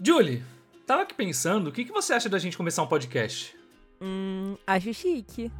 Julie, 0.00 0.42
tava 0.86 1.02
aqui 1.02 1.14
pensando, 1.14 1.68
o 1.68 1.72
que, 1.72 1.84
que 1.84 1.92
você 1.92 2.12
acha 2.12 2.28
da 2.28 2.38
gente 2.38 2.56
começar 2.56 2.82
um 2.82 2.86
podcast? 2.86 3.56
Hum, 4.00 4.56
acho 4.66 4.92
chique. 4.92 5.50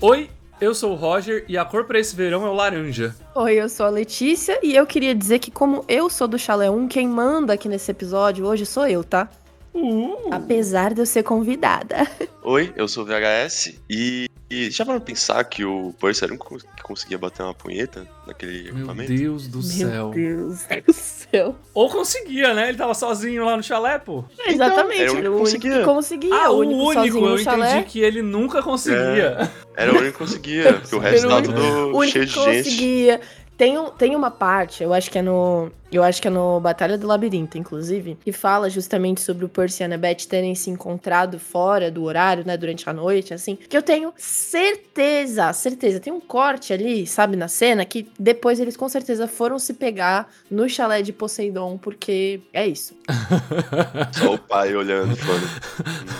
Oi, 0.00 0.30
eu 0.60 0.74
sou 0.74 0.92
o 0.92 0.94
Roger 0.94 1.44
e 1.48 1.58
a 1.58 1.64
cor 1.64 1.84
pra 1.84 1.98
esse 1.98 2.14
verão 2.14 2.46
é 2.46 2.48
o 2.48 2.54
laranja. 2.54 3.14
Oi, 3.34 3.54
eu 3.54 3.68
sou 3.68 3.86
a 3.86 3.90
Letícia 3.90 4.58
e 4.62 4.76
eu 4.76 4.86
queria 4.86 5.14
dizer 5.14 5.40
que, 5.40 5.50
como 5.50 5.84
eu 5.88 6.08
sou 6.08 6.28
do 6.28 6.38
Chalé 6.38 6.70
1, 6.70 6.86
quem 6.86 7.08
manda 7.08 7.52
aqui 7.52 7.68
nesse 7.68 7.90
episódio 7.90 8.46
hoje 8.46 8.64
sou 8.64 8.86
eu, 8.86 9.02
tá? 9.02 9.28
Uh. 9.74 10.28
Apesar 10.30 10.94
de 10.94 11.00
eu 11.00 11.06
ser 11.06 11.24
convidada. 11.24 12.06
Oi, 12.44 12.72
eu 12.76 12.86
sou 12.86 13.02
o 13.02 13.06
VHS 13.06 13.80
e, 13.90 14.28
e 14.50 14.70
já 14.70 14.84
para 14.84 15.00
pensar 15.00 15.42
que 15.44 15.64
o 15.64 15.92
Percy 16.00 16.24
era 16.24 16.32
um 16.34 16.36
que 16.36 16.82
conseguia 16.82 17.16
bater 17.18 17.42
uma 17.42 17.54
punheta 17.54 18.06
naquele 18.26 18.64
Meu 18.64 18.76
equipamento? 18.76 19.12
Deus 19.14 19.48
do 19.48 19.62
céu. 19.62 19.88
Meu 19.88 20.10
Deus 20.10 20.66
do 20.86 20.92
céu. 20.92 21.56
Ou 21.72 21.88
conseguia, 21.90 22.54
né? 22.54 22.68
Ele 22.68 22.78
tava 22.78 22.94
sozinho 22.94 23.44
lá 23.44 23.56
no 23.56 23.62
chalé, 23.62 23.98
pô. 23.98 24.24
Exatamente, 24.46 25.00
era 25.02 25.12
o 25.12 25.16
era 25.18 25.30
único 25.30 25.34
o 25.34 25.44
que 25.44 25.50
único 25.50 25.60
que 25.60 25.84
conseguia. 25.84 25.84
conseguia. 25.84 26.34
Ah, 26.34 26.50
o 26.50 26.54
o 26.56 26.58
único, 26.60 26.80
único, 26.82 26.94
sozinho 26.94 27.24
eu 27.26 27.30
no 27.30 27.38
chalé. 27.38 27.70
entendi 27.72 27.84
que 27.90 28.00
ele 28.00 28.22
nunca 28.22 28.62
conseguia. 28.62 29.50
Era 29.76 29.92
o 29.92 29.96
único 29.98 30.12
que 30.12 30.18
conseguia, 30.18 30.74
porque 30.74 30.94
o 30.94 30.98
resto 30.98 31.22
tava 31.28 31.36
único- 31.38 31.54
tudo 31.54 31.66
O 31.66 31.98
único 31.98 32.06
cheio 32.12 32.26
que 32.26 32.32
de 32.32 32.40
gente. 32.44 32.64
conseguia. 32.64 33.20
Tem, 33.56 33.78
um, 33.78 33.88
tem 33.90 34.16
uma 34.16 34.32
parte, 34.32 34.82
eu 34.82 34.92
acho 34.92 35.08
que 35.10 35.18
é 35.18 35.22
no. 35.22 35.70
Eu 35.94 36.02
acho 36.02 36.20
que 36.20 36.26
é 36.26 36.30
no 36.30 36.58
Batalha 36.58 36.98
do 36.98 37.06
Labirinto, 37.06 37.56
inclusive, 37.56 38.18
que 38.24 38.32
fala 38.32 38.68
justamente 38.68 39.20
sobre 39.20 39.44
o 39.44 39.48
Percy 39.48 39.80
e 39.80 39.84
a 39.84 39.86
Annabeth 39.86 40.26
terem 40.28 40.52
se 40.56 40.68
encontrado 40.68 41.38
fora 41.38 41.88
do 41.88 42.02
horário, 42.02 42.42
né, 42.44 42.56
durante 42.56 42.90
a 42.90 42.92
noite, 42.92 43.32
assim. 43.32 43.54
Que 43.54 43.76
eu 43.76 43.82
tenho 43.82 44.12
certeza, 44.16 45.52
certeza. 45.52 46.00
Tem 46.00 46.12
um 46.12 46.18
corte 46.20 46.72
ali, 46.72 47.06
sabe, 47.06 47.36
na 47.36 47.46
cena, 47.46 47.84
que 47.84 48.08
depois 48.18 48.58
eles 48.58 48.76
com 48.76 48.88
certeza 48.88 49.28
foram 49.28 49.56
se 49.56 49.72
pegar 49.74 50.28
no 50.50 50.68
chalé 50.68 51.00
de 51.00 51.12
Poseidon, 51.12 51.78
porque 51.78 52.40
é 52.52 52.66
isso. 52.66 52.96
Só 54.18 54.34
o 54.34 54.38
pai 54.38 54.74
olhando, 54.74 55.14
falando. 55.14 55.48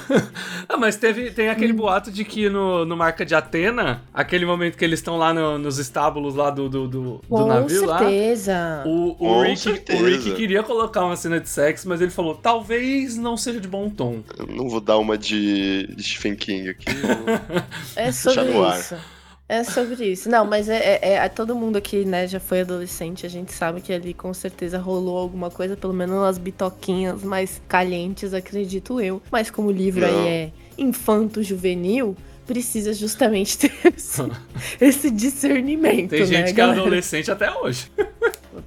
ah, 0.69 0.77
mas 0.77 0.95
teve, 0.97 1.33
tem 1.33 1.48
aquele 1.48 1.73
boato 1.73 2.13
de 2.13 2.25
que 2.25 2.48
no, 2.48 2.85
no 2.85 2.97
Marca 2.97 3.27
de 3.27 3.35
Atena, 3.35 4.03
aquele 4.15 4.47
momento 4.47 4.77
que 4.79 4.85
eles 4.85 5.01
estão 5.01 5.17
lá 5.17 5.35
no- 5.35 5.59
nos 5.59 5.79
estábulos 5.79 6.37
lá 6.37 6.51
do, 6.51 6.69
do, 6.69 6.87
do, 6.87 7.01
do 7.17 7.20
Com 7.29 7.47
navio 7.47 7.87
lá. 7.87 7.98
certeza. 7.98 8.83
O, 8.87 9.11
o, 9.11 9.15
Com 9.17 9.43
Rick, 9.43 9.64
certeza. 9.73 10.03
o 10.03 10.07
Rick 10.07 10.34
queria 10.34 10.62
colocar 10.62 11.05
uma 11.05 11.17
cena 11.17 11.41
de 11.41 11.48
sexo, 11.48 11.89
mas 11.89 12.01
ele 12.01 12.11
falou: 12.11 12.34
talvez 12.34 13.17
não 13.17 13.37
seja 13.37 13.61
de 13.61 13.69
bom 13.69 13.89
tom. 13.91 14.23
Eu 14.39 14.47
não 14.47 14.69
vou 14.69 14.81
dar 14.81 14.98
uma 14.98 15.17
de, 15.19 15.87
de 15.95 16.03
Stephen 16.03 16.37
King 16.37 16.69
aqui. 16.70 16.84
É 17.97 18.11
sobre 18.12 18.45
isso. 18.79 18.97
É 19.48 19.62
sobre 19.62 20.05
isso. 20.07 20.29
Não, 20.31 20.45
mas 20.47 20.69
é, 20.70 20.98
é- 21.03 21.15
é- 21.17 21.29
todo 21.29 21.55
mundo 21.55 21.77
aqui, 21.77 22.05
né, 22.05 22.27
já 22.27 22.41
foi 22.41 22.62
adolescente, 22.62 23.27
a 23.27 23.29
gente 23.29 23.53
sabe 23.53 23.81
que 23.83 23.92
ali 23.92 24.15
com 24.15 24.33
certeza 24.33 24.79
rolou 24.79 25.19
alguma 25.19 25.51
coisa, 25.51 25.77
pelo 25.77 25.92
menos 25.92 26.17
umas 26.17 26.39
bitoquinhas 26.39 27.23
mais 27.23 27.61
calientes, 27.69 28.33
acredito 28.33 29.01
eu. 29.01 29.20
Mas 29.31 29.51
como 29.51 29.69
o 29.69 29.73
livro 29.73 30.01
Não. 30.01 30.09
aí 30.23 30.29
é 30.29 30.53
infanto-juvenil, 30.79 32.17
precisa 32.47 32.92
justamente 32.92 33.57
ter 33.69 33.73
esse, 33.95 34.23
esse 34.81 35.11
discernimento, 35.11 36.11
Tem 36.11 36.20
né, 36.20 36.27
gente 36.27 36.55
que 36.55 36.61
é 36.61 36.65
adolescente 36.65 37.31
até 37.31 37.51
hoje. 37.51 37.91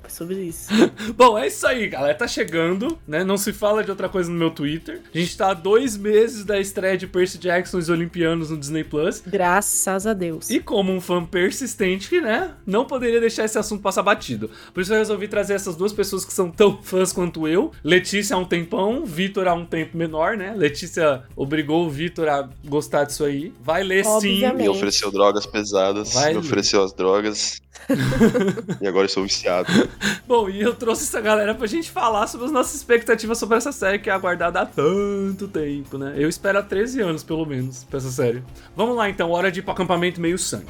É 0.04 0.10
Sobre 0.10 0.36
isso. 0.42 0.70
Bom, 1.16 1.38
é 1.38 1.48
isso 1.48 1.66
aí, 1.66 1.88
galera. 1.88 2.16
Tá 2.16 2.28
chegando, 2.28 2.98
né? 3.08 3.24
Não 3.24 3.38
se 3.38 3.54
fala 3.54 3.84
de 3.84 3.90
outra 3.90 4.10
coisa 4.10 4.30
no 4.32 4.38
meu 4.38 4.52
Twitter. 4.52 5.02
A 5.14 5.18
gente 5.18 5.38
tá 5.38 5.52
a 5.52 5.54
dois 5.54 5.98
meses 5.98 6.44
da 6.44 6.60
estreia 6.60 6.98
de 6.98 7.08
Percy 7.08 7.38
Jackson 7.38 7.78
e 7.78 7.80
os 7.82 7.90
Olimpianos 7.90 8.50
no 8.50 8.58
Disney 8.58 8.84
Plus. 8.84 9.22
Graças 9.26 10.08
a 10.08 10.14
Deus. 10.14 10.50
E 10.50 10.60
como 10.60 10.92
um 10.92 11.02
fã 11.02 11.24
persistente, 11.26 12.20
né? 12.20 12.54
Não 12.66 12.86
poderia 12.86 13.20
deixar 13.20 13.46
esse 13.46 13.58
assunto 13.58 13.82
passar 13.82 14.04
batido. 14.04 14.50
Por 14.74 14.82
isso 14.82 14.94
eu 14.94 14.98
resolvi 14.98 15.28
trazer 15.28 15.54
essas 15.54 15.76
duas 15.76 15.94
pessoas 15.94 16.26
que 16.26 16.34
são 16.34 16.50
tão 16.50 16.81
fãs 16.81 17.12
quanto 17.14 17.47
eu. 17.47 17.72
Letícia 17.84 18.36
há 18.36 18.40
um 18.40 18.46
tempão, 18.46 19.06
Vitor 19.06 19.47
há 19.47 19.53
um 19.53 19.66
tempo 19.66 19.97
menor, 19.97 20.38
né? 20.38 20.53
Letícia 20.56 21.24
obrigou 21.36 21.86
o 21.86 21.90
Vitor 21.90 22.28
a 22.28 22.50
gostar 22.66 23.06
disso 23.06 23.24
aí. 23.24 23.53
Vai 23.62 23.84
ler 23.84 24.03
sim. 24.03 24.09
Obviamente. 24.09 24.62
Me 24.64 24.70
ofereceu 24.70 25.12
drogas 25.12 25.46
pesadas, 25.46 26.14
Vai, 26.14 26.34
me 26.34 26.40
ofereceu 26.40 26.84
as 26.84 26.94
drogas. 26.94 27.62
e 28.82 28.88
agora 28.88 29.06
eu 29.06 29.10
sou 29.10 29.24
viciado. 29.24 29.72
Bom, 30.28 30.50
e 30.50 30.62
eu 30.62 30.74
trouxe 30.74 31.04
essa 31.04 31.22
galera 31.22 31.56
pra 31.56 31.68
gente 31.68 31.90
falar 31.90 32.28
sobre 32.28 32.46
as 32.48 32.52
nossas 32.52 32.76
expectativas 32.76 33.38
sobre 33.38 33.58
essa 33.58 33.72
série 33.72 34.00
que 34.00 34.10
é 34.10 34.14
aguardada 34.14 34.62
há 34.62 34.66
tanto 34.66 35.48
tempo, 35.48 35.98
né? 35.98 36.14
Eu 36.18 36.30
espero 36.30 36.60
há 36.60 36.64
13 36.64 37.02
anos, 37.02 37.24
pelo 37.24 37.46
menos, 37.46 37.84
pra 37.84 37.98
essa 37.98 38.12
série. 38.12 38.44
Vamos 38.76 38.96
lá 38.96 39.10
então, 39.10 39.32
hora 39.32 39.52
de 39.52 39.60
ir 39.60 39.64
pro 39.64 39.72
acampamento 39.72 40.20
meio 40.20 40.38
sangue. 40.38 40.68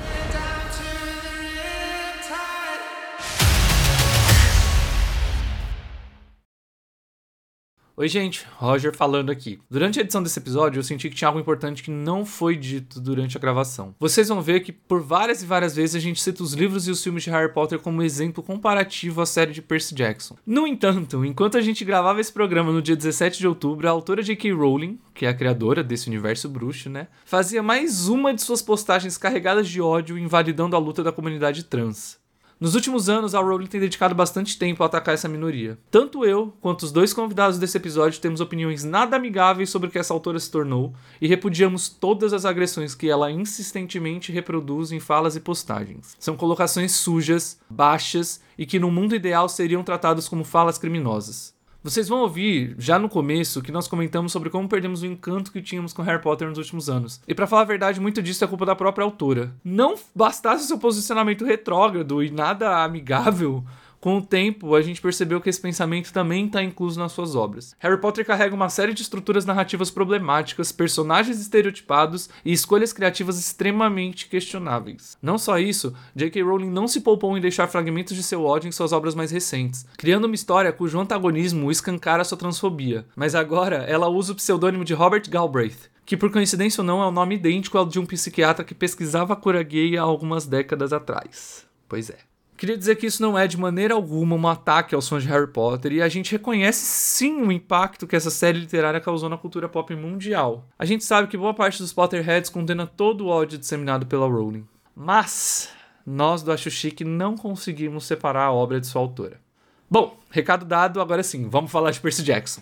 Oi, 7.99 8.07
gente, 8.07 8.45
Roger 8.57 8.95
falando 8.95 9.31
aqui. 9.31 9.59
Durante 9.67 9.97
a 9.97 10.03
edição 10.03 10.21
desse 10.21 10.37
episódio, 10.37 10.77
eu 10.77 10.83
senti 10.83 11.09
que 11.09 11.15
tinha 11.15 11.29
algo 11.29 11.39
importante 11.39 11.81
que 11.81 11.89
não 11.89 12.23
foi 12.27 12.55
dito 12.55 13.01
durante 13.01 13.35
a 13.35 13.39
gravação. 13.39 13.95
Vocês 13.99 14.27
vão 14.27 14.39
ver 14.39 14.59
que 14.59 14.71
por 14.71 15.01
várias 15.01 15.41
e 15.41 15.47
várias 15.47 15.75
vezes 15.75 15.95
a 15.95 15.99
gente 15.99 16.21
cita 16.21 16.43
os 16.43 16.53
livros 16.53 16.87
e 16.87 16.91
os 16.91 17.01
filmes 17.01 17.23
de 17.23 17.31
Harry 17.31 17.51
Potter 17.51 17.79
como 17.79 18.03
exemplo 18.03 18.43
comparativo 18.43 19.19
à 19.19 19.25
série 19.25 19.51
de 19.51 19.63
Percy 19.63 19.95
Jackson. 19.95 20.37
No 20.45 20.67
entanto, 20.67 21.25
enquanto 21.25 21.57
a 21.57 21.61
gente 21.61 21.83
gravava 21.83 22.21
esse 22.21 22.31
programa 22.31 22.71
no 22.71 22.83
dia 22.83 22.95
17 22.95 23.39
de 23.39 23.47
outubro, 23.47 23.87
a 23.87 23.91
autora 23.91 24.21
J.K. 24.21 24.51
Rowling, 24.51 24.99
que 25.15 25.25
é 25.25 25.29
a 25.29 25.33
criadora 25.33 25.83
desse 25.83 26.07
universo 26.07 26.47
bruxo, 26.47 26.91
né, 26.91 27.07
fazia 27.25 27.63
mais 27.63 28.07
uma 28.07 28.31
de 28.31 28.43
suas 28.43 28.61
postagens 28.61 29.17
carregadas 29.17 29.67
de 29.67 29.81
ódio 29.81 30.19
invalidando 30.19 30.75
a 30.75 30.79
luta 30.79 31.03
da 31.03 31.11
comunidade 31.11 31.63
trans. 31.63 32.19
Nos 32.59 32.73
últimos 32.73 33.07
anos, 33.07 33.35
a 33.35 33.39
Rowling 33.39 33.67
tem 33.67 33.79
dedicado 33.79 34.15
bastante 34.15 34.57
tempo 34.57 34.81
a 34.81 34.87
atacar 34.87 35.13
essa 35.13 35.29
minoria. 35.29 35.77
Tanto 35.91 36.25
eu 36.25 36.51
quanto 36.59 36.83
os 36.83 36.91
dois 36.91 37.13
convidados 37.13 37.59
desse 37.59 37.77
episódio 37.77 38.19
temos 38.19 38.41
opiniões 38.41 38.83
nada 38.83 39.15
amigáveis 39.15 39.69
sobre 39.69 39.89
o 39.89 39.91
que 39.91 39.99
essa 39.99 40.11
autora 40.11 40.39
se 40.39 40.49
tornou 40.49 40.91
e 41.21 41.27
repudiamos 41.27 41.87
todas 41.87 42.33
as 42.33 42.45
agressões 42.45 42.95
que 42.95 43.07
ela 43.07 43.31
insistentemente 43.31 44.31
reproduz 44.31 44.91
em 44.91 44.99
falas 44.99 45.35
e 45.35 45.39
postagens. 45.39 46.15
São 46.19 46.35
colocações 46.35 46.93
sujas, 46.93 47.59
baixas 47.69 48.41
e 48.57 48.65
que 48.65 48.79
no 48.79 48.89
mundo 48.89 49.13
ideal 49.13 49.47
seriam 49.47 49.83
tratadas 49.83 50.27
como 50.27 50.43
falas 50.43 50.79
criminosas. 50.79 51.56
Vocês 51.83 52.09
vão 52.09 52.19
ouvir 52.19 52.75
já 52.77 52.97
no 52.97 53.07
começo 53.07 53.61
que 53.61 53.71
nós 53.71 53.87
comentamos 53.87 54.31
sobre 54.31 54.49
como 54.49 54.67
perdemos 54.67 55.03
o 55.03 55.05
encanto 55.05 55.51
que 55.51 55.61
tínhamos 55.61 55.93
com 55.93 56.01
Harry 56.01 56.21
Potter 56.21 56.49
nos 56.49 56.57
últimos 56.57 56.89
anos. 56.89 57.21
E 57.27 57.35
pra 57.35 57.47
falar 57.47 57.61
a 57.61 57.65
verdade, 57.65 58.01
muito 58.01 58.21
disso 58.21 58.43
é 58.43 58.47
culpa 58.47 58.65
da 58.65 58.75
própria 58.75 59.05
autora. 59.05 59.53
Não 59.63 59.95
bastasse 60.13 60.65
o 60.65 60.67
seu 60.67 60.77
posicionamento 60.79 61.45
retrógrado 61.45 62.21
e 62.23 62.31
nada 62.31 62.83
amigável, 62.83 63.63
com 63.99 64.17
o 64.17 64.21
tempo, 64.21 64.75
a 64.75 64.81
gente 64.81 65.01
percebeu 65.01 65.41
que 65.41 65.49
esse 65.49 65.59
pensamento 65.59 66.13
também 66.13 66.45
está 66.45 66.63
incluso 66.63 66.99
nas 66.99 67.11
suas 67.11 67.35
obras. 67.35 67.75
Harry 67.79 67.99
Potter 67.99 68.25
carrega 68.25 68.53
uma 68.53 68.69
série 68.69 68.93
de 68.93 69.01
estruturas 69.01 69.45
narrativas 69.45 69.89
problemáticas, 69.89 70.71
personagens 70.71 71.39
estereotipados 71.39 72.29
e 72.45 72.53
escolhas 72.53 72.93
criativas 72.93 73.39
extremamente 73.39 74.27
questionáveis. 74.27 75.17
Não 75.21 75.37
só 75.37 75.57
isso, 75.57 75.93
J.K. 76.15 76.43
Rowling 76.43 76.69
não 76.69 76.87
se 76.87 77.01
poupou 77.01 77.37
em 77.37 77.41
deixar 77.41 77.67
fragmentos 77.67 78.15
de 78.15 78.23
seu 78.23 78.43
ódio 78.43 78.67
em 78.67 78.71
suas 78.71 78.91
obras 78.91 79.15
mais 79.15 79.31
recentes, 79.31 79.85
criando 79.97 80.25
uma 80.25 80.35
história 80.35 80.71
cujo 80.71 80.99
antagonismo 80.99 81.71
escancara 81.71 82.23
sua 82.23 82.37
transfobia. 82.37 83.05
Mas 83.15 83.33
agora, 83.33 83.77
ela 83.77 84.07
usa 84.07 84.33
o 84.33 84.35
pseudônimo 84.35 84.85
de 84.85 84.93
Robert 84.93 85.29
Galbraith, 85.29 85.89
que 86.05 86.15
por 86.15 86.31
coincidência 86.31 86.81
ou 86.81 86.85
não 86.85 87.01
é 87.01 87.07
um 87.07 87.11
nome 87.11 87.35
idêntico 87.35 87.77
ao 87.77 87.85
de 87.85 87.99
um 87.99 88.05
psiquiatra 88.05 88.63
que 88.63 88.75
pesquisava 88.75 89.33
a 89.33 89.35
cura 89.35 89.63
gay 89.63 89.97
há 89.97 90.01
algumas 90.01 90.45
décadas 90.45 90.93
atrás. 90.93 91.65
Pois 91.89 92.09
é. 92.09 92.17
Queria 92.57 92.75
dizer 92.75 92.95
que 92.95 93.05
isso 93.05 93.21
não 93.21 93.37
é 93.37 93.45
de 93.45 93.55
maneira 93.55 93.93
alguma 93.93 94.35
um 94.35 94.47
ataque 94.47 94.95
aos 94.95 95.07
fãs 95.07 95.21
de 95.21 95.29
Harry 95.29 95.45
Potter 95.45 95.93
e 95.93 96.01
a 96.01 96.09
gente 96.09 96.31
reconhece 96.31 96.83
sim 96.83 97.43
o 97.43 97.51
impacto 97.51 98.07
que 98.07 98.15
essa 98.15 98.31
série 98.31 98.59
literária 98.59 98.99
causou 98.99 99.29
na 99.29 99.37
cultura 99.37 99.69
pop 99.69 99.95
mundial. 99.95 100.67
A 100.79 100.83
gente 100.83 101.03
sabe 101.03 101.27
que 101.27 101.37
boa 101.37 101.53
parte 101.53 101.77
dos 101.77 101.93
Potterheads 101.93 102.49
condena 102.49 102.87
todo 102.87 103.25
o 103.25 103.27
ódio 103.27 103.59
disseminado 103.59 104.07
pela 104.07 104.27
Rowling. 104.27 104.65
Mas 104.95 105.69
nós 106.03 106.41
do 106.41 106.51
Acho 106.51 106.71
Chique 106.71 107.03
não 107.03 107.37
conseguimos 107.37 108.05
separar 108.05 108.45
a 108.45 108.51
obra 108.51 108.81
de 108.81 108.87
sua 108.87 109.03
autora. 109.03 109.39
Bom, 109.87 110.17
recado 110.31 110.65
dado, 110.65 110.99
agora 110.99 111.21
sim, 111.21 111.47
vamos 111.47 111.69
falar 111.69 111.91
de 111.91 111.99
Percy 111.99 112.23
Jackson. 112.23 112.61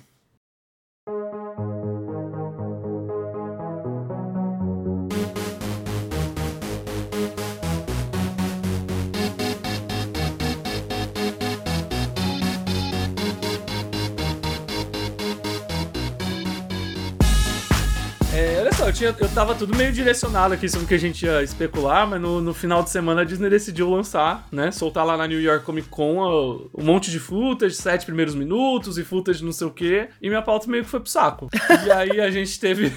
Tinha, 18.95 19.13
eu 19.19 19.27
tava 19.27 19.53
tudo 19.53 19.75
meio 19.75 19.91
direcionado 19.91 20.53
aqui 20.53 20.69
sobre 20.69 20.85
o 20.85 20.87
que 20.87 20.93
a 20.93 20.99
gente 20.99 21.25
ia 21.25 21.43
especular, 21.43 22.07
mas 22.07 22.21
no, 22.21 22.39
no 22.39 22.53
final 22.53 22.81
de 22.81 22.89
semana 22.89 23.21
a 23.21 23.23
Disney 23.25 23.49
decidiu 23.49 23.89
lançar, 23.89 24.47
né? 24.49 24.71
Soltar 24.71 25.05
lá 25.05 25.17
na 25.17 25.27
New 25.27 25.41
York 25.41 25.65
Comic 25.65 25.89
Con 25.89 26.69
um 26.73 26.83
monte 26.83 27.11
de 27.11 27.19
footage, 27.19 27.75
sete 27.75 28.05
primeiros 28.05 28.33
minutos 28.33 28.97
e 28.97 29.03
footage 29.03 29.43
não 29.43 29.51
sei 29.51 29.67
o 29.67 29.71
quê, 29.71 30.07
e 30.21 30.29
minha 30.29 30.41
pauta 30.41 30.69
meio 30.69 30.85
que 30.85 30.89
foi 30.89 31.01
pro 31.01 31.09
saco. 31.09 31.49
E 31.85 31.91
aí 31.91 32.21
a 32.21 32.31
gente 32.31 32.59
teve. 32.59 32.91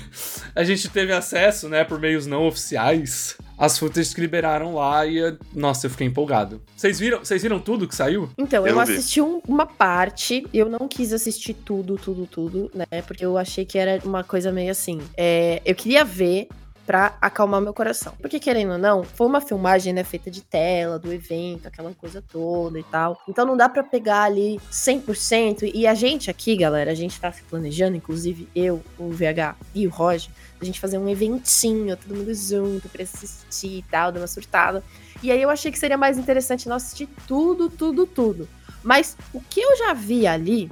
A 0.54 0.62
gente 0.62 0.88
teve 0.88 1.12
acesso, 1.12 1.68
né, 1.68 1.84
por 1.84 1.98
meios 1.98 2.26
não 2.26 2.46
oficiais 2.46 3.36
as 3.58 3.78
footage 3.78 4.14
que 4.14 4.20
liberaram 4.20 4.74
lá 4.76 5.04
e, 5.06 5.36
nossa, 5.54 5.86
eu 5.86 5.90
fiquei 5.90 6.06
empolgado. 6.06 6.62
Vocês 6.76 6.98
viram, 6.98 7.18
vocês 7.18 7.42
viram 7.42 7.58
tudo 7.58 7.88
que 7.88 7.94
saiu? 7.94 8.30
Então, 8.38 8.66
eu, 8.66 8.74
Eu 8.74 8.80
assisti 8.80 9.20
um- 9.20 9.40
uma 9.48 9.66
parte, 9.66 10.46
eu 10.54 10.68
não 10.68 10.86
quis 10.86 11.12
assistir 11.12 11.54
tudo, 11.54 11.96
tudo, 11.96 12.26
tudo, 12.26 12.70
né? 12.74 13.02
Porque 13.06 13.24
eu 13.24 13.36
achei 13.36 13.64
que 13.64 13.76
era 13.78 14.00
uma 14.04 14.22
coisa 14.22 14.52
meio 14.52 14.70
assim. 14.70 15.00
é, 15.16 15.60
eu 15.64 15.74
queria 15.74 16.04
ver 16.04 16.46
pra 16.88 17.18
acalmar 17.20 17.60
meu 17.60 17.74
coração. 17.74 18.14
Porque, 18.18 18.40
querendo 18.40 18.72
ou 18.72 18.78
não, 18.78 19.04
foi 19.04 19.26
uma 19.26 19.42
filmagem, 19.42 19.92
né, 19.92 20.02
feita 20.02 20.30
de 20.30 20.40
tela, 20.40 20.98
do 20.98 21.12
evento, 21.12 21.68
aquela 21.68 21.92
coisa 21.92 22.24
toda 22.26 22.80
e 22.80 22.82
tal. 22.82 23.20
Então 23.28 23.44
não 23.44 23.58
dá 23.58 23.68
pra 23.68 23.82
pegar 23.82 24.22
ali 24.22 24.58
100%. 24.72 25.70
E 25.74 25.86
a 25.86 25.92
gente 25.92 26.30
aqui, 26.30 26.56
galera, 26.56 26.90
a 26.90 26.94
gente 26.94 27.20
tá 27.20 27.30
se 27.30 27.42
planejando, 27.42 27.94
inclusive 27.94 28.48
eu, 28.56 28.82
o 28.98 29.10
VH 29.10 29.54
e 29.74 29.86
o 29.86 29.90
Roger, 29.90 30.30
a 30.58 30.64
gente 30.64 30.80
fazer 30.80 30.96
um 30.96 31.06
eventinho, 31.10 31.94
todo 31.94 32.16
mundo 32.16 32.34
junto 32.34 32.88
pra 32.88 33.02
assistir 33.02 33.80
e 33.80 33.84
tal, 33.90 34.10
dar 34.10 34.20
uma 34.20 34.26
surtada. 34.26 34.82
E 35.22 35.30
aí 35.30 35.42
eu 35.42 35.50
achei 35.50 35.70
que 35.70 35.78
seria 35.78 35.98
mais 35.98 36.16
interessante 36.16 36.70
nós 36.70 36.84
assistir 36.84 37.06
tudo, 37.26 37.68
tudo, 37.68 38.06
tudo. 38.06 38.48
Mas 38.82 39.14
o 39.34 39.42
que 39.42 39.60
eu 39.60 39.76
já 39.76 39.92
vi 39.92 40.26
ali 40.26 40.70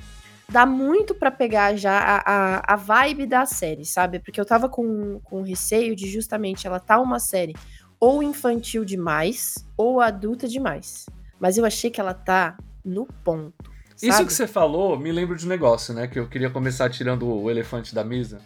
dá 0.49 0.65
muito 0.65 1.15
pra 1.15 1.31
pegar 1.31 1.77
já 1.77 1.99
a, 1.99 2.23
a, 2.25 2.75
a 2.75 2.77
vibe 2.77 3.27
da 3.27 3.45
série, 3.47 3.85
sabe? 3.85 4.19
Porque 4.21 4.41
eu 4.41 4.45
tava 4.45 4.69
com, 4.69 5.21
com 5.25 5.43
receio 5.43 5.97
de 5.97 6.09
justamente 6.09 6.67
ela 6.67 6.79
tá 6.79 7.01
uma 7.01 7.19
série 7.19 7.55
ou 7.99 8.23
infantil 8.23 8.85
demais 8.85 9.67
ou 9.77 10.01
adulta 10.01 10.47
demais. 10.47 11.07
Mas 11.41 11.59
eu 11.59 11.65
achei 11.65 11.91
que 11.91 12.01
ela 12.01 12.15
tá 12.15 12.57
no 12.85 13.07
ponto. 13.25 13.77
Isso 13.97 14.13
sabe? 14.13 14.27
que 14.27 14.33
você 14.33 14.47
falou 14.47 14.99
me 14.99 15.11
lembra 15.11 15.37
de 15.37 15.47
um 15.47 15.49
negócio, 15.49 15.95
né? 15.95 16.07
Que 16.07 16.19
eu 16.19 16.29
queria 16.29 16.51
começar 16.51 16.91
tirando 16.91 17.27
o 17.27 17.51
elefante 17.51 17.95
da 17.95 18.05
mesa. 18.05 18.41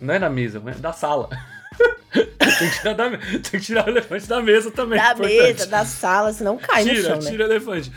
Não 0.00 0.14
é 0.14 0.18
da 0.18 0.30
mesa, 0.30 0.62
é 0.64 0.74
da 0.78 0.92
sala. 0.92 1.28
tem, 2.12 2.70
que 2.70 2.78
tirar 2.78 2.94
da 2.94 3.10
tem 3.10 3.40
que 3.40 3.60
tirar 3.60 3.86
o 3.86 3.90
elefante 3.90 4.28
da 4.28 4.40
mesa 4.40 4.70
também. 4.70 4.98
da 4.98 5.12
importante. 5.12 5.36
mesa, 5.36 5.66
da 5.66 5.84
sala, 5.84 6.32
senão 6.32 6.56
cai 6.56 6.84
no 6.84 6.90
tira, 6.90 7.08
chão, 7.08 7.18
né? 7.18 7.30
tira 7.30 7.44
o 7.44 7.50
elefante. 7.50 7.92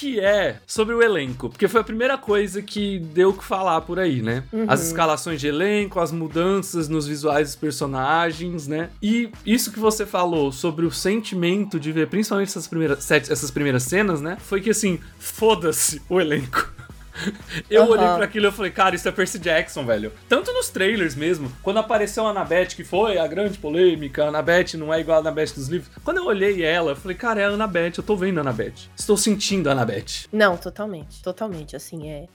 Que 0.00 0.18
é 0.18 0.56
sobre 0.66 0.94
o 0.94 1.02
elenco. 1.02 1.50
Porque 1.50 1.68
foi 1.68 1.82
a 1.82 1.84
primeira 1.84 2.16
coisa 2.16 2.62
que 2.62 2.98
deu 2.98 3.28
o 3.28 3.32
que 3.34 3.44
falar 3.44 3.82
por 3.82 3.98
aí, 3.98 4.22
né? 4.22 4.44
Uhum. 4.50 4.64
As 4.66 4.82
escalações 4.82 5.38
de 5.38 5.46
elenco, 5.46 6.00
as 6.00 6.10
mudanças 6.10 6.88
nos 6.88 7.06
visuais 7.06 7.48
dos 7.48 7.56
personagens, 7.56 8.66
né? 8.66 8.88
E 9.02 9.30
isso 9.44 9.70
que 9.70 9.78
você 9.78 10.06
falou 10.06 10.52
sobre 10.52 10.86
o 10.86 10.90
sentimento 10.90 11.78
de 11.78 11.92
ver, 11.92 12.08
principalmente 12.08 12.48
essas 12.48 12.66
primeiras, 12.66 13.10
essas 13.10 13.50
primeiras 13.50 13.82
cenas, 13.82 14.22
né? 14.22 14.38
Foi 14.40 14.62
que 14.62 14.70
assim, 14.70 14.98
foda-se 15.18 16.00
o 16.08 16.18
elenco. 16.18 16.72
Eu 17.68 17.82
Aham. 17.82 17.90
olhei 17.92 18.06
pra 18.06 18.24
aquilo 18.24 18.46
e 18.46 18.48
eu 18.48 18.52
falei, 18.52 18.70
cara, 18.70 18.94
isso 18.94 19.08
é 19.08 19.12
Percy 19.12 19.38
Jackson, 19.38 19.84
velho. 19.84 20.12
Tanto 20.28 20.52
nos 20.52 20.68
trailers 20.68 21.14
mesmo, 21.14 21.50
quando 21.62 21.78
apareceu 21.78 22.26
a 22.26 22.30
Annabeth, 22.30 22.68
que 22.68 22.84
foi 22.84 23.18
a 23.18 23.26
grande 23.26 23.58
polêmica, 23.58 24.24
a 24.24 24.28
Annabeth 24.28 24.74
não 24.76 24.92
é 24.92 25.00
igual 25.00 25.18
a 25.18 25.20
Annabeth 25.20 25.54
dos 25.54 25.68
livros. 25.68 25.90
Quando 26.04 26.18
eu 26.18 26.26
olhei 26.26 26.62
ela, 26.62 26.92
eu 26.92 26.96
falei, 26.96 27.16
cara, 27.16 27.40
é 27.40 27.44
a 27.44 27.48
Annabeth, 27.48 27.94
eu 27.98 28.02
tô 28.02 28.16
vendo 28.16 28.38
a 28.38 28.40
Annabeth. 28.42 28.88
Estou 28.96 29.16
sentindo 29.16 29.68
a 29.68 29.72
Annabeth. 29.72 30.26
Não, 30.32 30.56
totalmente, 30.56 31.22
totalmente. 31.22 31.76
Assim, 31.76 32.08
é. 32.10 32.26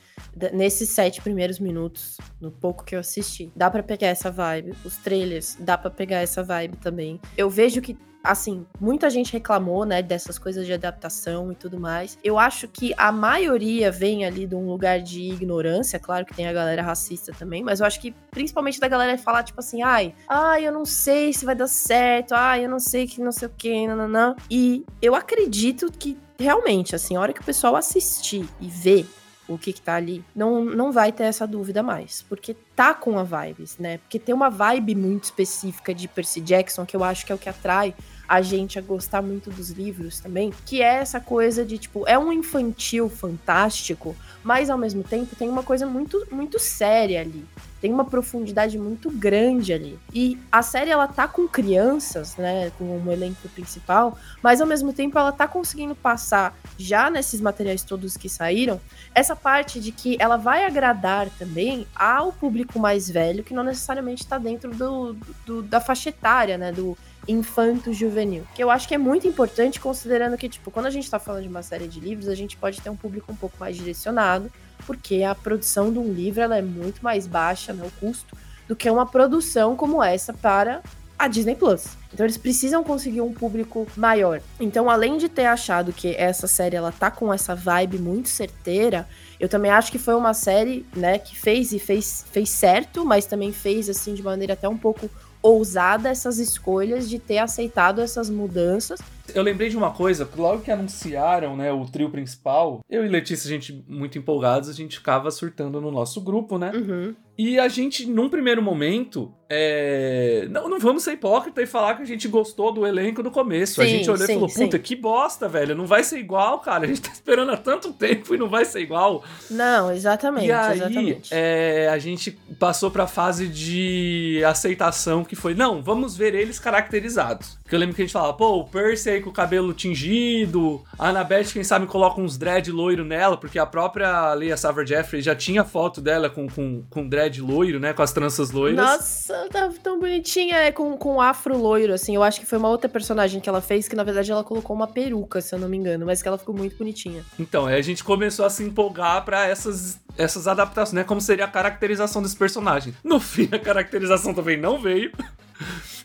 Nesses 0.53 0.89
sete 0.89 1.21
primeiros 1.21 1.59
minutos, 1.59 2.17
no 2.39 2.51
pouco 2.51 2.83
que 2.83 2.95
eu 2.95 2.99
assisti, 2.99 3.51
dá 3.55 3.69
pra 3.69 3.81
pegar 3.83 4.07
essa 4.07 4.29
vibe. 4.31 4.73
Os 4.83 4.97
trailers, 4.97 5.57
dá 5.59 5.77
pra 5.77 5.89
pegar 5.89 6.19
essa 6.19 6.43
vibe 6.43 6.77
também. 6.77 7.19
Eu 7.37 7.49
vejo 7.49 7.81
que, 7.81 7.97
assim, 8.25 8.65
muita 8.79 9.09
gente 9.09 9.31
reclamou, 9.31 9.85
né, 9.85 10.01
dessas 10.01 10.37
coisas 10.37 10.65
de 10.65 10.73
adaptação 10.73 11.51
e 11.51 11.55
tudo 11.55 11.79
mais. 11.79 12.17
Eu 12.23 12.37
acho 12.37 12.67
que 12.67 12.93
a 12.97 13.11
maioria 13.11 13.91
vem 13.91 14.25
ali 14.25 14.45
de 14.45 14.55
um 14.55 14.67
lugar 14.67 14.99
de 14.99 15.21
ignorância. 15.21 15.99
Claro 15.99 16.25
que 16.25 16.33
tem 16.33 16.47
a 16.47 16.53
galera 16.53 16.81
racista 16.81 17.31
também, 17.37 17.63
mas 17.63 17.79
eu 17.79 17.85
acho 17.85 17.99
que 17.99 18.13
principalmente 18.31 18.79
da 18.79 18.87
galera 18.87 19.17
falar, 19.17 19.43
tipo 19.43 19.59
assim, 19.59 19.81
ai, 19.81 20.13
ai, 20.27 20.67
eu 20.67 20.71
não 20.71 20.85
sei 20.85 21.33
se 21.33 21.45
vai 21.45 21.55
dar 21.55 21.67
certo, 21.67 22.33
ai, 22.33 22.65
eu 22.65 22.69
não 22.69 22.79
sei 22.79 23.07
que 23.07 23.21
não 23.21 23.31
sei 23.31 23.47
o 23.47 23.51
que, 23.55 23.87
nananã. 23.87 24.35
E 24.49 24.85
eu 25.01 25.15
acredito 25.15 25.91
que 25.91 26.17
realmente, 26.37 26.95
assim, 26.95 27.15
a 27.15 27.21
hora 27.21 27.33
que 27.33 27.41
o 27.41 27.45
pessoal 27.45 27.75
assistir 27.75 28.47
e 28.59 28.67
ver 28.67 29.07
o 29.47 29.57
que 29.57 29.71
que 29.71 29.81
tá 29.81 29.95
ali, 29.95 30.23
não, 30.35 30.65
não 30.65 30.91
vai 30.91 31.11
ter 31.11 31.23
essa 31.23 31.45
dúvida 31.45 31.83
mais. 31.83 32.23
Porque 32.23 32.55
tá 32.75 32.93
com 32.93 33.17
a 33.19 33.23
vibes, 33.23 33.77
né? 33.77 33.99
Porque 33.99 34.19
tem 34.19 34.33
uma 34.33 34.49
vibe 34.49 34.95
muito 34.95 35.25
específica 35.25 35.93
de 35.93 36.07
Percy 36.07 36.41
Jackson, 36.41 36.85
que 36.85 36.95
eu 36.95 37.03
acho 37.03 37.25
que 37.25 37.31
é 37.31 37.35
o 37.35 37.37
que 37.37 37.49
atrai 37.49 37.93
a 38.27 38.41
gente 38.41 38.77
a 38.79 38.81
gostar 38.81 39.21
muito 39.21 39.49
dos 39.49 39.69
livros 39.69 40.19
também, 40.19 40.51
que 40.65 40.81
é 40.81 40.95
essa 40.95 41.19
coisa 41.19 41.63
de, 41.65 41.77
tipo, 41.77 42.07
é 42.07 42.17
um 42.17 42.31
infantil 42.31 43.09
fantástico, 43.09 44.15
mas 44.43 44.69
ao 44.69 44.77
mesmo 44.77 45.03
tempo 45.03 45.35
tem 45.35 45.49
uma 45.49 45.63
coisa 45.63 45.85
muito, 45.85 46.25
muito 46.31 46.59
séria 46.59 47.21
ali. 47.21 47.45
Tem 47.81 47.91
uma 47.93 48.05
profundidade 48.05 48.79
muito 48.79 49.11
grande 49.11 49.71
ali. 49.71 49.99
E 50.11 50.39
a 50.51 50.63
série, 50.63 50.89
ela 50.89 51.07
tá 51.07 51.27
com 51.27 51.47
crianças, 51.47 52.35
né, 52.35 52.71
com 52.79 52.83
um 52.97 53.11
elenco 53.11 53.47
principal, 53.49 54.17
mas 54.41 54.59
ao 54.59 54.65
mesmo 54.65 54.91
tempo 54.91 55.19
ela 55.19 55.31
tá 55.31 55.47
conseguindo 55.47 55.93
passar, 55.93 56.57
já 56.79 57.11
nesses 57.11 57.39
materiais 57.41 57.83
todos 57.83 58.17
que 58.17 58.27
saíram, 58.27 58.81
essa 59.13 59.35
parte 59.35 59.79
de 59.79 59.91
que 59.91 60.15
ela 60.19 60.35
vai 60.37 60.65
agradar 60.65 61.29
também 61.37 61.85
ao 61.95 62.31
público 62.33 62.79
mais 62.79 63.07
velho, 63.09 63.43
que 63.43 63.53
não 63.53 63.63
necessariamente 63.63 64.23
está 64.23 64.37
dentro 64.39 64.71
do, 64.73 65.15
do- 65.45 65.61
da 65.61 65.79
faixa 65.79 66.09
etária, 66.09 66.57
né, 66.57 66.71
do 66.71 66.97
infanto 67.27 67.93
juvenil. 67.93 68.43
Que 68.53 68.63
eu 68.63 68.69
acho 68.69 68.87
que 68.87 68.95
é 68.95 68.97
muito 68.97 69.27
importante, 69.27 69.79
considerando 69.79 70.37
que, 70.37 70.49
tipo, 70.49 70.71
quando 70.71 70.85
a 70.85 70.89
gente 70.89 71.09
tá 71.09 71.19
falando 71.19 71.43
de 71.43 71.49
uma 71.49 71.63
série 71.63 71.87
de 71.87 71.99
livros, 71.99 72.27
a 72.27 72.35
gente 72.35 72.57
pode 72.57 72.81
ter 72.81 72.89
um 72.89 72.95
público 72.95 73.31
um 73.31 73.35
pouco 73.35 73.55
mais 73.59 73.75
direcionado, 73.75 74.51
porque 74.85 75.23
a 75.23 75.33
produção 75.33 75.91
de 75.91 75.99
um 75.99 76.11
livro 76.11 76.41
ela 76.41 76.57
é 76.57 76.61
muito 76.61 77.03
mais 77.03 77.27
baixa, 77.27 77.73
né, 77.73 77.85
o 77.85 77.91
custo, 77.99 78.35
do 78.67 78.75
que 78.75 78.89
uma 78.89 79.05
produção 79.05 79.75
como 79.75 80.03
essa 80.03 80.33
para 80.33 80.81
a 81.17 81.27
Disney 81.27 81.55
Plus. 81.55 81.97
Então 82.13 82.25
eles 82.25 82.37
precisam 82.37 82.83
conseguir 82.83 83.21
um 83.21 83.33
público 83.33 83.87
maior. 83.95 84.41
Então, 84.59 84.89
além 84.89 85.17
de 85.17 85.29
ter 85.29 85.45
achado 85.45 85.93
que 85.93 86.13
essa 86.15 86.47
série 86.47 86.75
ela 86.75 86.91
tá 86.91 87.09
com 87.09 87.33
essa 87.33 87.55
vibe 87.55 87.97
muito 87.97 88.29
certeira, 88.29 89.07
eu 89.39 89.49
também 89.49 89.71
acho 89.71 89.91
que 89.91 89.97
foi 89.97 90.15
uma 90.15 90.33
série, 90.33 90.85
né, 90.95 91.17
que 91.17 91.37
fez 91.37 91.71
e 91.71 91.79
fez, 91.79 92.25
fez 92.31 92.49
certo, 92.49 93.05
mas 93.05 93.25
também 93.25 93.51
fez 93.51 93.89
assim 93.89 94.13
de 94.13 94.23
maneira 94.23 94.53
até 94.53 94.67
um 94.67 94.77
pouco 94.77 95.09
ousada 95.45 96.09
essas 96.09 96.39
escolhas 96.39 97.07
de 97.07 97.19
ter 97.19 97.37
aceitado 97.37 98.01
essas 98.01 98.29
mudanças. 98.31 98.99
Eu 99.33 99.43
lembrei 99.43 99.69
de 99.69 99.77
uma 99.77 99.91
coisa, 99.91 100.27
logo 100.35 100.63
que 100.63 100.71
anunciaram, 100.71 101.55
né, 101.55 101.71
o 101.71 101.85
trio 101.85 102.09
principal, 102.09 102.79
eu 102.89 103.05
e 103.05 103.09
Letícia, 103.09 103.47
a 103.47 103.51
gente 103.51 103.83
muito 103.87 104.17
empolgados, 104.17 104.69
a 104.69 104.73
gente 104.73 104.97
ficava 104.97 105.29
surtando 105.29 105.79
no 105.79 105.91
nosso 105.91 106.19
grupo, 106.21 106.57
né? 106.57 106.71
Uhum. 106.73 107.15
E 107.37 107.59
a 107.59 107.67
gente, 107.67 108.05
num 108.05 108.29
primeiro 108.29 108.61
momento, 108.61 109.33
é... 109.49 110.47
não, 110.49 110.69
não 110.69 110.79
vamos 110.79 111.03
ser 111.03 111.13
hipócrita 111.13 111.61
e 111.61 111.65
falar 111.65 111.95
que 111.95 112.01
a 112.01 112.05
gente 112.05 112.27
gostou 112.27 112.71
do 112.71 112.87
elenco 112.87 113.21
no 113.21 113.29
começo. 113.29 113.81
a 113.81 113.85
Sim, 113.85 113.91
gente 113.91 114.09
olhou 114.09 114.23
e 114.23 114.27
sim, 114.27 114.33
falou, 114.35 114.49
puta, 114.49 114.77
sim. 114.77 114.83
que 114.83 114.95
bosta, 114.95 115.47
velho, 115.47 115.75
não 115.75 115.85
vai 115.85 116.03
ser 116.03 116.17
igual, 116.17 116.59
cara. 116.59 116.85
A 116.85 116.87
gente 116.87 117.01
tá 117.01 117.11
esperando 117.11 117.51
há 117.51 117.57
tanto 117.57 117.91
tempo 117.93 118.33
e 118.33 118.37
não 118.37 118.47
vai 118.47 118.63
ser 118.63 118.79
igual. 118.79 119.23
Não, 119.51 119.91
exatamente, 119.91 120.47
e 120.47 120.51
aí, 120.51 120.77
exatamente. 120.77 121.29
é, 121.31 121.89
a 121.91 121.97
gente 121.97 122.31
passou 122.57 122.89
pra 122.89 123.05
fase 123.05 123.47
de 123.47 124.41
aceitação, 124.45 125.23
que 125.23 125.35
foi, 125.35 125.53
não, 125.53 125.81
vamos 125.81 126.15
ver 126.15 126.33
eles 126.33 126.57
caracterizados. 126.57 127.57
Porque 127.61 127.75
eu 127.75 127.79
lembro 127.79 127.95
que 127.95 128.01
a 128.01 128.05
gente 128.05 128.13
falava, 128.13 128.33
pô, 128.33 128.59
o 128.59 128.65
Percy 128.65 129.09
aí 129.09 129.21
com 129.21 129.29
o 129.29 129.33
cabelo 129.33 129.73
tingido, 129.73 130.83
a 130.97 131.09
Annabeth, 131.09 131.51
quem 131.51 131.63
sabe, 131.63 131.85
coloca 131.87 132.21
uns 132.21 132.37
dread 132.37 132.71
loiro 132.71 133.03
nela, 133.03 133.37
porque 133.37 133.59
a 133.59 133.65
própria 133.65 134.33
Leia 134.33 134.55
Savage 134.55 134.89
Jeffrey 134.89 135.21
já 135.21 135.35
tinha 135.35 135.63
foto 135.63 135.99
dela 135.99 136.29
com, 136.29 136.47
com, 136.47 136.83
com 136.89 137.07
dread 137.07 137.24
loiro, 137.29 137.79
né, 137.79 137.93
com 137.93 138.01
as 138.01 138.11
tranças 138.11 138.51
loiras. 138.51 138.83
Nossa, 138.83 139.47
tá 139.51 139.69
tão 139.81 139.99
bonitinha, 139.99 140.57
é 140.57 140.71
com, 140.71 140.97
com 140.97 141.21
afro 141.21 141.57
loiro, 141.57 141.93
assim. 141.93 142.15
Eu 142.15 142.23
acho 142.23 142.39
que 142.39 142.45
foi 142.45 142.57
uma 142.57 142.69
outra 142.69 142.89
personagem 142.89 143.39
que 143.41 143.49
ela 143.49 143.61
fez, 143.61 143.87
que 143.87 143.95
na 143.95 144.03
verdade 144.03 144.31
ela 144.31 144.43
colocou 144.43 144.75
uma 144.75 144.87
peruca, 144.87 145.41
se 145.41 145.53
eu 145.53 145.59
não 145.59 145.69
me 145.69 145.77
engano, 145.77 146.05
mas 146.05 146.21
que 146.21 146.27
ela 146.27 146.37
ficou 146.37 146.55
muito 146.55 146.77
bonitinha. 146.77 147.23
Então, 147.39 147.65
aí 147.65 147.75
a 147.75 147.81
gente 147.81 148.03
começou 148.03 148.45
a 148.45 148.49
se 148.49 148.63
empolgar 148.63 149.23
pra 149.25 149.47
essas, 149.47 149.99
essas 150.17 150.47
adaptações, 150.47 150.93
né? 150.93 151.03
Como 151.03 151.21
seria 151.21 151.45
a 151.45 151.49
caracterização 151.49 152.21
desse 152.21 152.35
personagem. 152.37 152.93
No 153.03 153.19
fim, 153.19 153.49
a 153.51 153.59
caracterização 153.59 154.33
também 154.33 154.57
não 154.57 154.79
veio. 154.81 155.11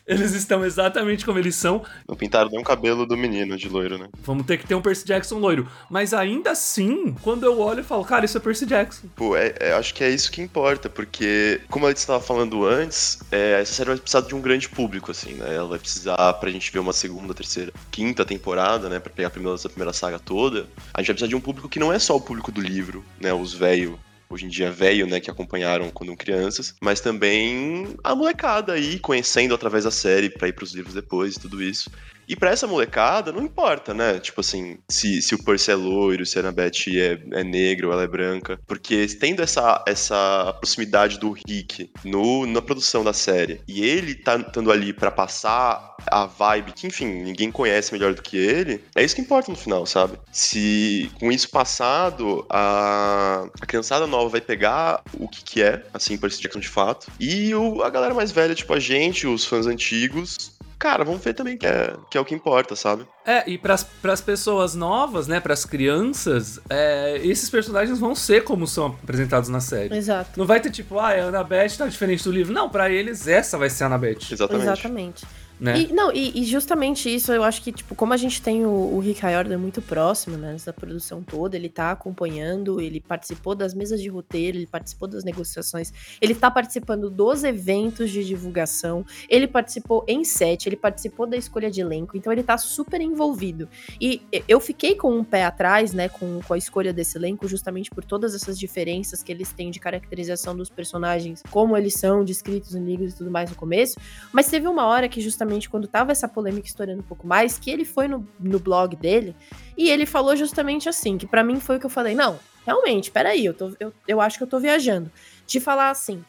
Eles 0.07 0.33
estão 0.33 0.65
exatamente 0.65 1.25
como 1.25 1.37
eles 1.39 1.55
são. 1.55 1.83
Não 2.07 2.15
pintaram 2.15 2.49
nem 2.49 2.59
o 2.59 2.63
cabelo 2.63 3.05
do 3.05 3.15
menino 3.15 3.55
de 3.57 3.69
loiro, 3.69 3.97
né? 3.97 4.09
Vamos 4.23 4.45
ter 4.45 4.57
que 4.57 4.65
ter 4.67 4.75
um 4.75 4.81
Percy 4.81 5.05
Jackson 5.05 5.37
loiro. 5.37 5.67
Mas 5.89 6.13
ainda 6.13 6.51
assim, 6.51 7.13
quando 7.21 7.45
eu 7.45 7.59
olho, 7.59 7.79
eu 7.79 7.83
falo, 7.83 8.03
cara, 8.03 8.25
isso 8.25 8.37
é 8.37 8.41
Percy 8.41 8.65
Jackson. 8.65 9.07
Pô, 9.15 9.35
é, 9.35 9.53
é- 9.59 9.73
acho 9.73 9.93
que 9.93 10.03
é 10.03 10.09
isso 10.09 10.31
que 10.31 10.41
importa, 10.41 10.89
porque, 10.89 11.61
como 11.69 11.85
a 11.85 11.89
gente 11.89 11.97
estava 11.97 12.21
falando 12.21 12.65
antes, 12.65 13.19
é, 13.31 13.61
essa 13.61 13.73
série 13.73 13.89
vai 13.89 13.97
precisar 13.97 14.21
de 14.27 14.35
um 14.35 14.41
grande 14.41 14.67
público, 14.69 15.11
assim, 15.11 15.33
né? 15.33 15.55
Ela 15.55 15.67
vai 15.67 15.79
precisar, 15.79 16.33
pra 16.33 16.49
gente 16.49 16.71
ver 16.71 16.79
uma 16.79 16.93
segunda, 16.93 17.33
terceira, 17.33 17.71
quinta 17.89 18.25
temporada, 18.25 18.89
né? 18.89 18.99
Pra 18.99 19.11
pegar 19.11 19.27
a 19.27 19.31
primeira, 19.31 19.55
essa 19.55 19.69
primeira 19.69 19.93
saga 19.93 20.19
toda, 20.19 20.67
a 20.93 21.01
gente 21.01 21.07
vai 21.07 21.13
precisar 21.15 21.27
de 21.27 21.35
um 21.35 21.41
público 21.41 21.69
que 21.69 21.79
não 21.79 21.91
é 21.93 21.99
só 21.99 22.15
o 22.15 22.21
público 22.21 22.51
do 22.51 22.61
livro, 22.61 23.03
né? 23.19 23.33
Os 23.33 23.53
velho 23.53 23.99
hoje 24.31 24.45
em 24.45 24.49
dia 24.49 24.71
velho, 24.71 25.05
né, 25.07 25.19
que 25.19 25.29
acompanharam 25.29 25.89
quando 25.89 26.15
crianças, 26.15 26.75
mas 26.81 26.99
também 27.01 27.95
a 28.03 28.15
molecada 28.15 28.73
aí, 28.73 28.99
conhecendo 28.99 29.53
através 29.53 29.83
da 29.83 29.91
série 29.91 30.29
pra 30.29 30.47
ir 30.47 30.53
pros 30.53 30.73
livros 30.73 30.93
depois 30.93 31.35
e 31.35 31.39
tudo 31.39 31.61
isso. 31.61 31.89
E 32.31 32.35
pra 32.37 32.51
essa 32.51 32.65
molecada, 32.65 33.29
não 33.29 33.43
importa, 33.43 33.93
né? 33.93 34.17
Tipo 34.17 34.39
assim, 34.39 34.77
se, 34.87 35.21
se 35.21 35.35
o 35.35 35.43
Percy 35.43 35.71
é 35.71 35.75
loiro, 35.75 36.25
se 36.25 36.37
a 36.37 36.41
Annabeth 36.41 36.87
é, 36.87 37.19
é 37.33 37.43
negra 37.43 37.87
ou 37.87 37.91
ela 37.91 38.03
é 38.03 38.07
branca. 38.07 38.57
Porque 38.65 39.05
tendo 39.19 39.41
essa, 39.41 39.83
essa 39.85 40.53
proximidade 40.53 41.19
do 41.19 41.33
Rick 41.33 41.91
no, 42.05 42.45
na 42.45 42.61
produção 42.61 43.03
da 43.03 43.11
série, 43.11 43.59
e 43.67 43.83
ele 43.83 44.15
tá 44.15 44.37
estando 44.37 44.71
ali 44.71 44.93
para 44.93 45.11
passar 45.11 45.97
a 46.09 46.25
vibe 46.25 46.71
que, 46.71 46.87
enfim, 46.87 47.05
ninguém 47.05 47.51
conhece 47.51 47.91
melhor 47.91 48.13
do 48.13 48.21
que 48.21 48.37
ele, 48.37 48.81
é 48.95 49.03
isso 49.03 49.13
que 49.13 49.21
importa 49.21 49.51
no 49.51 49.57
final, 49.57 49.85
sabe? 49.85 50.17
Se 50.31 51.11
com 51.19 51.33
isso 51.33 51.49
passado, 51.49 52.45
a, 52.49 53.45
a 53.61 53.65
criançada 53.65 54.07
nova 54.07 54.29
vai 54.29 54.41
pegar 54.41 55.03
o 55.19 55.27
que, 55.27 55.43
que 55.43 55.61
é, 55.61 55.83
assim, 55.93 56.17
Percy 56.17 56.41
Jackson 56.41 56.61
de 56.61 56.69
fato, 56.69 57.11
e 57.19 57.53
o, 57.53 57.83
a 57.83 57.89
galera 57.89 58.13
mais 58.13 58.31
velha, 58.31 58.55
tipo 58.55 58.73
a 58.73 58.79
gente, 58.79 59.27
os 59.27 59.43
fãs 59.43 59.67
antigos, 59.67 60.60
cara, 60.81 61.03
vamos 61.03 61.23
ver 61.23 61.35
também 61.35 61.55
que 61.55 61.67
é, 61.67 61.95
que 62.09 62.17
é 62.17 62.21
o 62.21 62.25
que 62.25 62.33
importa, 62.33 62.75
sabe? 62.75 63.05
É, 63.23 63.47
e 63.47 63.55
pras, 63.55 63.83
pras 63.83 64.19
pessoas 64.19 64.73
novas, 64.73 65.27
né, 65.27 65.39
pras 65.39 65.63
crianças, 65.63 66.59
é, 66.67 67.21
esses 67.23 67.51
personagens 67.51 67.99
vão 67.99 68.15
ser 68.15 68.43
como 68.43 68.65
são 68.65 68.87
apresentados 68.87 69.47
na 69.47 69.59
série. 69.59 69.95
Exato. 69.95 70.39
Não 70.39 70.45
vai 70.47 70.59
ter 70.59 70.71
tipo, 70.71 70.97
ah, 70.97 71.09
a 71.09 71.25
Annabeth 71.25 71.77
tá 71.77 71.85
diferente 71.85 72.23
do 72.23 72.31
livro. 72.31 72.51
Não, 72.51 72.67
pra 72.67 72.89
eles 72.89 73.27
essa 73.27 73.59
vai 73.59 73.69
ser 73.69 73.83
a 73.83 73.87
Annabeth, 73.87 74.31
Exatamente. 74.31 74.63
Exatamente. 74.63 75.25
Né? 75.61 75.81
E, 75.81 75.93
não, 75.93 76.11
e, 76.11 76.41
e 76.41 76.43
justamente 76.43 77.13
isso, 77.13 77.31
eu 77.31 77.43
acho 77.43 77.61
que, 77.61 77.71
tipo, 77.71 77.93
como 77.93 78.13
a 78.13 78.17
gente 78.17 78.41
tem 78.41 78.65
o, 78.65 78.69
o 78.69 78.99
Rick 78.99 79.23
Riordan 79.23 79.59
muito 79.59 79.79
próximo, 79.79 80.35
né, 80.35 80.53
nessa 80.53 80.73
produção 80.73 81.21
toda, 81.21 81.55
ele 81.55 81.69
tá 81.69 81.91
acompanhando, 81.91 82.81
ele 82.81 82.99
participou 82.99 83.53
das 83.53 83.75
mesas 83.75 84.01
de 84.01 84.09
roteiro, 84.09 84.57
ele 84.57 84.65
participou 84.65 85.07
das 85.07 85.23
negociações, 85.23 85.93
ele 86.19 86.33
tá 86.33 86.49
participando 86.49 87.11
dos 87.11 87.43
eventos 87.43 88.09
de 88.09 88.25
divulgação, 88.25 89.05
ele 89.29 89.47
participou 89.47 90.03
em 90.07 90.23
set, 90.23 90.65
ele 90.65 90.75
participou 90.75 91.27
da 91.27 91.37
escolha 91.37 91.69
de 91.69 91.79
elenco, 91.79 92.17
então 92.17 92.33
ele 92.33 92.41
tá 92.41 92.57
super 92.57 92.99
envolvido. 92.99 93.69
E 93.99 94.19
eu 94.47 94.59
fiquei 94.59 94.95
com 94.95 95.15
um 95.15 95.23
pé 95.23 95.45
atrás, 95.45 95.93
né, 95.93 96.09
com, 96.09 96.41
com 96.41 96.55
a 96.55 96.57
escolha 96.57 96.91
desse 96.91 97.19
elenco, 97.19 97.47
justamente 97.47 97.91
por 97.91 98.03
todas 98.03 98.33
essas 98.33 98.57
diferenças 98.57 99.21
que 99.21 99.31
eles 99.31 99.53
têm 99.53 99.69
de 99.69 99.79
caracterização 99.79 100.57
dos 100.57 100.71
personagens, 100.71 101.43
como 101.51 101.77
eles 101.77 101.93
são 101.93 102.25
descritos 102.25 102.73
em 102.73 102.83
livros 102.83 103.13
e 103.13 103.17
tudo 103.17 103.29
mais 103.29 103.51
no 103.51 103.55
começo, 103.55 103.99
mas 104.33 104.47
teve 104.47 104.67
uma 104.67 104.87
hora 104.87 105.07
que 105.07 105.21
justamente 105.21 105.50
quando 105.69 105.87
tava 105.87 106.11
essa 106.11 106.27
polêmica 106.27 106.67
estourando 106.67 106.99
um 106.99 107.03
pouco 107.03 107.27
mais, 107.27 107.57
que 107.57 107.69
ele 107.69 107.85
foi 107.85 108.07
no, 108.07 108.27
no 108.39 108.59
blog 108.59 108.95
dele 108.95 109.35
e 109.77 109.89
ele 109.89 110.05
falou 110.05 110.35
justamente 110.35 110.87
assim, 110.87 111.17
que 111.17 111.25
pra 111.25 111.43
mim 111.43 111.59
foi 111.59 111.77
o 111.77 111.79
que 111.79 111.85
eu 111.85 111.89
falei, 111.89 112.15
não, 112.15 112.39
realmente, 112.65 113.11
peraí, 113.11 113.45
eu, 113.45 113.53
tô, 113.53 113.71
eu, 113.79 113.93
eu 114.07 114.21
acho 114.21 114.37
que 114.37 114.43
eu 114.43 114.47
tô 114.47 114.59
viajando. 114.59 115.11
De 115.45 115.59
falar 115.59 115.89
assim, 115.89 116.23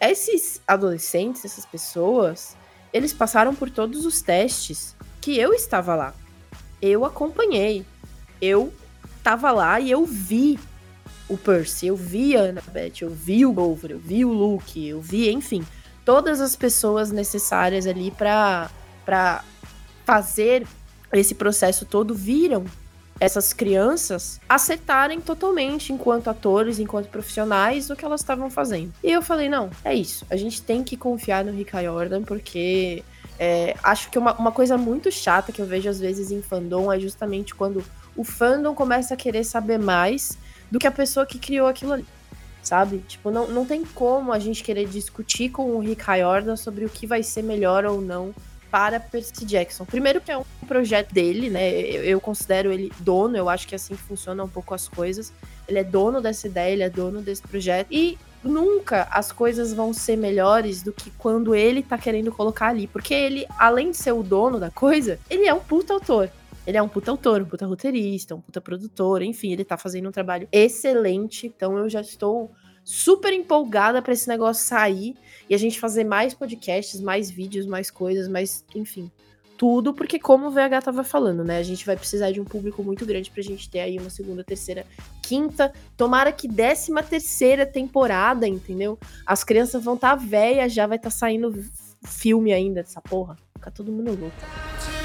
esses 0.00 0.60
adolescentes, 0.66 1.44
essas 1.44 1.66
pessoas, 1.66 2.56
eles 2.92 3.12
passaram 3.12 3.54
por 3.54 3.70
todos 3.70 4.04
os 4.04 4.20
testes 4.20 4.96
que 5.20 5.38
eu 5.38 5.52
estava 5.52 5.94
lá. 5.94 6.14
Eu 6.80 7.04
acompanhei. 7.04 7.84
Eu 8.40 8.72
tava 9.22 9.50
lá 9.52 9.78
e 9.78 9.90
eu 9.90 10.04
vi 10.04 10.58
o 11.28 11.36
Percy, 11.36 11.86
eu 11.86 11.96
vi 11.96 12.36
a 12.36 12.44
Annabeth, 12.44 13.02
eu 13.02 13.10
vi 13.10 13.46
o 13.46 13.52
Bolver, 13.52 13.92
eu 13.92 13.98
vi 13.98 14.24
o 14.24 14.32
Luke, 14.32 14.88
eu 14.88 15.00
vi, 15.00 15.30
enfim, 15.30 15.64
todas 16.10 16.40
as 16.40 16.56
pessoas 16.56 17.12
necessárias 17.12 17.86
ali 17.86 18.10
para 18.10 18.68
fazer 20.04 20.66
esse 21.12 21.36
processo 21.36 21.86
todo 21.86 22.16
viram 22.16 22.64
essas 23.20 23.52
crianças 23.52 24.40
acertarem 24.48 25.20
totalmente 25.20 25.92
enquanto 25.92 26.28
atores, 26.28 26.80
enquanto 26.80 27.06
profissionais, 27.06 27.90
o 27.90 27.94
que 27.94 28.04
elas 28.04 28.22
estavam 28.22 28.50
fazendo. 28.50 28.92
E 29.04 29.12
eu 29.12 29.22
falei, 29.22 29.48
não, 29.48 29.70
é 29.84 29.94
isso. 29.94 30.26
A 30.28 30.34
gente 30.34 30.60
tem 30.60 30.82
que 30.82 30.96
confiar 30.96 31.44
no 31.44 31.52
Rick 31.52 31.76
Riordan, 31.76 32.24
porque 32.24 33.04
é, 33.38 33.76
acho 33.80 34.10
que 34.10 34.18
uma, 34.18 34.32
uma 34.34 34.50
coisa 34.50 34.76
muito 34.76 35.12
chata 35.12 35.52
que 35.52 35.62
eu 35.62 35.66
vejo 35.66 35.88
às 35.88 36.00
vezes 36.00 36.32
em 36.32 36.42
fandom 36.42 36.92
é 36.92 36.98
justamente 36.98 37.54
quando 37.54 37.84
o 38.16 38.24
fandom 38.24 38.74
começa 38.74 39.14
a 39.14 39.16
querer 39.16 39.44
saber 39.44 39.78
mais 39.78 40.36
do 40.72 40.80
que 40.80 40.88
a 40.88 40.92
pessoa 40.92 41.24
que 41.24 41.38
criou 41.38 41.68
aquilo 41.68 41.92
ali. 41.92 42.06
Sabe? 42.62 42.98
Tipo, 43.08 43.30
não, 43.30 43.48
não 43.48 43.64
tem 43.64 43.84
como 43.84 44.32
a 44.32 44.38
gente 44.38 44.62
querer 44.62 44.86
discutir 44.86 45.50
com 45.50 45.76
o 45.76 45.80
Rick 45.80 46.02
Riordan 46.04 46.56
sobre 46.56 46.84
o 46.84 46.90
que 46.90 47.06
vai 47.06 47.22
ser 47.22 47.42
melhor 47.42 47.84
ou 47.84 48.00
não 48.00 48.34
para 48.70 49.00
Percy 49.00 49.44
Jackson. 49.44 49.84
Primeiro 49.84 50.20
que 50.20 50.30
é 50.30 50.38
um 50.38 50.44
projeto 50.66 51.12
dele, 51.12 51.50
né? 51.50 51.70
Eu, 51.72 52.04
eu 52.04 52.20
considero 52.20 52.70
ele 52.70 52.92
dono, 53.00 53.36
eu 53.36 53.48
acho 53.48 53.66
que 53.66 53.74
assim 53.74 53.96
que 53.96 54.02
funcionam 54.02 54.44
um 54.44 54.48
pouco 54.48 54.74
as 54.74 54.88
coisas. 54.88 55.32
Ele 55.66 55.78
é 55.78 55.84
dono 55.84 56.20
dessa 56.20 56.46
ideia, 56.46 56.72
ele 56.72 56.82
é 56.82 56.90
dono 56.90 57.20
desse 57.20 57.42
projeto. 57.42 57.88
E 57.90 58.16
nunca 58.42 59.08
as 59.10 59.32
coisas 59.32 59.72
vão 59.72 59.92
ser 59.92 60.16
melhores 60.16 60.82
do 60.82 60.92
que 60.92 61.10
quando 61.10 61.54
ele 61.54 61.82
tá 61.82 61.98
querendo 61.98 62.30
colocar 62.32 62.68
ali. 62.68 62.86
Porque 62.86 63.12
ele, 63.12 63.46
além 63.58 63.90
de 63.90 63.96
ser 63.96 64.12
o 64.12 64.22
dono 64.22 64.58
da 64.58 64.70
coisa, 64.70 65.18
ele 65.28 65.46
é 65.46 65.54
um 65.54 65.60
puta 65.60 65.92
autor. 65.92 66.30
Ele 66.70 66.78
é 66.78 66.82
um 66.82 66.88
puta 66.88 67.10
autor, 67.10 67.42
um 67.42 67.46
puta 67.46 67.66
roteirista, 67.66 68.36
um 68.36 68.40
puta 68.40 68.60
produtor, 68.60 69.22
enfim, 69.22 69.52
ele 69.52 69.64
tá 69.64 69.76
fazendo 69.76 70.08
um 70.08 70.12
trabalho 70.12 70.48
excelente. 70.52 71.48
Então 71.48 71.76
eu 71.76 71.88
já 71.88 72.00
estou 72.00 72.52
super 72.84 73.32
empolgada 73.32 74.00
pra 74.00 74.12
esse 74.12 74.28
negócio 74.28 74.64
sair 74.64 75.16
e 75.48 75.54
a 75.54 75.58
gente 75.58 75.80
fazer 75.80 76.04
mais 76.04 76.32
podcasts, 76.32 77.00
mais 77.00 77.28
vídeos, 77.28 77.66
mais 77.66 77.90
coisas, 77.90 78.28
mais, 78.28 78.64
enfim, 78.72 79.10
tudo, 79.58 79.92
porque 79.92 80.16
como 80.16 80.46
o 80.46 80.50
VH 80.52 80.82
tava 80.84 81.02
falando, 81.02 81.42
né? 81.42 81.58
A 81.58 81.62
gente 81.64 81.84
vai 81.84 81.96
precisar 81.96 82.30
de 82.30 82.40
um 82.40 82.44
público 82.44 82.84
muito 82.84 83.04
grande 83.04 83.32
pra 83.32 83.42
gente 83.42 83.68
ter 83.68 83.80
aí 83.80 83.98
uma 83.98 84.08
segunda, 84.08 84.44
terceira, 84.44 84.86
quinta, 85.20 85.72
tomara 85.96 86.30
que 86.30 86.46
décima 86.46 87.02
terceira 87.02 87.66
temporada, 87.66 88.46
entendeu? 88.46 88.96
As 89.26 89.42
crianças 89.42 89.82
vão 89.82 89.96
estar 89.96 90.16
tá 90.16 90.24
velhas, 90.24 90.72
já 90.72 90.86
vai 90.86 90.98
estar 90.98 91.10
tá 91.10 91.16
saindo 91.16 91.52
filme 92.06 92.52
ainda 92.52 92.80
dessa 92.84 93.00
porra. 93.00 93.36
Fica 93.56 93.72
todo 93.72 93.90
mundo 93.90 94.16
louco. 94.18 94.99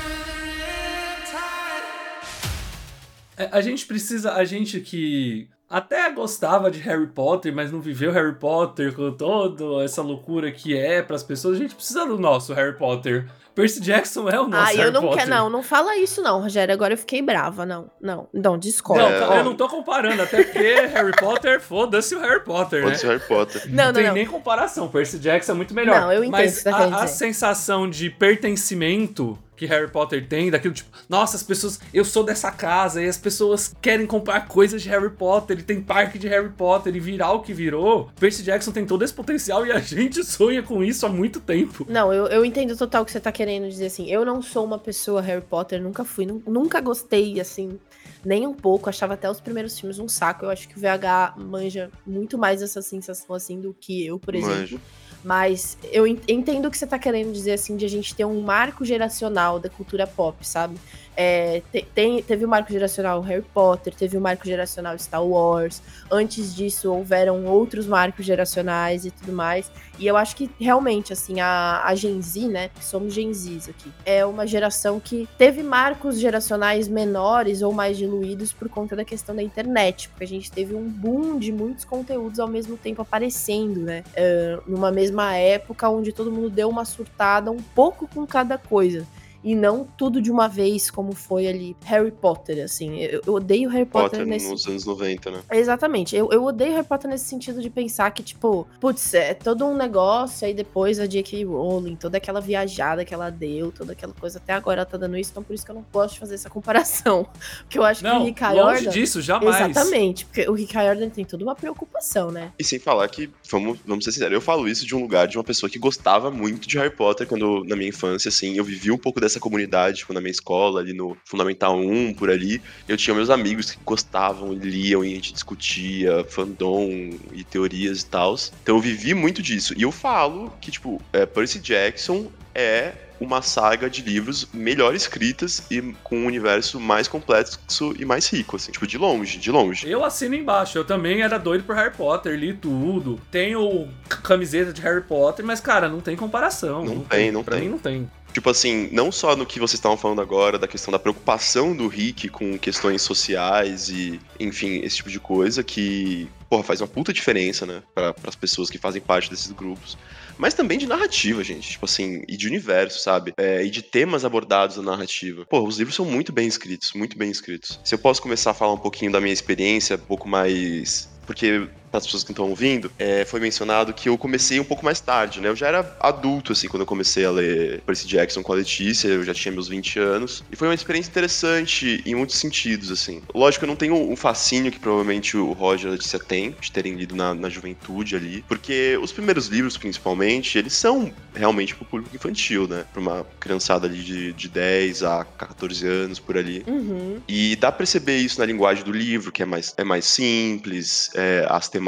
A 3.52 3.62
gente 3.62 3.86
precisa, 3.86 4.34
a 4.34 4.46
gente 4.46 4.80
que 4.80 5.50
até 5.70 6.12
gostava 6.12 6.70
de 6.70 6.80
Harry 6.80 7.08
Potter, 7.08 7.54
mas 7.54 7.72
não 7.72 7.82
viveu 7.82 8.12
Harry 8.12 8.36
Potter 8.36 8.94
com 8.96 9.12
toda 9.12 9.84
essa 9.84 10.02
loucura 10.02 10.52
que 10.52 10.78
é 10.78 11.02
pras 11.02 11.24
pessoas, 11.24 11.58
a 11.58 11.60
gente 11.60 11.76
precisa 11.76 12.06
do 12.06 12.18
nosso 12.18 12.54
Harry 12.54 12.78
Potter. 12.78 13.30
Percy 13.56 13.80
Jackson 13.80 14.28
é 14.30 14.40
o 14.40 14.48
nosso 14.48 14.68
Ah, 14.68 14.74
eu 14.74 14.80
Harry 14.80 14.94
não 14.94 15.16
quero, 15.16 15.30
não, 15.30 15.50
não 15.50 15.64
fala 15.64 15.96
isso 15.98 16.22
não, 16.22 16.42
Rogério, 16.42 16.74
agora 16.74 16.94
eu 16.94 16.98
fiquei 16.98 17.22
brava, 17.22 17.66
não, 17.66 17.90
não, 18.02 18.28
não, 18.34 18.58
discorda. 18.58 19.22
Não, 19.22 19.30
Ó, 19.30 19.36
eu 19.38 19.44
não 19.46 19.56
tô 19.56 19.70
comparando, 19.70 20.22
até 20.22 20.44
porque 20.44 20.60
Harry 20.88 21.16
Potter, 21.16 21.62
foda-se 21.62 22.14
o 22.16 22.20
Harry 22.20 22.44
Potter, 22.44 22.82
né? 22.82 22.88
Pode 22.88 23.00
ser 23.00 23.08
Harry 23.08 23.24
Potter. 23.26 23.62
Não, 23.70 23.86
não, 23.86 23.94
tem 23.94 24.08
não. 24.08 24.14
nem 24.14 24.26
comparação. 24.26 24.90
Percy 24.90 25.18
Jackson 25.18 25.54
é 25.54 25.56
muito 25.56 25.74
melhor. 25.74 26.02
Não, 26.02 26.12
eu 26.12 26.24
entendo 26.24 26.34
o 26.34 26.44
Mas 26.44 26.64
tá 26.64 26.78
a, 26.78 27.04
a 27.04 27.08
sensação 27.08 27.90
de 27.90 28.10
pertencimento 28.10 29.40
que 29.56 29.66
Harry 29.66 29.90
Potter 29.90 30.28
tem, 30.28 30.52
daquilo 30.52 30.74
tipo, 30.74 30.90
nossa, 31.08 31.38
as 31.38 31.44
pessoas, 31.44 31.80
eu 31.94 32.04
sou 32.04 32.24
dessa 32.24 32.52
casa 32.52 33.02
e 33.02 33.08
as 33.08 33.18
pessoas 33.18 33.74
querem 33.82 34.06
comprar 34.06 34.48
coisas 34.48 34.82
de 34.82 34.90
Harry 34.90 35.10
Potter, 35.10 35.60
e 35.60 35.64
tem 35.64 35.82
parque 35.82 36.20
de 36.20 36.28
Harry 36.28 36.50
Potter 36.50 36.96
e 36.96 37.00
virar 37.00 37.32
o 37.32 37.42
que 37.42 37.54
virou. 37.54 38.10
Percy 38.20 38.44
Jackson 38.44 38.72
tem 38.72 38.86
todo 38.86 39.04
esse 39.04 39.14
potencial 39.14 39.66
e 39.66 39.72
a 39.72 39.80
gente 39.80 40.24
sonha 40.24 40.62
com 40.62 40.84
isso 40.84 41.06
há 41.06 41.10
muito 41.10 41.40
tempo. 41.40 41.86
Não, 41.90 42.14
eu, 42.14 42.28
eu 42.28 42.44
entendo 42.44 42.76
total 42.76 43.04
o 43.04 43.06
que 43.06 43.12
você 43.12 43.20
tá 43.20 43.32
querendo 43.32 43.45
dizer, 43.70 43.86
assim. 43.88 44.10
Eu 44.10 44.26
não 44.26 44.42
sou 44.42 44.66
uma 44.66 44.78
pessoa 44.80 45.22
Harry 45.22 45.42
Potter, 45.42 45.82
nunca 45.82 46.04
fui, 46.04 46.26
nu- 46.26 46.42
nunca 46.48 46.80
gostei, 46.82 47.40
assim, 47.40 47.80
nem 48.24 48.46
um 48.48 48.54
pouco. 48.54 48.90
Achava 48.90 49.14
até 49.14 49.30
os 49.30 49.40
primeiros 49.40 49.80
filmes 49.80 50.00
um 50.00 50.08
saco. 50.08 50.46
Eu 50.46 50.50
acho 50.50 50.68
que 50.68 50.78
o 50.78 50.80
VH 50.80 51.36
manja 51.38 51.90
muito 52.06 52.38
mais 52.38 52.62
essa 52.62 52.82
sensação, 52.82 53.36
assim, 53.36 53.60
do 53.62 53.74
que 53.74 54.06
eu, 54.06 54.18
por 54.20 54.36
exemplo. 54.36 54.56
Manjo. 54.58 54.80
Mas 55.24 55.76
eu 55.92 56.06
en- 56.06 56.20
entendo 56.28 56.68
o 56.68 56.72
que 56.72 56.78
você 56.78 56.86
tá 56.86 57.00
querendo 57.00 57.32
dizer, 57.34 57.54
assim, 57.54 57.76
de 57.76 57.84
a 57.84 57.90
gente 57.90 58.14
ter 58.14 58.26
um 58.26 58.42
marco 58.42 58.86
geracional 58.86 59.60
da 59.60 59.70
cultura 59.70 60.06
pop, 60.06 60.48
sabe? 60.48 60.76
É, 61.18 61.62
te- 61.72 61.88
tem, 61.96 62.22
teve 62.22 62.44
o 62.44 62.48
marco 62.48 62.72
geracional 62.72 63.22
Harry 63.22 63.42
Potter, 63.54 63.94
teve 63.96 64.18
o 64.18 64.22
marco 64.22 64.46
geracional 64.46 64.98
Star 65.00 65.24
Wars. 65.26 65.82
Antes 66.12 66.54
disso, 66.56 66.92
houveram 66.92 67.46
outros 67.46 67.88
marcos 67.88 68.26
geracionais 68.26 69.06
e 69.06 69.12
tudo 69.12 69.32
mais. 69.32 69.72
E 69.98 70.06
eu 70.06 70.18
acho 70.18 70.36
que 70.36 70.50
realmente, 70.60 71.14
assim, 71.14 71.40
a, 71.40 71.82
a 71.86 71.96
Gen 71.96 72.22
Z, 72.22 72.48
né? 72.48 72.68
Porque 72.68 72.86
somos 72.86 73.14
Gen 73.14 73.34
Zs 73.34 73.70
aqui. 73.70 73.92
É 74.06 74.26
uma 74.26 74.46
geração 74.46 75.00
que 75.00 75.28
teve 75.38 75.64
marcos 75.64 76.20
geracionais 76.20 76.88
menores 76.88 77.62
ou 77.62 77.72
mais 77.72 77.98
diluídos 77.98 78.52
por 78.52 78.68
conta 78.68 78.96
da 78.96 79.06
questão 79.06 79.34
da 79.36 79.42
internet. 79.42 80.10
Porque 80.10 80.26
a 80.26 80.28
gente 80.28 80.52
teve 80.52 80.76
um 80.76 80.84
boom 80.90 81.40
de 81.40 81.52
muitos 81.52 81.86
conteúdos 81.86 82.40
ao 82.40 82.48
mesmo 82.48 82.76
tempo 82.76 83.02
aparecendo, 83.02 83.80
né? 83.80 84.04
É, 84.14 84.60
numa 84.68 84.92
mesma 84.92 85.34
época 85.36 85.90
onde 85.90 86.12
todo 86.12 86.32
mundo 86.32 86.50
deu 86.50 86.68
uma 86.70 86.84
surtada 86.84 87.50
um 87.52 87.62
pouco 87.74 88.08
com 88.08 88.26
cada 88.28 88.58
coisa. 88.58 89.06
E 89.46 89.54
não 89.54 89.88
tudo 89.98 90.20
de 90.20 90.32
uma 90.32 90.48
vez, 90.48 90.90
como 90.90 91.14
foi 91.14 91.48
ali 91.48 91.78
Harry 91.86 92.12
Potter, 92.12 92.64
assim. 92.64 93.00
Eu, 93.00 93.22
eu 93.28 93.34
odeio 93.36 93.70
Harry 93.70 93.86
Potter, 93.86 94.10
Potter 94.10 94.26
nesse 94.26 94.50
nos 94.50 94.66
anos 94.66 94.86
90, 94.86 95.30
né? 95.30 95.44
Exatamente. 95.52 96.16
Eu, 96.16 96.30
eu 96.32 96.44
odeio 96.44 96.72
Harry 96.74 96.88
Potter 96.88 97.08
nesse 97.10 97.26
sentido 97.26 97.62
de 97.62 97.70
pensar 97.70 98.10
que, 98.10 98.24
tipo, 98.24 98.68
putz, 98.80 99.14
é 99.14 99.36
todo 99.36 99.64
um 99.66 99.78
negócio, 99.78 100.48
aí 100.48 100.54
depois 100.54 101.00
a 101.00 101.06
J.K. 101.06 101.46
Rowling, 101.46 101.96
toda 101.96 102.18
aquela 102.18 102.42
viajada 102.42 103.06
que 103.06 103.14
ela 103.14 103.30
deu, 103.30 103.72
toda 103.72 103.92
aquela 103.94 104.14
coisa, 104.14 104.40
até 104.40 104.54
agora 104.54 104.80
ela 104.82 104.86
tá 104.86 104.98
dando 104.98 105.16
isso, 105.16 105.30
então 105.30 105.44
por 105.44 105.54
isso 105.54 105.64
que 105.64 105.70
eu 105.70 105.76
não 105.76 105.86
gosto 105.94 106.16
de 106.16 106.20
fazer 106.22 106.36
essa 106.36 106.50
comparação. 106.50 107.28
Porque 107.62 107.78
eu 107.78 107.84
acho 107.84 108.02
que 108.02 108.08
o 108.08 108.14
Não, 108.14 108.26
Rick 108.26 108.42
longe 108.44 108.56
Riordan... 108.56 108.90
disso, 108.90 109.22
jamais. 109.22 109.70
Exatamente, 109.70 110.26
porque 110.26 110.50
o 110.50 110.54
Rick 110.54 110.76
Riordan 110.76 111.10
tem 111.10 111.24
toda 111.24 111.44
uma 111.44 111.56
preocupação, 111.56 112.32
né? 112.32 112.52
E 112.58 112.64
sem 112.64 112.80
falar 112.80 113.08
que, 113.10 113.30
vamos, 113.50 113.80
vamos 113.86 114.04
ser 114.04 114.12
sinceros, 114.12 114.34
eu 114.34 114.42
falo 114.42 114.68
isso 114.68 114.86
de 114.86 114.96
um 114.96 115.02
lugar 115.02 115.28
de 115.28 115.38
uma 115.38 115.44
pessoa 115.44 115.70
que 115.70 115.78
gostava 115.78 116.32
muito 116.32 116.68
de 116.68 116.78
Harry 116.78 116.90
Potter 116.90 117.28
quando, 117.28 117.64
na 117.66 117.76
minha 117.76 117.90
infância, 117.90 118.30
assim, 118.30 118.56
eu 118.56 118.64
vivi 118.64 118.92
um 118.92 118.98
pouco 118.98 119.20
dessa 119.20 119.35
dessa 119.36 119.40
comunidade, 119.40 120.00
tipo, 120.00 120.14
na 120.14 120.22
minha 120.22 120.32
escola, 120.32 120.80
ali 120.80 120.94
no 120.94 121.16
Fundamental 121.26 121.78
1, 121.78 122.14
por 122.14 122.30
ali. 122.30 122.62
Eu 122.88 122.98
tinha 122.98 123.14
meus 123.14 123.30
amigos 123.30 123.72
que 123.72 123.80
gostavam 123.84 124.54
liam 124.54 125.04
e 125.04 125.12
a 125.12 125.16
gente 125.16 125.34
discutia 125.34 126.24
fandom 126.26 127.12
e 127.34 127.44
teorias 127.44 128.02
e 128.02 128.06
tal. 128.06 128.36
Então 128.64 128.76
eu 128.76 128.82
vivi 128.82 129.14
muito 129.14 129.42
disso. 129.42 129.74
E 129.78 129.84
eu 129.84 129.92
falo 129.92 130.52
que, 130.60 130.72
tipo, 130.72 131.02
é, 131.14 131.26
Percy 131.26 131.60
Jackson 131.60 132.32
é 132.54 132.94
uma 133.20 133.42
saga 133.42 133.90
de 133.90 134.02
livros 134.02 134.48
melhor 134.54 134.94
escritas 134.94 135.66
e 135.72 135.82
com 136.04 136.18
um 136.18 136.26
universo 136.26 136.80
mais 136.80 137.08
complexo 137.08 137.94
e 137.98 138.04
mais 138.04 138.28
rico, 138.28 138.56
assim. 138.56 138.72
Tipo, 138.72 138.86
de 138.86 138.98
longe, 138.98 139.38
de 139.38 139.52
longe. 139.52 139.90
Eu 139.90 140.04
assino 140.04 140.36
embaixo. 140.36 140.78
Eu 140.78 140.84
também 140.84 141.22
era 141.22 141.38
doido 141.38 141.64
por 141.64 141.76
Harry 141.76 141.96
Potter, 141.96 142.38
li 142.38 142.54
tudo. 142.54 143.20
Tenho 143.32 143.88
camiseta 144.24 144.74
de 144.74 144.82
Harry 144.82 145.02
Potter, 145.02 145.46
mas, 145.46 145.60
cara, 145.60 145.88
não 145.88 146.02
tem 146.02 146.16
comparação. 146.16 146.84
Não, 146.84 146.96
não 146.96 147.04
tem, 147.04 147.32
não 147.32 147.44
pra 147.44 147.56
tem. 147.56 147.66
mim 147.66 147.72
não 147.72 147.80
tem. 147.80 148.10
Tipo 148.36 148.50
assim, 148.50 148.90
não 148.92 149.14
só 149.14 149.34
no 149.34 149.46
que 149.46 149.62
vocês 149.62 149.76
estavam 149.76 149.96
falando 149.96 150.20
agora, 150.20 150.60
da 150.60 150.68
questão 150.68 150.92
da 150.92 151.00
preocupação 151.00 151.74
do 151.74 151.88
Rick 151.88 152.28
com 152.28 152.60
questões 152.60 153.02
sociais 153.02 153.88
e, 153.88 154.20
enfim, 154.38 154.82
esse 154.84 154.98
tipo 154.98 155.10
de 155.10 155.22
coisa 155.22 155.64
que, 155.64 156.28
porra, 156.50 156.62
faz 156.62 156.82
uma 156.82 156.88
puta 156.90 157.14
diferença, 157.14 157.66
né, 157.66 157.82
para 157.94 158.14
as 158.28 158.36
pessoas 158.36 158.70
que 158.70 158.78
fazem 158.78 159.02
parte 159.02 159.30
desses 159.30 159.54
grupos 159.54 159.98
mas 160.38 160.54
também 160.54 160.78
de 160.78 160.86
narrativa, 160.86 161.42
gente. 161.46 161.72
Tipo 161.72 161.86
assim, 161.86 162.24
e 162.28 162.36
de 162.36 162.46
universo, 162.46 163.00
sabe? 163.00 163.32
É, 163.38 163.64
e 163.64 163.70
de 163.70 163.82
temas 163.82 164.26
abordados 164.26 164.76
na 164.76 164.84
narrativa. 164.84 165.46
Pô, 165.46 165.62
os 165.62 165.78
livros 165.78 165.96
são 165.96 166.04
muito 166.04 166.34
bem 166.34 166.46
escritos, 166.46 166.92
muito 166.92 167.18
bem 167.18 167.32
escritos. 167.32 167.80
Se 167.86 167.96
eu 167.96 168.00
posso 168.00 168.22
começar 168.22 168.52
a 168.52 168.54
falar 168.54 168.74
um 168.74 168.78
pouquinho 168.78 169.14
da 169.14 169.22
minha 169.22 169.32
experiência, 169.32 169.96
um 169.96 170.00
pouco 170.00 170.28
mais 170.28 171.08
porque 171.26 171.68
para 171.96 172.00
as 172.00 172.06
pessoas 172.06 172.24
que 172.24 172.32
estão 172.32 172.50
ouvindo, 172.50 172.92
é, 173.00 173.24
foi 173.24 173.40
mencionado 173.40 173.94
que 173.94 174.10
eu 174.10 174.18
comecei 174.18 174.60
um 174.60 174.64
pouco 174.64 174.84
mais 174.84 175.00
tarde, 175.00 175.40
né? 175.40 175.48
Eu 175.48 175.56
já 175.56 175.68
era 175.68 175.96
adulto, 176.00 176.52
assim, 176.52 176.68
quando 176.68 176.82
eu 176.82 176.86
comecei 176.86 177.26
a 177.26 177.32
ler 177.32 177.82
Percy 177.82 178.08
Jackson 178.08 178.44
com 178.44 178.52
a 178.52 178.56
Letícia, 178.56 179.08
eu 179.08 179.24
já 179.24 179.34
tinha 179.34 179.52
meus 179.52 179.70
20 179.70 180.00
anos. 180.00 180.44
E 180.52 180.56
foi 180.56 180.68
uma 180.68 180.74
experiência 180.74 181.10
interessante 181.10 182.04
em 182.06 182.16
muitos 182.16 182.36
sentidos, 182.36 182.92
assim. 182.92 183.22
Lógico, 183.34 183.64
eu 183.64 183.68
não 183.68 183.76
tenho 183.76 183.96
um 183.96 184.16
fascínio 184.16 184.72
que 184.72 184.80
provavelmente 184.80 185.38
o 185.38 185.54
Roger 185.54 185.86
e 185.86 185.90
a 185.90 185.92
Letícia 185.94 186.20
têm, 186.20 186.56
de 186.60 186.72
terem 186.72 186.96
lido 186.96 187.16
na, 187.16 187.34
na 187.34 187.50
juventude 187.50 188.16
ali, 188.16 188.44
porque 188.48 189.00
os 189.02 189.12
primeiros 189.12 189.48
livros, 189.48 189.78
principalmente, 189.78 190.58
eles 190.58 190.74
são 190.74 191.14
realmente 191.34 191.76
pro 191.76 191.86
público 191.86 192.16
infantil, 192.16 192.68
né? 192.68 192.86
Pra 192.92 193.02
uma 193.02 193.26
criançada 193.40 193.88
ali 193.88 194.02
de, 194.02 194.34
de 194.34 194.50
10 194.50 195.04
a 195.04 195.24
14 195.24 195.88
anos, 195.88 196.20
por 196.20 196.38
ali. 196.38 196.64
Uhum. 196.68 197.22
E 197.28 197.56
dá 197.56 197.72
pra 197.72 197.80
perceber 197.80 198.18
isso 198.18 198.40
na 198.40 198.46
linguagem 198.46 198.84
do 198.84 198.92
livro, 198.92 199.32
que 199.32 199.44
é 199.44 199.46
mais, 199.46 199.74
é 199.78 199.84
mais 199.84 200.06
simples, 200.06 201.12
é, 201.14 201.46
as 201.50 201.70
temáticas 201.70 201.85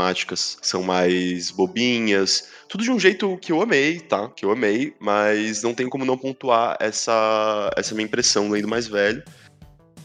são 0.62 0.84
mais 0.84 1.52
bobinhas, 1.52 2.50
tudo 2.68 2.84
de 2.84 2.92
um 2.92 3.00
jeito 3.00 3.38
que 3.38 3.52
eu 3.52 3.62
amei, 3.62 4.00
tá? 4.00 4.30
Que 4.30 4.46
eu 4.46 4.52
amei, 4.52 4.96
mas 5.00 5.64
não 5.64 5.74
tem 5.74 5.90
como 5.90 6.06
não 6.06 6.18
pontuar 6.18 6.78
essa, 6.80 7.72
essa 7.76 7.96
minha 7.96 8.06
impressão 8.06 8.50
lendo 8.50 8.68
mais 8.68 8.88
velho. 8.88 9.24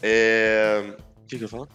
É... 0.01 0.95
O 1.23 1.25
que, 1.25 1.37
que 1.37 1.43
eu 1.43 1.45
ia 1.45 1.47
falar? 1.47 1.67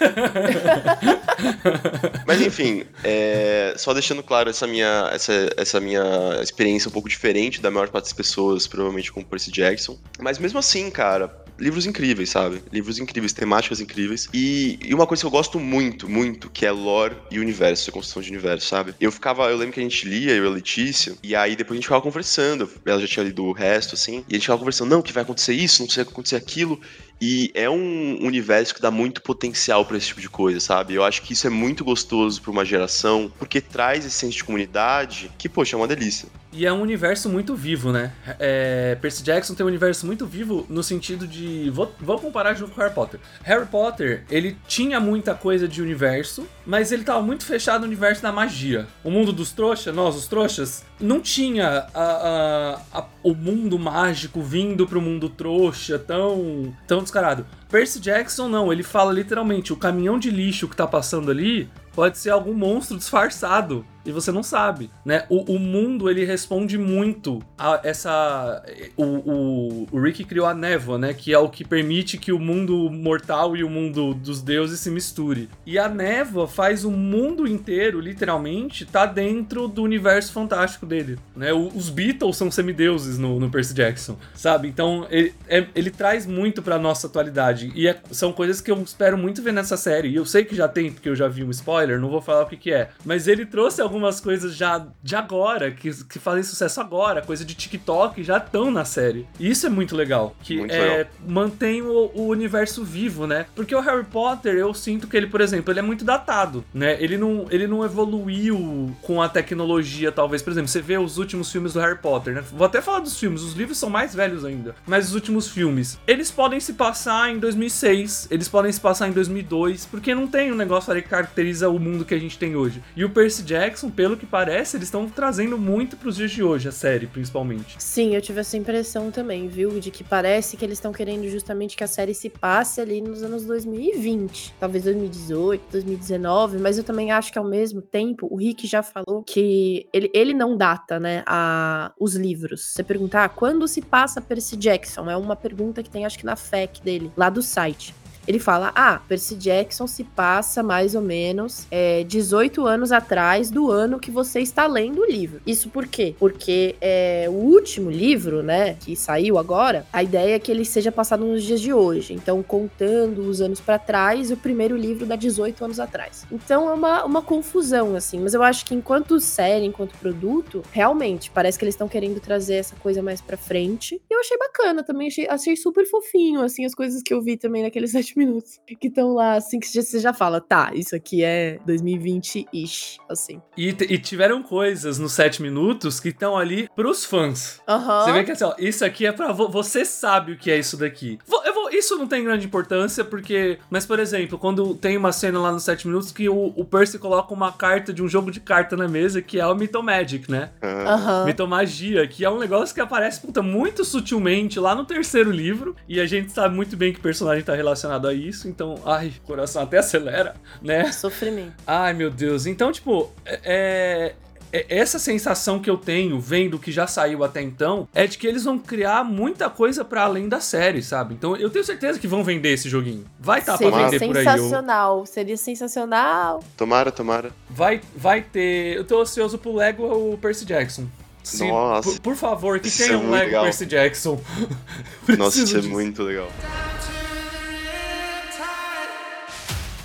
Mas 2.26 2.40
enfim, 2.40 2.84
é, 3.02 3.74
só 3.76 3.94
deixando 3.94 4.22
claro 4.22 4.50
essa 4.50 4.66
minha, 4.66 5.10
essa, 5.12 5.50
essa 5.56 5.80
minha 5.80 6.38
experiência 6.42 6.88
um 6.88 6.92
pouco 6.92 7.08
diferente 7.08 7.60
da 7.60 7.70
maior 7.70 7.88
parte 7.88 8.04
das 8.04 8.12
pessoas, 8.12 8.66
provavelmente 8.66 9.10
com 9.10 9.24
Percy 9.24 9.50
Jackson. 9.50 9.98
Mas 10.20 10.38
mesmo 10.38 10.58
assim, 10.58 10.90
cara, 10.90 11.44
livros 11.60 11.86
incríveis, 11.86 12.30
sabe? 12.30 12.62
Livros 12.72 12.98
incríveis, 12.98 13.32
temáticas 13.32 13.80
incríveis. 13.80 14.28
E, 14.32 14.78
e, 14.82 14.94
uma 14.94 15.06
coisa 15.06 15.22
que 15.22 15.26
eu 15.26 15.30
gosto 15.30 15.60
muito, 15.60 16.08
muito, 16.08 16.50
que 16.50 16.66
é 16.66 16.70
lore 16.70 17.16
e 17.30 17.38
universo, 17.38 17.90
a 17.90 17.92
construção 17.92 18.22
de 18.22 18.30
universo, 18.30 18.66
sabe? 18.66 18.94
Eu 19.00 19.12
ficava, 19.12 19.48
eu 19.50 19.56
lembro 19.56 19.74
que 19.74 19.80
a 19.80 19.82
gente 19.82 20.08
lia, 20.08 20.32
eu 20.32 20.44
e 20.44 20.46
a 20.46 20.50
Letícia, 20.50 21.14
e 21.22 21.36
aí 21.36 21.54
depois 21.54 21.72
a 21.72 21.78
gente 21.78 21.84
ficava 21.84 22.02
conversando. 22.02 22.70
Ela 22.84 23.00
já 23.00 23.06
tinha 23.06 23.24
lido 23.24 23.44
o 23.44 23.52
resto, 23.52 23.94
assim, 23.94 24.24
e 24.28 24.32
a 24.32 24.34
gente 24.34 24.42
ficava 24.42 24.58
conversando, 24.58 24.90
não, 24.90 25.02
que 25.02 25.12
vai 25.12 25.22
acontecer 25.22 25.52
isso, 25.52 25.82
não 25.82 25.90
sei 25.90 26.02
o 26.02 26.06
que 26.06 26.10
vai 26.10 26.14
acontecer 26.14 26.36
aquilo. 26.36 26.80
E 27.20 27.50
é 27.54 27.68
um 27.68 28.24
universo 28.24 28.74
que 28.74 28.80
dá 28.80 28.90
muito 28.90 29.20
potencial 29.20 29.84
para 29.84 29.96
esse 29.96 30.06
tipo 30.06 30.20
de 30.20 30.28
coisa, 30.28 30.58
sabe? 30.58 30.94
Eu 30.94 31.04
acho 31.04 31.20
que 31.22 31.34
isso 31.34 31.46
é 31.46 31.50
muito 31.50 31.84
gostoso 31.84 32.40
para 32.40 32.50
uma 32.50 32.64
geração, 32.64 33.30
porque 33.38 33.60
traz 33.60 34.06
esse 34.06 34.16
senso 34.16 34.38
de 34.38 34.44
comunidade 34.44 35.30
que, 35.36 35.48
poxa, 35.48 35.76
é 35.76 35.78
uma 35.78 35.86
delícia. 35.86 36.28
E 36.52 36.66
é 36.66 36.72
um 36.72 36.80
universo 36.80 37.28
muito 37.28 37.54
vivo, 37.54 37.92
né? 37.92 38.12
É, 38.38 38.96
Percy 39.00 39.22
Jackson 39.22 39.54
tem 39.54 39.64
um 39.64 39.68
universo 39.68 40.04
muito 40.04 40.26
vivo 40.26 40.66
no 40.68 40.82
sentido 40.82 41.26
de. 41.26 41.70
Vou, 41.70 41.94
vou 42.00 42.18
comparar 42.18 42.54
junto 42.54 42.72
com 42.72 42.80
Harry 42.80 42.92
Potter. 42.92 43.20
Harry 43.44 43.66
Potter, 43.66 44.24
ele 44.28 44.56
tinha 44.66 44.98
muita 44.98 45.32
coisa 45.32 45.68
de 45.68 45.80
universo, 45.80 46.48
mas 46.66 46.90
ele 46.90 47.04
tava 47.04 47.22
muito 47.22 47.44
fechado 47.44 47.82
no 47.82 47.86
universo 47.86 48.22
da 48.22 48.32
magia. 48.32 48.88
O 49.04 49.10
mundo 49.10 49.32
dos 49.32 49.52
trouxas, 49.52 49.94
nós, 49.94 50.16
os 50.16 50.26
trouxas, 50.26 50.84
não 51.00 51.20
tinha 51.20 51.86
a, 51.94 52.02
a, 52.02 52.80
a, 52.92 53.04
o 53.22 53.34
mundo 53.34 53.78
mágico 53.78 54.42
vindo 54.42 54.86
pro 54.86 55.00
mundo 55.00 55.28
trouxa 55.28 55.98
tão, 55.98 56.74
tão 56.86 57.02
descarado. 57.02 57.46
Percy 57.68 58.00
Jackson 58.00 58.48
não, 58.48 58.72
ele 58.72 58.82
fala 58.82 59.12
literalmente: 59.12 59.72
o 59.72 59.76
caminhão 59.76 60.18
de 60.18 60.30
lixo 60.30 60.68
que 60.68 60.76
tá 60.76 60.86
passando 60.86 61.30
ali 61.30 61.68
pode 61.94 62.18
ser 62.18 62.30
algum 62.30 62.54
monstro 62.54 62.96
disfarçado 62.96 63.84
e 64.04 64.12
você 64.12 64.32
não 64.32 64.42
sabe, 64.42 64.90
né? 65.04 65.24
O, 65.28 65.54
o 65.54 65.58
mundo 65.58 66.08
ele 66.08 66.24
responde 66.24 66.78
muito 66.78 67.42
a 67.58 67.80
essa 67.84 68.62
o, 68.96 69.04
o, 69.04 69.88
o, 69.92 70.00
Rick 70.00 70.24
criou 70.24 70.46
a 70.46 70.54
névoa, 70.54 70.98
né? 70.98 71.14
Que 71.14 71.32
é 71.32 71.38
o 71.38 71.48
que 71.48 71.64
permite 71.64 72.16
que 72.16 72.32
o 72.32 72.38
mundo 72.38 72.90
mortal 72.90 73.56
e 73.56 73.62
o 73.62 73.68
mundo 73.68 74.14
dos 74.14 74.42
deuses 74.42 74.80
se 74.80 74.90
misture. 74.90 75.48
E 75.66 75.78
a 75.78 75.88
névoa 75.88 76.48
faz 76.48 76.84
o 76.84 76.90
mundo 76.90 77.46
inteiro, 77.46 78.00
literalmente, 78.00 78.84
tá 78.84 79.06
dentro 79.06 79.68
do 79.68 79.82
universo 79.82 80.32
fantástico 80.32 80.86
dele, 80.86 81.18
né? 81.36 81.52
O, 81.52 81.68
os 81.68 81.90
Beatles 81.90 82.36
são 82.36 82.50
semideuses 82.50 83.18
no, 83.18 83.38
no 83.38 83.50
Percy 83.50 83.74
Jackson, 83.74 84.16
sabe? 84.34 84.68
Então 84.68 85.06
ele, 85.10 85.34
é, 85.48 85.66
ele 85.74 85.90
traz 85.90 86.26
muito 86.26 86.62
para 86.62 86.78
nossa 86.78 87.06
atualidade 87.06 87.70
e 87.74 87.86
é, 87.86 88.00
são 88.10 88.32
coisas 88.32 88.60
que 88.60 88.70
eu 88.70 88.80
espero 88.82 89.18
muito 89.18 89.42
ver 89.42 89.52
nessa 89.52 89.76
série. 89.76 90.08
E 90.08 90.16
eu 90.16 90.24
sei 90.24 90.44
que 90.44 90.54
já 90.54 90.68
tem 90.68 90.90
porque 90.90 91.08
eu 91.08 91.16
já 91.16 91.28
vi 91.28 91.44
um 91.44 91.50
spoiler, 91.50 92.00
não 92.00 92.08
vou 92.08 92.20
falar 92.20 92.42
o 92.42 92.46
que, 92.46 92.56
que 92.56 92.72
é, 92.72 92.90
mas 93.04 93.28
ele 93.28 93.44
trouxe 93.44 93.82
algumas 94.00 94.20
coisas 94.20 94.56
já 94.56 94.86
de 95.02 95.14
agora, 95.14 95.70
que, 95.70 95.90
que 96.04 96.18
fazem 96.18 96.42
sucesso 96.42 96.80
agora, 96.80 97.20
coisa 97.20 97.44
de 97.44 97.54
TikTok, 97.54 98.22
já 98.22 98.38
estão 98.38 98.70
na 98.70 98.84
série. 98.84 99.26
E 99.38 99.50
isso 99.50 99.66
é 99.66 99.70
muito 99.70 99.94
legal. 99.94 100.34
Que 100.42 100.56
muito 100.56 100.74
é, 100.74 100.80
legal. 100.80 101.06
mantém 101.28 101.82
o, 101.82 102.10
o, 102.14 102.28
universo 102.28 102.82
vivo, 102.82 103.26
né? 103.26 103.46
Porque 103.54 103.74
o 103.74 103.80
Harry 103.80 104.04
Potter, 104.04 104.54
eu 104.54 104.72
sinto 104.72 105.06
que 105.06 105.16
ele, 105.16 105.26
por 105.26 105.40
exemplo, 105.40 105.72
ele 105.72 105.80
é 105.80 105.82
muito 105.82 106.04
datado, 106.04 106.64
né? 106.72 106.96
Ele 107.00 107.18
não, 107.18 107.46
ele 107.50 107.66
não 107.66 107.84
evoluiu 107.84 108.94
com 109.02 109.20
a 109.20 109.28
tecnologia, 109.28 110.10
talvez. 110.10 110.42
Por 110.42 110.50
exemplo, 110.50 110.68
você 110.68 110.80
vê 110.80 110.96
os 110.96 111.18
últimos 111.18 111.52
filmes 111.52 111.74
do 111.74 111.80
Harry 111.80 111.98
Potter, 111.98 112.34
né? 112.34 112.44
Vou 112.52 112.66
até 112.66 112.80
falar 112.80 113.00
dos 113.00 113.18
filmes, 113.18 113.42
os 113.42 113.52
livros 113.52 113.78
são 113.78 113.90
mais 113.90 114.14
velhos 114.14 114.44
ainda. 114.44 114.74
Mas 114.86 115.08
os 115.08 115.14
últimos 115.14 115.48
filmes, 115.48 115.98
eles 116.06 116.30
podem 116.30 116.58
se 116.58 116.72
passar 116.72 117.30
em 117.30 117.38
2006, 117.38 118.28
eles 118.30 118.48
podem 118.48 118.72
se 118.72 118.80
passar 118.80 119.08
em 119.08 119.12
2002, 119.12 119.86
porque 119.86 120.14
não 120.14 120.26
tem 120.26 120.52
um 120.52 120.56
negócio 120.56 120.90
ali 120.90 121.02
que 121.02 121.08
caracteriza 121.08 121.68
o 121.68 121.78
mundo 121.78 122.04
que 122.04 122.14
a 122.14 122.18
gente 122.18 122.38
tem 122.38 122.56
hoje. 122.56 122.82
E 122.96 123.04
o 123.04 123.10
Percy 123.10 123.42
Jackson, 123.42 123.79
pelo 123.88 124.16
que 124.16 124.26
parece, 124.26 124.76
eles 124.76 124.88
estão 124.88 125.08
trazendo 125.08 125.56
muito 125.56 125.96
pros 125.96 126.16
dias 126.16 126.32
de 126.32 126.42
hoje, 126.42 126.68
a 126.68 126.72
série, 126.72 127.06
principalmente. 127.06 127.76
Sim, 127.78 128.14
eu 128.14 128.20
tive 128.20 128.40
essa 128.40 128.56
impressão 128.56 129.12
também, 129.12 129.46
viu? 129.46 129.78
De 129.78 129.92
que 129.92 130.02
parece 130.02 130.56
que 130.56 130.64
eles 130.64 130.78
estão 130.78 130.92
querendo 130.92 131.28
justamente 131.28 131.76
que 131.76 131.84
a 131.84 131.86
série 131.86 132.12
se 132.12 132.28
passe 132.28 132.80
ali 132.80 133.00
nos 133.00 133.22
anos 133.22 133.44
2020. 133.44 134.54
Talvez 134.58 134.84
2018, 134.84 135.62
2019, 135.70 136.58
mas 136.58 136.78
eu 136.78 136.84
também 136.84 137.12
acho 137.12 137.32
que 137.32 137.38
ao 137.38 137.44
mesmo 137.44 137.80
tempo, 137.80 138.26
o 138.28 138.36
Rick 138.36 138.66
já 138.66 138.82
falou 138.82 139.22
que 139.22 139.86
ele, 139.92 140.10
ele 140.12 140.34
não 140.34 140.56
data, 140.56 140.98
né, 140.98 141.22
a, 141.26 141.92
os 141.98 142.16
livros. 142.16 142.72
Você 142.72 142.82
perguntar 142.82 143.20
ah, 143.24 143.28
quando 143.28 143.68
se 143.68 143.82
passa 143.82 144.18
Percy 144.18 144.56
Jackson? 144.56 145.10
É 145.10 145.16
uma 145.16 145.36
pergunta 145.36 145.82
que 145.82 145.90
tem, 145.90 146.06
acho 146.06 146.18
que 146.18 146.24
na 146.24 146.34
FAQ 146.34 146.82
dele, 146.82 147.12
lá 147.14 147.28
do 147.28 147.42
site. 147.42 147.94
Ele 148.26 148.38
fala: 148.38 148.72
Ah, 148.74 149.00
Percy 149.08 149.34
Jackson 149.34 149.86
se 149.86 150.04
passa 150.04 150.62
mais 150.62 150.94
ou 150.94 151.02
menos 151.02 151.66
é, 151.70 152.04
18 152.04 152.66
anos 152.66 152.92
atrás 152.92 153.50
do 153.50 153.70
ano 153.70 153.98
que 153.98 154.10
você 154.10 154.40
está 154.40 154.66
lendo 154.66 155.02
o 155.02 155.06
livro. 155.06 155.40
Isso 155.46 155.68
por 155.68 155.86
quê? 155.86 156.14
Porque 156.18 156.76
é, 156.80 157.26
o 157.28 157.32
último 157.32 157.90
livro, 157.90 158.42
né, 158.42 158.74
que 158.74 158.94
saiu 158.96 159.38
agora, 159.38 159.86
a 159.92 160.02
ideia 160.02 160.36
é 160.36 160.38
que 160.38 160.50
ele 160.50 160.64
seja 160.64 160.92
passado 160.92 161.24
nos 161.24 161.42
dias 161.42 161.60
de 161.60 161.72
hoje. 161.72 162.14
Então, 162.14 162.42
contando 162.42 163.22
os 163.22 163.40
anos 163.40 163.60
para 163.60 163.78
trás, 163.78 164.30
o 164.30 164.36
primeiro 164.36 164.76
livro 164.76 165.06
dá 165.06 165.16
18 165.16 165.64
anos 165.64 165.80
atrás. 165.80 166.26
Então 166.30 166.68
é 166.68 166.74
uma, 166.74 167.04
uma 167.04 167.22
confusão, 167.22 167.96
assim. 167.96 168.20
Mas 168.20 168.34
eu 168.34 168.42
acho 168.42 168.64
que 168.64 168.74
enquanto 168.74 169.20
série, 169.20 169.66
enquanto 169.66 169.96
produto, 169.98 170.62
realmente 170.72 171.30
parece 171.30 171.58
que 171.58 171.64
eles 171.64 171.74
estão 171.74 171.88
querendo 171.88 172.20
trazer 172.20 172.54
essa 172.54 172.76
coisa 172.76 173.02
mais 173.02 173.20
pra 173.20 173.36
frente. 173.36 174.00
E 174.10 174.14
eu 174.14 174.20
achei 174.20 174.36
bacana 174.36 174.82
também, 174.82 175.08
achei, 175.08 175.28
achei 175.28 175.56
super 175.56 175.86
fofinho, 175.86 176.42
assim, 176.42 176.64
as 176.64 176.74
coisas 176.74 177.02
que 177.02 177.12
eu 177.12 177.22
vi 177.22 177.36
também 177.36 177.62
naquele 177.62 177.86
site 177.86 178.09
sete 178.10 178.18
minutos. 178.18 178.60
Que 178.66 178.88
estão 178.88 179.14
lá, 179.14 179.34
assim, 179.34 179.58
que 179.58 179.66
você 179.66 179.98
já 179.98 180.12
fala, 180.12 180.40
tá, 180.40 180.70
isso 180.74 180.94
aqui 180.94 181.22
é 181.22 181.58
2020-ish, 181.66 182.98
assim. 183.08 183.40
E, 183.56 183.68
e, 183.68 183.98
tiveram 183.98 184.42
coisas 184.42 184.98
nos 184.98 185.12
sete 185.12 185.42
minutos 185.42 186.00
que 186.00 186.08
estão 186.08 186.36
ali 186.36 186.68
pros 186.74 187.04
fãs. 187.04 187.60
Uhum. 187.68 188.04
Você 188.04 188.12
vê 188.12 188.24
que 188.24 188.32
assim, 188.32 188.44
ó, 188.44 188.54
isso 188.58 188.84
aqui 188.84 189.06
é 189.06 189.12
pra. 189.12 189.32
Vo 189.32 189.48
você 189.48 189.84
sabe 189.84 190.32
o 190.32 190.38
que 190.38 190.50
é 190.50 190.58
isso 190.58 190.76
daqui. 190.76 191.18
Eu 191.44 191.54
vou, 191.54 191.70
isso 191.70 191.96
não 191.96 192.06
tem 192.06 192.24
grande 192.24 192.46
importância, 192.46 193.04
porque. 193.04 193.58
Mas, 193.68 193.86
por 193.86 193.98
exemplo, 193.98 194.38
quando 194.38 194.74
tem 194.74 194.96
uma 194.96 195.12
cena 195.12 195.40
lá 195.40 195.52
nos 195.52 195.64
sete 195.64 195.86
minutos 195.86 196.12
que 196.12 196.28
o, 196.28 196.52
o 196.56 196.64
Percy 196.64 196.98
coloca 196.98 197.32
uma 197.32 197.52
carta 197.52 197.92
de 197.92 198.02
um 198.02 198.08
jogo 198.08 198.30
de 198.30 198.40
carta 198.40 198.76
na 198.76 198.88
mesa, 198.88 199.22
que 199.22 199.38
é 199.38 199.46
o 199.46 199.54
Mythomagic, 199.54 200.30
né? 200.30 200.50
Uhum. 200.62 201.26
Mitomagia, 201.26 202.06
que 202.06 202.24
é 202.24 202.30
um 202.30 202.38
negócio 202.38 202.74
que 202.74 202.80
aparece, 202.80 203.20
puta, 203.20 203.42
muito 203.42 203.84
sutilmente 203.84 204.58
lá 204.58 204.74
no 204.74 204.84
terceiro 204.84 205.30
livro. 205.30 205.76
E 205.88 206.00
a 206.00 206.06
gente 206.06 206.32
sabe 206.32 206.54
muito 206.54 206.76
bem 206.76 206.92
que 206.92 206.98
o 206.98 207.02
personagem 207.02 207.44
tá 207.44 207.54
relacionado 207.54 207.99
a 208.08 208.14
isso. 208.14 208.48
Então, 208.48 208.76
ai, 208.84 209.12
o 209.22 209.26
coração 209.26 209.62
até 209.62 209.78
acelera, 209.78 210.34
né? 210.62 210.90
Sofrimento. 210.92 211.54
Ai, 211.66 211.92
meu 211.92 212.10
Deus. 212.10 212.46
Então, 212.46 212.72
tipo, 212.72 213.10
é, 213.24 214.14
é 214.52 214.66
essa 214.68 214.98
sensação 214.98 215.60
que 215.60 215.70
eu 215.70 215.76
tenho 215.76 216.18
vendo 216.20 216.54
o 216.54 216.58
que 216.58 216.72
já 216.72 216.86
saiu 216.86 217.22
até 217.22 217.40
então 217.40 217.88
é 217.94 218.06
de 218.06 218.18
que 218.18 218.26
eles 218.26 218.44
vão 218.44 218.58
criar 218.58 219.04
muita 219.04 219.48
coisa 219.48 219.84
para 219.84 220.02
além 220.02 220.28
da 220.28 220.40
série, 220.40 220.82
sabe? 220.82 221.14
Então 221.14 221.36
eu 221.36 221.50
tenho 221.50 221.64
certeza 221.64 221.98
que 221.98 222.08
vão 222.08 222.24
vender 222.24 222.50
esse 222.50 222.68
joguinho. 222.68 223.04
Vai 223.18 223.40
estar 223.40 223.56
tá 223.56 223.58
pra 223.58 223.88
vender 223.88 223.98
por 223.98 224.16
aí. 224.16 224.24
Seria 224.24 224.32
sensacional, 224.32 225.06
seria 225.06 225.36
sensacional. 225.36 226.44
Tomara, 226.56 226.90
tomara. 226.90 227.30
Vai, 227.48 227.80
vai 227.96 228.22
ter. 228.22 228.76
Eu 228.76 228.84
tô 228.84 229.00
ansioso 229.00 229.38
pro 229.38 229.54
Lego 229.54 229.84
o 229.84 230.18
Percy 230.18 230.44
Jackson. 230.44 230.86
Se, 231.22 231.46
Nossa. 231.46 231.90
Por, 231.90 232.00
por, 232.00 232.16
favor, 232.16 232.58
que 232.58 232.70
tenha 232.70 232.94
é 232.94 232.96
um 232.96 233.10
Lego 233.10 233.24
legal. 233.26 233.44
Percy 233.44 233.66
Jackson. 233.66 234.20
Nossa, 235.18 235.42
isso 235.42 235.58
é 235.58 235.62
muito 235.62 236.02
legal. 236.02 236.28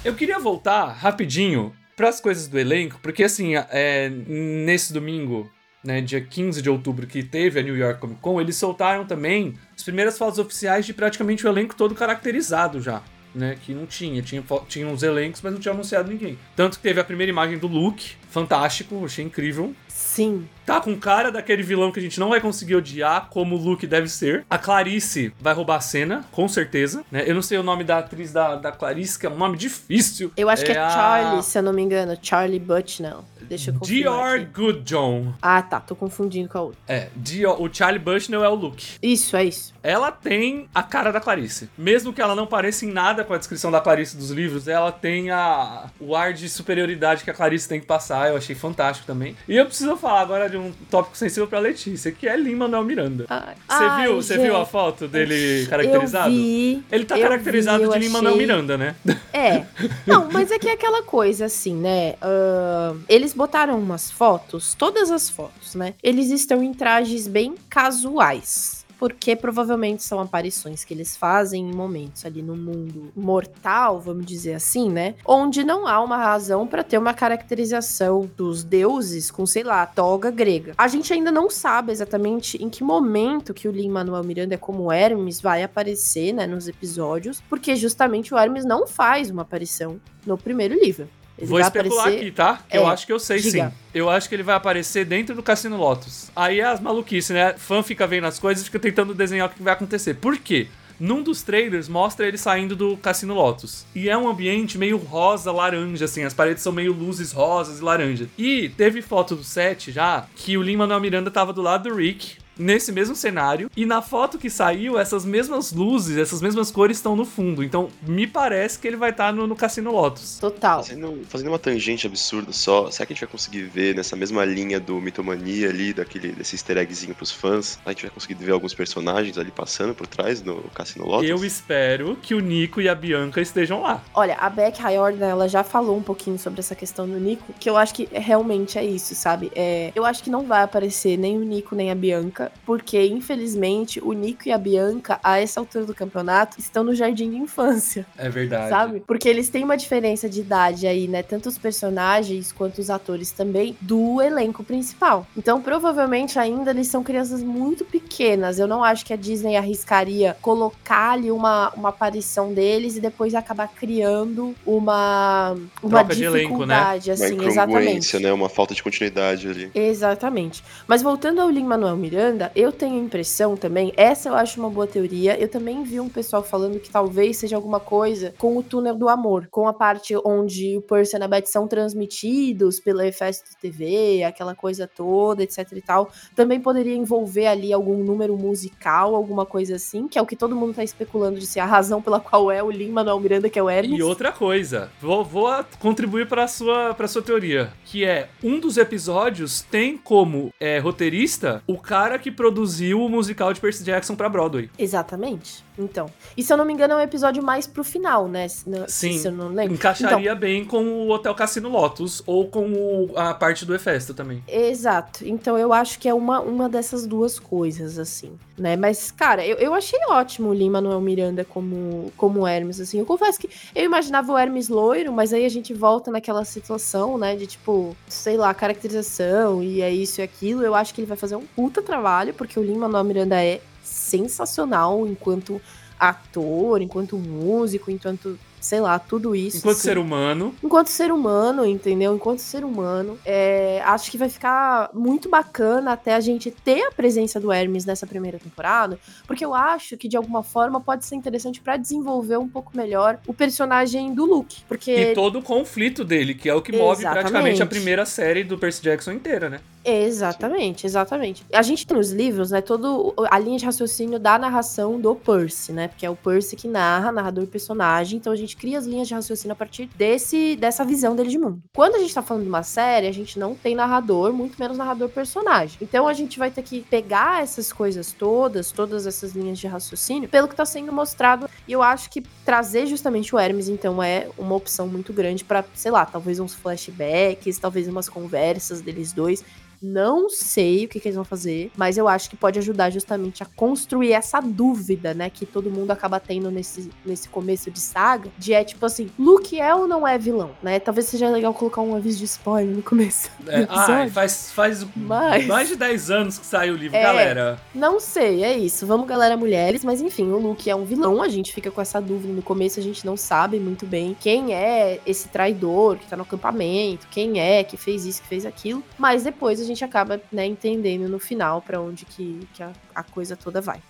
Eu 0.05 0.13
queria 0.13 0.37
voltar 0.37 0.85
rapidinho 0.89 1.73
para 1.95 2.07
as 2.07 2.21
coisas 2.21 2.47
do 2.47 2.59
elenco, 2.59 2.99
porque 3.01 3.23
assim, 3.23 3.55
é, 3.55 4.07
nesse 4.07 4.93
domingo, 4.93 5.51
né, 5.83 5.99
dia 5.99 6.21
15 6.21 6.61
de 6.61 6.69
outubro, 6.69 7.07
que 7.07 7.23
teve 7.23 7.59
a 7.59 7.63
New 7.63 7.75
York 7.75 7.99
Comic 7.99 8.21
Con, 8.21 8.39
eles 8.39 8.55
soltaram 8.55 9.03
também 9.03 9.55
as 9.75 9.81
primeiras 9.81 10.15
fotos 10.15 10.37
oficiais 10.37 10.85
de 10.85 10.93
praticamente 10.93 11.43
o 11.43 11.49
elenco 11.49 11.75
todo 11.75 11.95
caracterizado 11.95 12.79
já. 12.79 13.01
Né, 13.33 13.57
que 13.65 13.73
não 13.73 13.87
tinha, 13.87 14.21
tinha, 14.21 14.43
tinha 14.69 14.87
uns 14.87 15.01
elencos, 15.01 15.41
mas 15.41 15.51
não 15.51 15.59
tinha 15.59 15.73
anunciado 15.73 16.09
ninguém. 16.09 16.37
Tanto 16.55 16.77
que 16.77 16.83
teve 16.83 17.01
a 17.01 17.03
primeira 17.03 17.31
imagem 17.31 17.57
do 17.57 17.67
Luke, 17.67 18.11
fantástico, 18.29 19.03
achei 19.03 19.25
incrível. 19.25 19.75
Sim. 19.95 20.45
Tá 20.65 20.81
com 20.81 20.97
cara 20.99 21.31
daquele 21.31 21.63
vilão 21.63 21.91
que 21.91 21.99
a 21.99 22.01
gente 22.01 22.19
não 22.19 22.29
vai 22.29 22.41
conseguir 22.41 22.75
odiar, 22.75 23.27
como 23.29 23.55
o 23.55 23.57
Luke 23.57 23.87
deve 23.87 24.09
ser. 24.09 24.45
A 24.49 24.57
Clarice 24.57 25.31
vai 25.39 25.53
roubar 25.53 25.77
a 25.77 25.79
cena, 25.79 26.25
com 26.31 26.49
certeza. 26.49 27.05
Né? 27.09 27.23
Eu 27.25 27.33
não 27.33 27.41
sei 27.41 27.57
o 27.57 27.63
nome 27.63 27.83
da 27.83 27.99
atriz 27.99 28.33
da, 28.33 28.55
da 28.55 28.71
Clarice, 28.73 29.17
que 29.17 29.25
é 29.25 29.29
um 29.29 29.37
nome 29.37 29.55
difícil. 29.55 30.33
Eu 30.35 30.49
acho 30.49 30.63
é 30.63 30.65
que 30.65 30.71
é 30.73 30.77
a... 30.79 30.89
Charlie, 30.89 31.43
se 31.43 31.57
eu 31.57 31.63
não 31.63 31.71
me 31.71 31.81
engano. 31.81 32.17
Charlie 32.21 32.59
Butch, 32.59 32.99
não. 32.99 33.23
Deixa 33.47 33.69
eu 33.69 33.75
Dior 33.79 34.43
Goodjohn. 34.51 35.33
Ah, 35.39 35.61
tá. 35.61 35.79
Tô 35.79 35.95
confundindo 35.95 36.49
com 36.49 36.57
a 36.57 36.61
outra. 36.61 36.79
É, 36.87 37.09
Dior, 37.15 37.61
o 37.61 37.71
Charlie 37.71 37.99
Bushnell 37.99 38.43
é 38.43 38.49
o 38.49 38.55
Luke. 38.55 38.97
Isso, 39.01 39.37
é 39.37 39.45
isso. 39.45 39.71
Ela 39.83 40.11
tem 40.11 40.67
a 40.73 40.81
cara 40.81 41.11
da 41.11 41.19
Clarice. 41.19 41.69
Mesmo 41.77 42.11
que 42.11 42.21
ela 42.21 42.33
não 42.33 42.47
pareça 42.47 42.85
em 42.85 42.91
nada 42.91 43.23
com 43.23 43.33
a 43.33 43.37
descrição 43.37 43.69
da 43.69 43.79
Clarice 43.79 44.17
dos 44.17 44.31
livros, 44.31 44.67
ela 44.67 44.91
tem 44.91 45.29
a, 45.29 45.91
o 45.99 46.15
ar 46.15 46.33
de 46.33 46.49
superioridade 46.49 47.23
que 47.23 47.29
a 47.29 47.33
Clarice 47.35 47.69
tem 47.69 47.79
que 47.79 47.85
passar. 47.85 48.29
Eu 48.29 48.37
achei 48.37 48.55
fantástico 48.55 49.05
também. 49.05 49.37
E 49.47 49.55
eu 49.55 49.65
preciso 49.67 49.84
falar 49.97 50.21
agora 50.21 50.49
de 50.49 50.57
um 50.57 50.71
tópico 50.89 51.17
sensível 51.17 51.47
pra 51.47 51.59
Letícia, 51.59 52.11
que 52.11 52.27
é 52.27 52.35
Lin 52.35 52.55
Manuel 52.55 52.83
Miranda. 52.83 53.25
Você 53.67 54.01
viu, 54.01 54.15
você 54.15 54.37
viu 54.37 54.55
a 54.55 54.65
foto 54.65 55.07
dele 55.07 55.65
caracterizado? 55.67 56.29
Eu 56.29 56.35
vi, 56.35 56.83
Ele 56.91 57.05
tá 57.05 57.19
caracterizado 57.19 57.83
vi, 57.83 57.89
de 57.89 57.99
Lin 57.99 58.09
Manuel 58.09 58.37
Miranda, 58.37 58.77
né? 58.77 58.95
É. 59.33 59.65
Não, 60.07 60.29
mas 60.31 60.51
é 60.51 60.59
que 60.59 60.67
é 60.67 60.73
aquela 60.73 61.03
coisa 61.03 61.45
assim, 61.45 61.75
né? 61.75 62.15
Uh, 62.21 62.99
eles 63.09 63.33
botaram 63.33 63.77
umas 63.77 64.09
fotos, 64.09 64.73
todas 64.73 65.11
as 65.11 65.29
fotos, 65.29 65.75
né? 65.75 65.93
Eles 66.01 66.29
estão 66.29 66.63
em 66.63 66.73
trajes 66.73 67.27
bem 67.27 67.55
casuais 67.69 68.84
porque 68.99 69.35
provavelmente 69.35 70.03
são 70.03 70.19
aparições 70.19 70.83
que 70.83 70.93
eles 70.93 71.15
fazem 71.15 71.69
em 71.69 71.73
momentos 71.73 72.25
ali 72.25 72.41
no 72.41 72.55
mundo 72.55 73.11
mortal, 73.15 73.99
vamos 73.99 74.25
dizer 74.25 74.53
assim, 74.53 74.89
né? 74.89 75.15
Onde 75.25 75.63
não 75.63 75.87
há 75.87 76.01
uma 76.01 76.17
razão 76.17 76.65
para 76.67 76.83
ter 76.83 76.97
uma 76.97 77.13
caracterização 77.13 78.29
dos 78.35 78.63
deuses 78.63 79.29
com, 79.31 79.45
sei 79.45 79.63
lá, 79.63 79.85
toga 79.85 80.31
grega. 80.31 80.73
A 80.77 80.87
gente 80.87 81.11
ainda 81.13 81.31
não 81.31 81.49
sabe 81.49 81.91
exatamente 81.91 82.61
em 82.63 82.69
que 82.69 82.83
momento 82.83 83.53
que 83.53 83.67
o 83.67 83.71
Lin 83.71 83.89
Manuel 83.89 84.23
Miranda, 84.23 84.57
como 84.57 84.91
Hermes, 84.91 85.41
vai 85.41 85.63
aparecer, 85.63 86.33
né, 86.33 86.47
nos 86.47 86.67
episódios, 86.67 87.41
porque 87.49 87.75
justamente 87.75 88.33
o 88.33 88.37
Hermes 88.37 88.65
não 88.65 88.87
faz 88.87 89.29
uma 89.29 89.41
aparição 89.41 89.99
no 90.25 90.37
primeiro 90.37 90.73
livro. 90.75 91.07
Ele 91.37 91.47
Vou 91.47 91.59
especular 91.59 92.07
aparecer... 92.07 92.21
aqui, 92.21 92.31
tá? 92.31 92.61
É, 92.69 92.77
eu 92.77 92.87
acho 92.87 93.05
que 93.05 93.11
eu 93.11 93.19
sei 93.19 93.39
diga. 93.39 93.69
sim. 93.69 93.75
Eu 93.93 94.09
acho 94.09 94.29
que 94.29 94.35
ele 94.35 94.43
vai 94.43 94.55
aparecer 94.55 95.05
dentro 95.05 95.35
do 95.35 95.43
Cassino 95.43 95.77
Lotus. 95.77 96.31
Aí 96.35 96.59
é 96.59 96.65
as 96.65 96.79
maluquices, 96.79 97.31
né? 97.31 97.53
Fã 97.57 97.83
fica 97.83 98.07
vendo 98.07 98.25
as 98.25 98.39
coisas 98.39 98.61
e 98.63 98.65
fica 98.65 98.79
tentando 98.79 99.13
desenhar 99.13 99.49
o 99.49 99.51
que 99.51 99.61
vai 99.61 99.73
acontecer. 99.73 100.15
Por 100.15 100.37
quê? 100.37 100.67
Num 100.97 101.21
dos 101.21 101.41
trailers 101.41 101.89
mostra 101.89 102.25
ele 102.25 102.37
saindo 102.37 102.73
do 102.73 102.95
Cassino 102.95 103.33
Lotus. 103.33 103.85
E 103.93 104.09
é 104.09 104.17
um 104.17 104.29
ambiente 104.29 104.77
meio 104.77 104.97
rosa, 104.97 105.51
laranja, 105.51 106.05
assim. 106.05 106.23
As 106.23 106.33
paredes 106.33 106.63
são 106.63 106.71
meio 106.71 106.93
luzes 106.93 107.33
rosas 107.33 107.79
e 107.79 107.83
laranja. 107.83 108.29
E 108.37 108.69
teve 108.69 109.01
foto 109.01 109.35
do 109.35 109.43
set 109.43 109.91
já 109.91 110.25
que 110.35 110.57
o 110.57 110.61
Lin 110.61 110.77
Manuel 110.77 111.01
Miranda 111.01 111.29
tava 111.29 111.51
do 111.51 111.61
lado 111.61 111.89
do 111.89 111.95
Rick, 111.95 112.37
nesse 112.57 112.91
mesmo 112.91 113.15
cenário. 113.15 113.69
E 113.75 113.85
na 113.85 114.01
foto 114.01 114.37
que 114.37 114.49
saiu, 114.49 114.97
essas 114.97 115.25
mesmas 115.25 115.71
luzes, 115.71 116.17
essas 116.17 116.41
mesmas 116.41 116.71
cores 116.71 116.97
estão 116.97 117.15
no 117.15 117.25
fundo. 117.25 117.63
Então, 117.63 117.89
me 118.01 118.25
parece 118.25 118.79
que 118.79 118.87
ele 118.87 118.97
vai 118.97 119.11
estar 119.11 119.27
tá 119.27 119.31
no, 119.31 119.47
no 119.47 119.55
Cassino 119.55 119.91
Lotus. 119.91 120.37
Total. 120.39 120.83
Fazendo, 120.83 121.21
fazendo 121.27 121.47
uma 121.47 121.59
tangente 121.59 122.07
absurda 122.07 122.51
só, 122.51 122.89
será 122.89 123.05
que 123.05 123.13
a 123.13 123.15
gente 123.15 123.25
vai 123.25 123.31
conseguir 123.31 123.63
ver 123.63 123.95
nessa 123.95 124.15
mesma 124.15 124.43
linha 124.45 124.79
do 124.79 124.99
Mitomania 124.99 125.69
ali, 125.69 125.93
daquele, 125.93 126.31
desse 126.31 126.55
easter 126.55 126.77
eggzinho 126.77 127.15
pros 127.15 127.31
fãs? 127.31 127.79
A 127.85 127.89
gente 127.89 128.03
vai 128.03 128.11
conseguir 128.11 128.35
ver 128.35 128.51
alguns 128.51 128.73
personagens 128.73 129.37
ali 129.37 129.51
passando 129.51 129.93
por 129.93 130.07
trás 130.07 130.41
no 130.41 130.61
Cassino 130.73 131.05
Lotus? 131.05 131.29
Eu 131.29 131.43
espero 131.43 132.17
que 132.21 132.33
o 132.33 132.39
Nico 132.39 132.81
e 132.81 132.89
a 132.89 132.95
Bianca 132.95 133.41
estejam 133.41 133.81
lá. 133.81 134.03
Olha, 134.13 134.35
a 134.35 134.49
Beck 134.49 134.81
Riordan, 134.81 135.27
ela 135.27 135.47
já 135.47 135.63
falou 135.63 135.97
um 135.97 136.03
pouquinho 136.03 136.37
sobre 136.37 136.59
essa 136.59 136.75
questão 136.75 137.07
do 137.07 137.19
Nico, 137.19 137.53
que 137.59 137.69
eu 137.69 137.77
acho 137.77 137.93
que 137.93 138.07
realmente 138.11 138.77
é 138.77 138.83
isso, 138.83 139.15
sabe? 139.15 139.51
É, 139.55 139.91
eu 139.95 140.05
acho 140.05 140.23
que 140.23 140.29
não 140.29 140.45
vai 140.45 140.63
aparecer 140.63 141.17
nem 141.17 141.37
o 141.37 141.43
Nico 141.43 141.75
nem 141.75 141.91
a 141.91 141.95
Bianca 141.95 142.44
porque 142.65 143.05
infelizmente 143.05 143.99
o 144.01 144.13
Nico 144.13 144.47
e 144.47 144.51
a 144.51 144.57
Bianca, 144.57 145.19
a 145.23 145.39
essa 145.39 145.59
altura 145.59 145.85
do 145.85 145.93
campeonato, 145.93 146.59
estão 146.59 146.83
no 146.83 146.95
jardim 146.95 147.29
de 147.29 147.37
infância. 147.37 148.05
É 148.17 148.29
verdade. 148.29 148.69
Sabe? 148.69 148.99
Porque 149.05 149.27
eles 149.27 149.49
têm 149.49 149.63
uma 149.63 149.77
diferença 149.77 150.29
de 150.29 150.41
idade 150.41 150.87
aí, 150.87 151.07
né? 151.07 151.23
Tanto 151.23 151.49
os 151.49 151.57
personagens 151.57 152.51
quanto 152.51 152.79
os 152.79 152.89
atores 152.89 153.31
também, 153.31 153.75
do 153.81 154.21
elenco 154.21 154.63
principal. 154.63 155.25
Então, 155.37 155.61
provavelmente 155.61 156.37
ainda 156.39 156.71
eles 156.71 156.87
são 156.87 157.03
crianças 157.03 157.41
muito 157.41 157.85
pequenas. 157.85 158.59
Eu 158.59 158.67
não 158.67 158.83
acho 158.83 159.05
que 159.05 159.13
a 159.13 159.15
Disney 159.15 159.55
arriscaria 159.55 160.35
colocar 160.41 161.11
ali 161.11 161.31
uma, 161.31 161.71
uma 161.75 161.89
aparição 161.89 162.53
deles 162.53 162.97
e 162.97 162.99
depois 162.99 163.33
acabar 163.33 163.67
criando 163.67 164.55
uma, 164.65 165.55
uma 165.81 166.03
Troca 166.03 166.15
dificuldade, 166.15 167.03
de 167.03 167.11
elenco, 167.11 167.25
né? 167.25 167.27
assim, 167.27 167.39
uma 167.39 167.47
exatamente. 167.47 168.19
né? 168.19 168.33
Uma 168.33 168.49
falta 168.49 168.73
de 168.73 168.83
continuidade 168.83 169.47
ali. 169.47 169.71
Exatamente. 169.73 170.63
Mas 170.87 171.01
voltando 171.01 171.41
ao 171.41 171.49
Lin-Manuel 171.49 171.95
Miranda, 171.95 172.34
eu 172.55 172.71
tenho 172.71 172.95
a 172.95 173.03
impressão 173.03 173.55
também, 173.55 173.93
essa 173.95 174.29
eu 174.29 174.35
acho 174.35 174.59
uma 174.59 174.69
boa 174.69 174.87
teoria, 174.87 175.39
eu 175.39 175.47
também 175.47 175.83
vi 175.83 175.99
um 175.99 176.09
pessoal 176.09 176.43
falando 176.43 176.79
que 176.79 176.89
talvez 176.89 177.37
seja 177.37 177.55
alguma 177.55 177.79
coisa 177.79 178.33
com 178.37 178.57
o 178.57 178.63
túnel 178.63 178.95
do 178.95 179.09
amor, 179.09 179.47
com 179.49 179.67
a 179.67 179.73
parte 179.73 180.15
onde 180.25 180.77
o 180.77 180.81
Percy 180.81 181.17
e 181.17 181.23
a 181.23 181.27
Beth 181.27 181.45
são 181.45 181.67
transmitidos 181.67 182.79
pela 182.79 183.05
Efesto 183.07 183.51
TV, 183.59 184.23
aquela 184.23 184.55
coisa 184.55 184.87
toda, 184.87 185.43
etc 185.43 185.71
e 185.73 185.81
tal. 185.81 186.09
Também 186.35 186.59
poderia 186.59 186.95
envolver 186.95 187.47
ali 187.47 187.71
algum 187.71 188.03
número 188.03 188.37
musical, 188.37 189.15
alguma 189.15 189.45
coisa 189.45 189.75
assim, 189.75 190.07
que 190.07 190.17
é 190.17 190.21
o 190.21 190.25
que 190.25 190.35
todo 190.35 190.55
mundo 190.55 190.75
tá 190.75 190.83
especulando 190.83 191.39
de 191.39 191.45
ser 191.45 191.59
a 191.59 191.65
razão 191.65 192.01
pela 192.01 192.19
qual 192.19 192.51
é 192.51 192.61
o 192.61 192.71
Lin 192.71 192.89
Manuel 192.89 193.19
Miranda, 193.19 193.49
que 193.49 193.59
é 193.59 193.63
o 193.63 193.69
Hermes. 193.69 193.99
E 193.99 194.03
outra 194.03 194.31
coisa, 194.31 194.91
vou, 195.01 195.23
vou 195.23 195.45
contribuir 195.79 196.27
para 196.27 196.47
sua 196.47 196.93
para 196.93 197.07
sua 197.07 197.21
teoria, 197.21 197.71
que 197.85 198.03
é 198.03 198.29
um 198.43 198.59
dos 198.59 198.77
episódios 198.77 199.61
tem 199.61 199.97
como 199.97 200.53
é, 200.59 200.79
roteirista 200.79 201.63
o 201.67 201.77
cara 201.77 202.17
que 202.17 202.24
produziu 202.31 203.01
o 203.01 203.09
musical 203.09 203.53
de 203.53 203.59
Percy 203.59 203.83
Jackson 203.83 204.15
pra 204.15 204.29
Broadway. 204.29 204.69
Exatamente. 204.77 205.63
Então. 205.77 206.09
E 206.35 206.43
se 206.43 206.51
eu 206.51 206.57
não 206.57 206.65
me 206.65 206.73
engano, 206.73 206.93
é 206.93 206.97
um 206.97 207.01
episódio 207.01 207.43
mais 207.43 207.67
pro 207.67 207.83
final, 207.83 208.27
né? 208.27 208.47
Sim. 208.47 209.17
Se 209.17 209.27
eu 209.27 209.31
não 209.31 209.49
lembro. 209.49 209.73
Encaixaria 209.73 210.31
então, 210.31 210.39
bem 210.39 210.63
com 210.63 210.83
o 210.83 211.09
Hotel 211.09 211.35
Cassino 211.35 211.69
Lotus 211.69 212.23
ou 212.25 212.47
com 212.47 212.71
o, 212.71 213.11
a 213.15 213.33
parte 213.33 213.65
do 213.65 213.75
Efesto 213.75 214.13
também. 214.13 214.43
Exato. 214.47 215.25
Então 215.27 215.57
eu 215.57 215.73
acho 215.73 215.99
que 215.99 216.07
é 216.07 216.13
uma, 216.13 216.39
uma 216.39 216.69
dessas 216.69 217.05
duas 217.05 217.39
coisas, 217.39 217.99
assim. 217.99 218.37
Né? 218.57 218.77
Mas, 218.77 219.11
cara, 219.11 219.45
eu, 219.45 219.57
eu 219.57 219.73
achei 219.73 219.99
ótimo 220.07 220.49
o 220.49 220.53
Lin 220.53 220.69
Manuel 220.69 221.01
Miranda 221.01 221.43
como, 221.43 222.11
como 222.15 222.47
Hermes, 222.47 222.79
assim. 222.79 222.99
Eu 222.99 223.05
confesso 223.05 223.39
que 223.39 223.49
eu 223.75 223.83
imaginava 223.83 224.31
o 224.31 224.37
Hermes 224.37 224.69
loiro, 224.69 225.11
mas 225.11 225.33
aí 225.33 225.45
a 225.45 225.49
gente 225.49 225.73
volta 225.73 226.09
naquela 226.09 226.45
situação, 226.45 227.17
né? 227.17 227.35
De 227.35 227.47
tipo, 227.47 227.95
sei 228.07 228.37
lá, 228.37 228.53
caracterização 228.53 229.61
e 229.61 229.81
é 229.81 229.91
isso 229.91 230.21
e 230.21 230.23
aquilo. 230.23 230.63
Eu 230.63 230.73
acho 230.73 230.93
que 230.93 231.01
ele 231.01 231.07
vai 231.07 231.17
fazer 231.17 231.35
um 231.35 231.45
puta 231.45 231.81
trabalho, 231.81 232.33
porque 232.33 232.57
o 232.57 232.63
Lin 232.63 232.77
Manuel 232.77 233.03
Miranda 233.03 233.43
é 233.43 233.59
sensacional 233.85 235.07
enquanto 235.07 235.61
ator, 235.99 236.81
enquanto 236.81 237.17
músico, 237.17 237.89
enquanto 237.89 238.37
sei 238.65 238.81
lá, 238.81 238.97
tudo 238.99 239.35
isso. 239.35 239.57
Enquanto 239.57 239.77
assim. 239.77 239.87
ser 239.87 239.97
humano. 239.97 240.55
Enquanto 240.63 240.87
ser 240.87 241.11
humano, 241.11 241.65
entendeu? 241.65 242.15
Enquanto 242.15 242.39
ser 242.39 242.65
humano, 242.65 243.17
é, 243.25 243.81
acho 243.85 244.09
que 244.09 244.17
vai 244.17 244.29
ficar 244.29 244.89
muito 244.93 245.29
bacana 245.29 245.93
até 245.93 246.15
a 246.15 246.19
gente 246.19 246.49
ter 246.51 246.83
a 246.83 246.91
presença 246.91 247.39
do 247.39 247.51
Hermes 247.51 247.85
nessa 247.85 248.07
primeira 248.07 248.39
temporada, 248.39 248.99
porque 249.27 249.45
eu 249.45 249.53
acho 249.53 249.95
que 249.97 250.07
de 250.07 250.17
alguma 250.17 250.43
forma 250.43 250.81
pode 250.81 251.05
ser 251.05 251.15
interessante 251.15 251.61
pra 251.61 251.77
desenvolver 251.77 252.37
um 252.37 252.47
pouco 252.47 252.75
melhor 252.75 253.19
o 253.27 253.33
personagem 253.33 254.13
do 254.13 254.25
Luke, 254.25 254.63
porque 254.67 254.91
E 254.91 255.13
todo 255.13 255.39
o 255.39 255.41
conflito 255.41 256.03
dele, 256.03 256.33
que 256.33 256.49
é 256.49 256.53
o 256.53 256.61
que 256.61 256.71
move 256.71 257.01
Exatamente. 257.01 257.21
praticamente 257.21 257.63
a 257.63 257.65
primeira 257.65 258.05
série 258.05 258.43
do 258.43 258.57
Percy 258.57 258.81
Jackson 258.81 259.11
inteira, 259.11 259.49
né? 259.49 259.59
Exatamente, 259.83 260.87
exatamente. 260.87 261.45
A 261.53 261.61
gente 261.61 261.85
tem 261.85 261.95
nos 261.95 262.11
livros, 262.11 262.49
né, 262.49 262.59
todo 262.59 263.13
a 263.29 263.37
linha 263.37 263.59
de 263.59 263.65
raciocínio 263.65 264.17
da 264.17 264.39
narração 264.39 264.99
do 264.99 265.15
Percy, 265.15 265.71
né? 265.71 265.87
Porque 265.87 266.05
é 266.05 266.09
o 266.09 266.15
Percy 266.15 266.55
que 266.55 266.67
narra, 266.67 267.11
narrador 267.11 267.43
e 267.43 267.47
personagem, 267.47 268.17
então 268.17 268.33
a 268.33 268.35
gente 268.35 268.54
cria 268.55 268.77
as 268.77 268.85
linhas 268.85 269.07
de 269.07 269.13
raciocínio 269.13 269.53
a 269.53 269.55
partir 269.55 269.89
desse 269.95 270.55
dessa 270.55 270.83
visão 270.83 271.15
dele 271.15 271.29
de 271.29 271.37
mundo. 271.37 271.61
Quando 271.75 271.95
a 271.95 271.99
gente 271.99 272.13
tá 272.13 272.21
falando 272.21 272.43
de 272.43 272.49
uma 272.49 272.63
série, 272.63 273.07
a 273.07 273.11
gente 273.11 273.37
não 273.37 273.55
tem 273.55 273.75
narrador, 273.75 274.33
muito 274.33 274.57
menos 274.59 274.77
narrador 274.77 275.09
personagem. 275.09 275.77
Então 275.81 276.07
a 276.07 276.13
gente 276.13 276.39
vai 276.39 276.49
ter 276.49 276.61
que 276.61 276.81
pegar 276.81 277.43
essas 277.43 277.71
coisas 277.71 278.11
todas, 278.11 278.71
todas 278.71 279.05
essas 279.05 279.33
linhas 279.33 279.59
de 279.59 279.67
raciocínio, 279.67 280.29
pelo 280.29 280.47
que 280.47 280.55
tá 280.55 280.65
sendo 280.65 280.91
mostrado, 280.91 281.49
e 281.67 281.71
eu 281.71 281.81
acho 281.81 282.09
que 282.09 282.21
trazer 282.43 282.85
justamente 282.85 283.35
o 283.35 283.39
Hermes 283.39 283.67
então 283.67 284.01
é 284.01 284.27
uma 284.37 284.55
opção 284.55 284.87
muito 284.87 285.11
grande 285.11 285.43
pra, 285.43 285.63
sei 285.73 285.91
lá, 285.91 286.05
talvez 286.05 286.39
uns 286.39 286.53
flashbacks, 286.53 287.57
talvez 287.57 287.87
umas 287.87 288.09
conversas 288.09 288.81
deles 288.81 289.11
dois. 289.11 289.43
Não 289.81 290.29
sei 290.29 290.85
o 290.85 290.87
que, 290.87 290.99
que 290.99 291.07
eles 291.07 291.15
vão 291.15 291.25
fazer, 291.25 291.71
mas 291.77 291.97
eu 291.97 292.07
acho 292.07 292.29
que 292.29 292.35
pode 292.35 292.59
ajudar 292.59 292.89
justamente 292.89 293.43
a 293.43 293.45
construir 293.45 294.11
essa 294.13 294.39
dúvida, 294.39 295.13
né? 295.13 295.29
Que 295.29 295.45
todo 295.45 295.69
mundo 295.69 295.91
acaba 295.91 296.19
tendo 296.19 296.49
nesse, 296.51 296.89
nesse 297.05 297.27
começo 297.29 297.69
de 297.69 297.79
saga. 297.79 298.29
De 298.37 298.53
é 298.53 298.63
tipo 298.63 298.85
assim, 298.85 299.09
Luke 299.17 299.59
é 299.59 299.73
ou 299.75 299.87
não 299.87 300.07
é 300.07 300.17
vilão, 300.17 300.51
né? 300.61 300.79
Talvez 300.79 301.07
seja 301.07 301.29
legal 301.29 301.53
colocar 301.53 301.81
um 301.81 301.95
aviso 301.95 302.19
de 302.19 302.25
spoiler 302.25 302.75
no 302.75 302.81
começo 302.81 303.29
É, 303.47 303.65
ai, 303.69 304.09
faz, 304.09 304.51
faz 304.51 304.85
Mas- 304.95 305.45
mais 305.47 305.67
de 305.67 305.75
10 305.75 306.09
anos 306.11 306.37
que 306.39 306.45
saiu 306.45 306.73
o 306.73 306.77
livro, 306.77 306.95
É. 306.97 307.03
galera. 307.03 307.59
Não 307.73 307.99
sei, 307.99 308.43
é 308.43 308.57
isso. 308.57 308.85
Vamos, 308.87 309.07
galera, 309.07 309.35
mulheres. 309.37 309.83
Mas 309.83 310.01
enfim, 310.01 310.29
o 310.31 310.37
Luke 310.37 310.69
é 310.69 310.75
um 310.75 310.85
vilão. 310.85 311.21
A 311.21 311.27
gente 311.27 311.53
fica 311.53 311.69
com 311.71 311.81
essa 311.81 311.99
dúvida 312.01 312.33
no 312.33 312.41
começo. 312.41 312.79
A 312.79 312.83
gente 312.83 313.05
não 313.05 313.15
sabe 313.17 313.59
muito 313.59 313.85
bem 313.85 314.15
quem 314.19 314.53
é 314.53 314.99
esse 315.05 315.27
traidor 315.27 315.97
que 315.97 316.07
tá 316.07 316.15
no 316.15 316.23
acampamento, 316.23 317.07
quem 317.11 317.39
é 317.39 317.63
que 317.63 317.77
fez 317.77 318.05
isso, 318.05 318.21
que 318.21 318.27
fez 318.27 318.45
aquilo. 318.45 318.83
Mas 318.97 319.23
depois 319.23 319.59
a 319.59 319.63
gente 319.63 319.74
acaba, 319.83 320.21
né, 320.31 320.45
entendendo 320.45 321.09
no 321.09 321.19
final 321.19 321.61
pra 321.61 321.81
onde 321.81 322.05
que, 322.05 322.47
que 322.53 322.63
a, 322.63 322.71
a 322.93 323.03
coisa 323.03 323.35
toda 323.35 323.59
vai. 323.61 323.81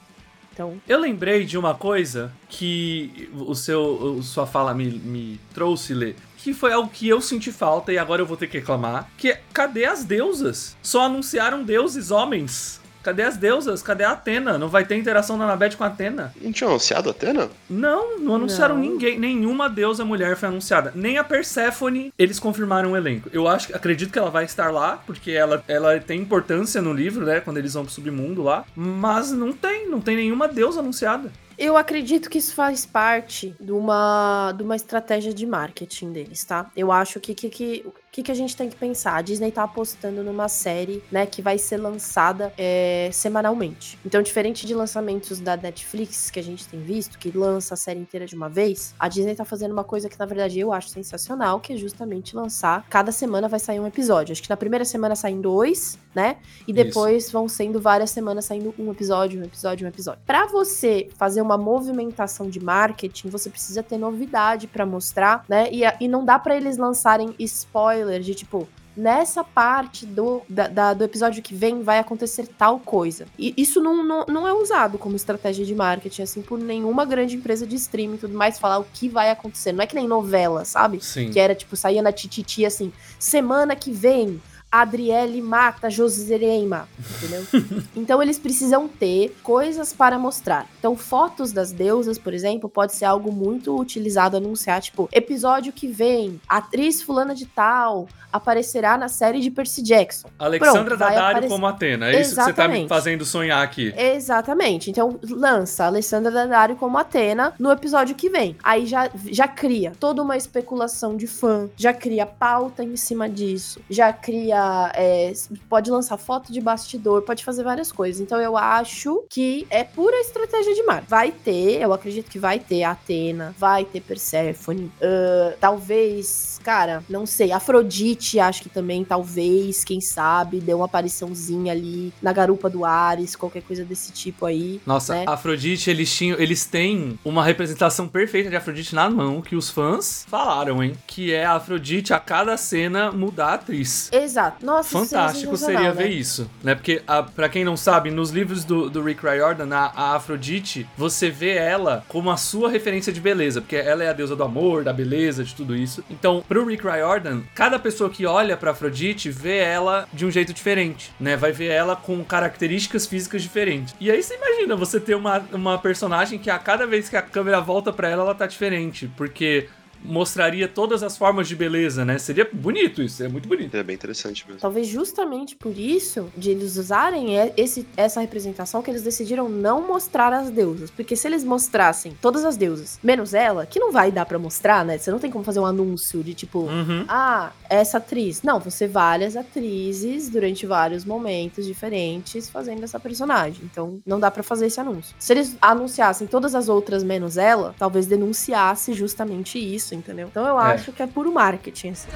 Então, 0.52 0.82
Eu 0.88 1.00
lembrei 1.00 1.44
de 1.44 1.58
uma 1.58 1.76
coisa 1.76 2.32
que 2.48 3.30
o 3.34 3.54
seu, 3.54 4.22
sua 4.24 4.48
fala 4.48 4.74
me, 4.74 4.86
me 4.90 5.40
trouxe, 5.54 5.94
Lê. 5.94 6.16
Que 6.38 6.54
foi 6.54 6.72
algo 6.72 6.90
que 6.90 7.10
eu 7.10 7.20
senti 7.20 7.52
falta 7.52 7.92
e 7.92 7.98
agora 7.98 8.22
eu 8.22 8.26
vou 8.26 8.38
ter 8.38 8.48
que 8.48 8.60
reclamar. 8.60 9.10
Que 9.18 9.32
é, 9.32 9.42
cadê 9.52 9.84
as 9.84 10.06
deusas? 10.06 10.78
Só 10.82 11.02
anunciaram 11.02 11.62
deuses 11.62 12.10
homens. 12.10 12.80
Cadê 13.06 13.22
as 13.22 13.38
deusas? 13.38 13.84
Cadê 13.84 14.04
a 14.04 14.14
Atena? 14.14 14.58
Não 14.58 14.68
vai 14.68 14.84
ter 14.84 14.96
interação 14.96 15.38
da 15.38 15.44
Anabeth 15.44 15.76
com 15.78 15.84
a 15.84 15.88
Atena? 15.88 16.34
Não 16.42 16.52
tinha 16.52 16.68
anunciado 16.68 17.08
a 17.08 17.12
Atena? 17.12 17.52
Não, 17.70 18.18
não 18.18 18.34
anunciaram 18.34 18.74
Não. 18.74 18.82
ninguém. 18.82 19.20
Nenhuma 19.20 19.70
deusa 19.70 20.04
mulher 20.04 20.36
foi 20.36 20.50
anunciada. 20.50 20.92
Nem 20.96 21.20
a 21.20 21.24
Persephone, 21.24 22.12
eles 22.18 22.40
confirmaram 22.40 22.94
o 22.94 22.98
elenco. 22.98 23.30
Eu 23.32 23.48
acho, 23.48 23.76
acredito 23.76 24.12
que 24.12 24.18
ela 24.18 24.32
vai 24.32 24.46
estar 24.46 24.72
lá, 24.72 24.98
porque 25.06 25.30
ela, 25.30 25.64
ela 25.68 26.00
tem 26.00 26.20
importância 26.20 26.82
no 26.82 26.92
livro, 26.92 27.28
né? 27.28 27.42
Quando 27.42 27.58
eles 27.58 27.76
vão 27.76 27.84
pro 27.84 27.94
submundo 27.94 28.42
lá. 28.42 28.66
Mas 28.76 29.32
não 29.32 29.54
tem, 29.54 29.88
não 29.88 30.02
tem 30.02 30.16
nenhuma 30.16 30.48
deusa 30.48 30.80
anunciada. 30.80 31.32
Eu 31.58 31.78
acredito 31.78 32.30
que 32.30 32.38
isso 32.38 32.54
faz 32.54 32.86
parte 32.86 33.56
de 33.60 33.72
uma, 33.72 34.52
de 34.52 34.64
uma 34.64 34.76
estratégia 34.76 35.34
de 35.34 35.46
marketing 35.46 36.12
deles, 36.12 36.44
tá? 36.44 36.70
Eu 36.76 36.92
acho 36.92 37.20
que 37.20 37.34
que, 37.34 37.50
que, 37.50 37.86
que, 38.16 38.24
que 38.24 38.32
a 38.32 38.36
gente 38.36 38.56
tem 38.56 38.70
que 38.70 38.78
pensar? 38.78 39.18
A 39.18 39.22
Disney 39.22 39.52
tá 39.52 39.64
apostando 39.64 40.24
numa 40.24 40.48
série, 40.48 41.04
né, 41.12 41.26
que 41.26 41.42
vai 41.42 41.58
ser 41.58 41.76
lançada 41.76 42.54
é, 42.58 43.10
semanalmente. 43.12 44.00
Então, 44.06 44.22
diferente 44.22 44.66
de 44.66 44.74
lançamentos 44.74 45.42
da 45.42 45.58
Netflix 45.58 46.32
que 46.32 46.40
a 46.40 46.44
gente 46.44 46.66
tem 46.66 46.80
visto, 46.80 47.20
que 47.20 47.38
lança 47.38 47.74
a 47.74 47.78
série 47.78 48.00
inteira 48.00 48.26
de 48.26 48.34
uma 48.34 48.48
vez, 48.48 48.96
a 48.98 49.10
Disney 49.10 49.36
tá 49.36 49.44
fazendo 49.44 49.74
uma 49.74 49.84
coisa 49.84 50.08
que, 50.08 50.18
na 50.18 50.26
verdade, 50.26 50.58
eu 50.58 50.72
acho 50.72 50.88
sensacional, 50.88 51.60
que 51.60 51.74
é 51.74 51.76
justamente 51.76 52.34
lançar. 52.34 52.86
Cada 52.90 53.12
semana 53.12 53.50
vai 53.50 53.60
sair 53.60 53.82
um 53.82 53.88
episódio. 53.88 54.32
Acho 54.32 54.42
que 54.42 54.50
na 54.50 54.56
primeira 54.56 54.86
semana 54.86 55.14
saem 55.14 55.42
dois, 55.42 56.00
né? 56.16 56.38
E 56.66 56.72
Isso. 56.72 56.74
depois 56.74 57.30
vão 57.30 57.50
sendo 57.50 57.82
várias 57.82 58.12
semanas 58.12 58.46
saindo 58.46 58.74
um 58.80 58.92
episódio, 58.92 59.42
um 59.42 59.44
episódio, 59.44 59.86
um 59.86 59.90
episódio. 59.90 60.22
Pra 60.26 60.46
você 60.46 61.10
fazer 61.18 61.42
uma 61.42 61.58
movimentação 61.58 62.50
de 62.50 62.64
marketing, 62.64 63.28
você 63.28 63.50
precisa 63.50 63.84
ter 63.84 63.98
novidade 63.98 64.68
pra 64.68 64.86
mostrar, 64.86 65.44
né? 65.50 65.68
E, 65.70 65.82
e 66.00 66.08
não 66.08 66.24
dá 66.24 66.40
pra 66.40 66.56
eles 66.56 66.78
lançarem 66.78 67.36
spoiler 67.40 68.05
de 68.20 68.34
tipo. 68.36 68.68
Nessa 68.98 69.44
parte 69.44 70.06
do, 70.06 70.42
da- 70.48 70.70
da- 70.70 70.94
do 70.94 71.04
episódio 71.04 71.44
que 71.44 71.54
vem 71.54 71.84
vai 71.84 72.00
acontecer 72.00 72.48
tal 72.48 72.80
coisa. 72.80 73.26
E 73.38 73.54
isso 73.58 73.82
não, 73.84 74.02
não, 74.02 74.26
não 74.26 74.48
é 74.48 74.54
usado 74.54 74.98
como 74.98 75.18
estratégia 75.18 75.66
de 75.66 75.76
marketing, 75.76 76.22
assim, 76.22 76.42
por 76.42 76.58
nenhuma 76.58 77.04
grande 77.04 77.36
empresa 77.36 77.68
de 77.68 77.76
streaming 77.76 78.16
e 78.16 78.20
tudo 78.20 78.38
mais, 78.38 78.58
falar 78.58 78.80
o 78.80 78.86
que 78.94 79.10
vai 79.10 79.30
acontecer. 79.32 79.74
Não 79.74 79.84
é 79.84 79.86
que 79.86 79.96
nem 79.96 80.08
novela, 80.08 80.64
sabe? 80.64 81.04
Sim. 81.04 81.30
Que 81.30 81.38
era 81.42 81.54
tipo, 81.54 81.76
saía 81.76 82.02
na 82.02 82.14
tititi 82.14 82.66
assim, 82.66 82.94
semana 83.20 83.76
que 83.76 83.92
vem, 83.92 84.42
Adriele 84.82 85.42
mata 85.42 85.90
Josereima, 85.90 86.88
entendeu? 87.18 87.46
então 87.96 88.22
eles 88.22 88.40
precisam 88.40 88.88
ter 88.88 89.36
coisas 89.44 89.94
para 89.94 90.18
mostrar. 90.18 90.68
Então, 90.80 90.96
fotos 90.96 91.52
das 91.52 91.72
deusas, 91.72 92.18
por 92.18 92.34
exemplo, 92.34 92.70
pode 92.70 92.94
ser 92.94 93.06
algo 93.06 93.32
muito 93.32 93.78
utilizado 93.80 94.38
anunciar, 94.38 94.82
tipo, 94.82 95.10
episódio 95.12 95.74
que 95.74 95.88
vem, 95.88 96.40
atriz 96.48 97.02
fulana 97.02 97.34
de 97.34 97.46
tal 97.46 98.08
aparecerá 98.36 98.98
na 98.98 99.08
série 99.08 99.40
de 99.40 99.50
Percy 99.50 99.82
Jackson. 99.82 100.28
Alexandra 100.38 100.98
Pronto, 100.98 101.00
Daddario 101.00 101.48
como 101.48 101.66
Atena. 101.66 102.10
É 102.12 102.20
isso 102.20 102.36
que 102.36 102.44
você 102.44 102.52
tá 102.54 102.68
me 102.68 102.74
Exatamente. 102.74 102.90
fazendo 102.90 103.26
sonhar 103.26 103.64
aqui. 103.64 103.94
Exatamente. 103.96 104.92
Então, 104.92 105.18
lança 105.24 105.86
a 105.86 105.88
Alessandra 105.88 106.30
Daddario 106.30 106.76
como 106.76 106.98
Atena 106.98 107.54
no 107.58 107.72
episódio 107.72 108.14
que 108.14 108.30
vem. 108.30 108.58
Aí 108.62 108.86
já, 108.86 109.10
já 109.28 109.48
cria 109.48 109.94
toda 109.98 110.22
uma 110.22 110.36
especulação 110.36 111.16
de 111.16 111.28
fã, 111.28 111.70
já 111.78 111.94
cria 111.94 112.26
pauta 112.26 112.84
em 112.84 112.98
cima 112.98 113.30
disso, 113.30 113.80
já 113.90 114.12
cria. 114.12 114.65
É, 114.96 115.34
pode 115.70 115.90
lançar 115.92 116.18
foto 116.18 116.52
de 116.52 116.62
bastidor, 116.62 117.22
pode 117.22 117.44
fazer 117.44 117.64
várias 117.64 117.92
coisas. 117.92 118.22
Então, 118.22 118.40
eu 118.40 118.58
acho 118.58 119.24
que 119.30 119.66
é 119.70 119.84
pura 119.84 120.16
estratégia 120.22 120.74
de 120.74 120.84
marketing. 120.84 121.10
Vai 121.10 121.32
ter, 121.32 121.82
eu 121.82 121.94
acredito 121.94 122.30
que 122.30 122.40
vai 122.40 122.60
ter 122.60 122.84
Atena, 122.84 123.56
vai 123.58 123.86
ter 123.86 124.02
Persephone, 124.02 124.92
ah, 125.02 125.54
talvez, 125.60 126.60
cara, 126.64 127.04
não 127.10 127.26
sei, 127.26 127.52
Afrodite, 127.52 128.40
acho 128.40 128.64
que 128.64 128.70
também, 128.70 129.04
talvez, 129.04 129.84
quem 129.84 130.02
sabe, 130.02 130.60
deu 130.60 130.78
uma 130.78 130.86
apariçãozinha 130.86 131.72
ali 131.72 132.14
na 132.22 132.32
garupa 132.34 132.70
do 132.70 132.86
Ares, 132.86 133.36
qualquer 133.36 133.62
coisa 133.62 133.84
desse 133.84 134.12
tipo 134.12 134.46
aí. 134.46 134.82
Nossa, 134.86 135.14
né? 135.14 135.26
Afrodite, 135.28 135.90
eles 135.90 136.14
tinham, 136.14 136.40
eles 136.40 136.66
têm 136.66 137.20
uma 137.24 137.44
representação 137.44 138.08
perfeita 138.08 138.50
de 138.50 138.56
Afrodite 138.56 138.96
na 138.96 139.10
mão 139.10 139.42
que 139.42 139.56
os 139.56 139.70
fãs 139.70 140.26
falaram, 140.28 140.84
hein? 140.84 140.94
Que 141.08 141.34
é 141.34 141.46
a 141.46 141.54
Afrodite 141.54 142.14
a 142.14 142.20
cada 142.20 142.58
cena 142.58 143.12
mudar 143.12 143.48
a 143.48 143.54
atriz. 143.56 144.10
Exato. 144.12 144.55
Nossa, 144.62 144.90
isso 144.90 145.10
Fantástico 145.10 145.58
seria 145.58 145.80
né? 145.80 145.92
ver 145.92 146.10
isso, 146.10 146.50
né? 146.64 146.76
Porque, 146.76 147.02
a, 147.08 147.24
pra 147.24 147.50
quem 147.50 147.64
não 147.64 147.78
sabe, 147.78 148.12
nos 148.12 148.32
livros 148.32 148.64
do, 148.64 148.90
do 148.90 149.02
Rick 149.02 149.26
Riordan, 149.26 149.74
a, 149.74 149.86
a 149.96 150.16
Afrodite, 150.16 150.88
você 150.98 151.30
vê 151.30 151.56
ela 151.56 152.04
como 152.08 152.30
a 152.30 152.38
sua 152.38 152.70
referência 152.70 153.12
de 153.12 153.20
beleza, 153.20 153.62
porque 153.62 153.76
ela 153.76 154.04
é 154.04 154.10
a 154.10 154.14
deusa 154.14 154.36
do 154.36 154.44
amor, 154.44 154.84
da 154.84 154.94
beleza, 154.94 155.44
de 155.44 155.54
tudo 155.56 155.76
isso. 155.76 156.04
Então, 156.10 156.44
pro 156.48 156.66
Rick 156.66 156.84
Riordan, 156.84 157.42
cada 157.54 157.80
pessoa 157.80 158.10
que 158.10 158.26
olha 158.26 158.58
pra 158.58 158.72
Afrodite 158.72 159.30
vê 159.30 159.58
ela 159.58 160.08
de 160.14 160.26
um 160.26 160.32
jeito 160.32 160.54
diferente, 160.54 161.12
né? 161.20 161.36
Vai 161.36 161.52
ver 161.52 161.68
ela 161.68 161.96
com 161.96 162.24
características 162.24 163.06
físicas 163.06 163.42
diferentes. 163.42 163.96
E 164.00 164.12
aí 164.12 164.22
você 164.22 164.36
imagina 164.36 164.76
você 164.76 165.00
ter 165.00 165.16
uma, 165.16 165.44
uma 165.52 165.78
personagem 165.78 166.40
que 166.40 166.50
a 166.50 166.60
cada 166.60 166.86
vez 166.86 167.10
que 167.10 167.18
a 167.18 167.22
câmera 167.22 167.62
volta 167.62 167.92
pra 167.92 168.10
ela, 168.10 168.24
ela 168.24 168.36
tá 168.36 168.48
diferente, 168.48 169.10
porque 169.16 169.68
mostraria 170.04 170.68
todas 170.68 171.02
as 171.04 171.18
formas 171.18 171.48
de 171.48 171.56
beleza, 171.56 172.06
né? 172.06 172.18
Seria 172.18 172.48
bonito 172.52 173.02
isso, 173.02 173.24
é 173.24 173.28
muito 173.28 173.48
bonito. 173.48 173.76
É 173.76 173.84
bem 173.84 173.96
interessante 173.96 174.46
mesmo. 174.48 174.62
Talvez 174.62 174.88
justamente 174.88 175.56
por 175.56 175.78
isso, 175.78 176.30
de 176.38 176.52
eles 176.52 176.78
usarem 176.78 177.36
esse, 177.58 177.88
essa 177.98 178.22
representação, 178.22 178.82
que 178.82 178.90
eles 178.90 179.04
decidiram 179.04 179.50
não 179.50 179.86
mostrar 179.86 180.32
as 180.34 180.50
deusas. 180.50 180.90
Porque 180.92 181.16
se 181.16 181.28
eles 181.28 181.44
mostrassem 181.44 182.16
todas 182.22 182.46
as 182.46 182.56
deusas, 182.58 183.00
menos 183.04 183.34
ela, 183.34 183.66
que 183.66 183.80
não 183.80 183.92
vai 183.92 184.12
dar 184.12 184.26
pra 184.26 184.40
mostrar, 184.40 184.86
né? 184.86 184.98
Você 184.98 185.12
não 185.12 185.20
tem 185.20 185.32
como 185.32 185.44
fazer 185.44 185.60
um 185.60 185.66
anúncio 185.66 186.24
de 186.24 186.34
tipo, 186.34 186.60
Uhum. 186.60 187.06
ah, 187.08 187.52
essa 187.70 187.98
atriz. 187.98 188.42
Não, 188.42 188.60
você 188.60 188.88
várias 188.88 189.36
atrizes 189.36 190.30
durante 190.30 190.66
vários 190.66 191.04
momentos 191.06 191.66
diferentes 191.66 192.50
fazendo 192.50 192.84
essa 192.84 193.00
personagem. 193.00 193.62
Então, 193.64 194.00
não 194.06 194.20
dá 194.20 194.30
pra 194.32 194.44
fazer 194.44 194.68
esse 194.68 194.80
anúncio. 194.80 195.16
Se 195.20 195.34
eles 195.34 195.56
anunciassem 195.62 196.28
todas 196.28 196.56
as 196.56 196.70
outras 196.70 197.04
menos 197.04 197.38
ela, 197.38 197.76
talvez 197.78 198.06
denunciasse 198.06 198.94
justamente 198.94 199.58
isso, 199.60 199.85
entendeu? 199.94 200.28
Então 200.28 200.48
eu 200.48 200.60
É. 200.60 200.74
acho 200.74 200.92
que 200.92 201.04
é 201.04 201.08
puro 201.08 201.32
marketing. 201.32 201.90
assim. 201.90 202.10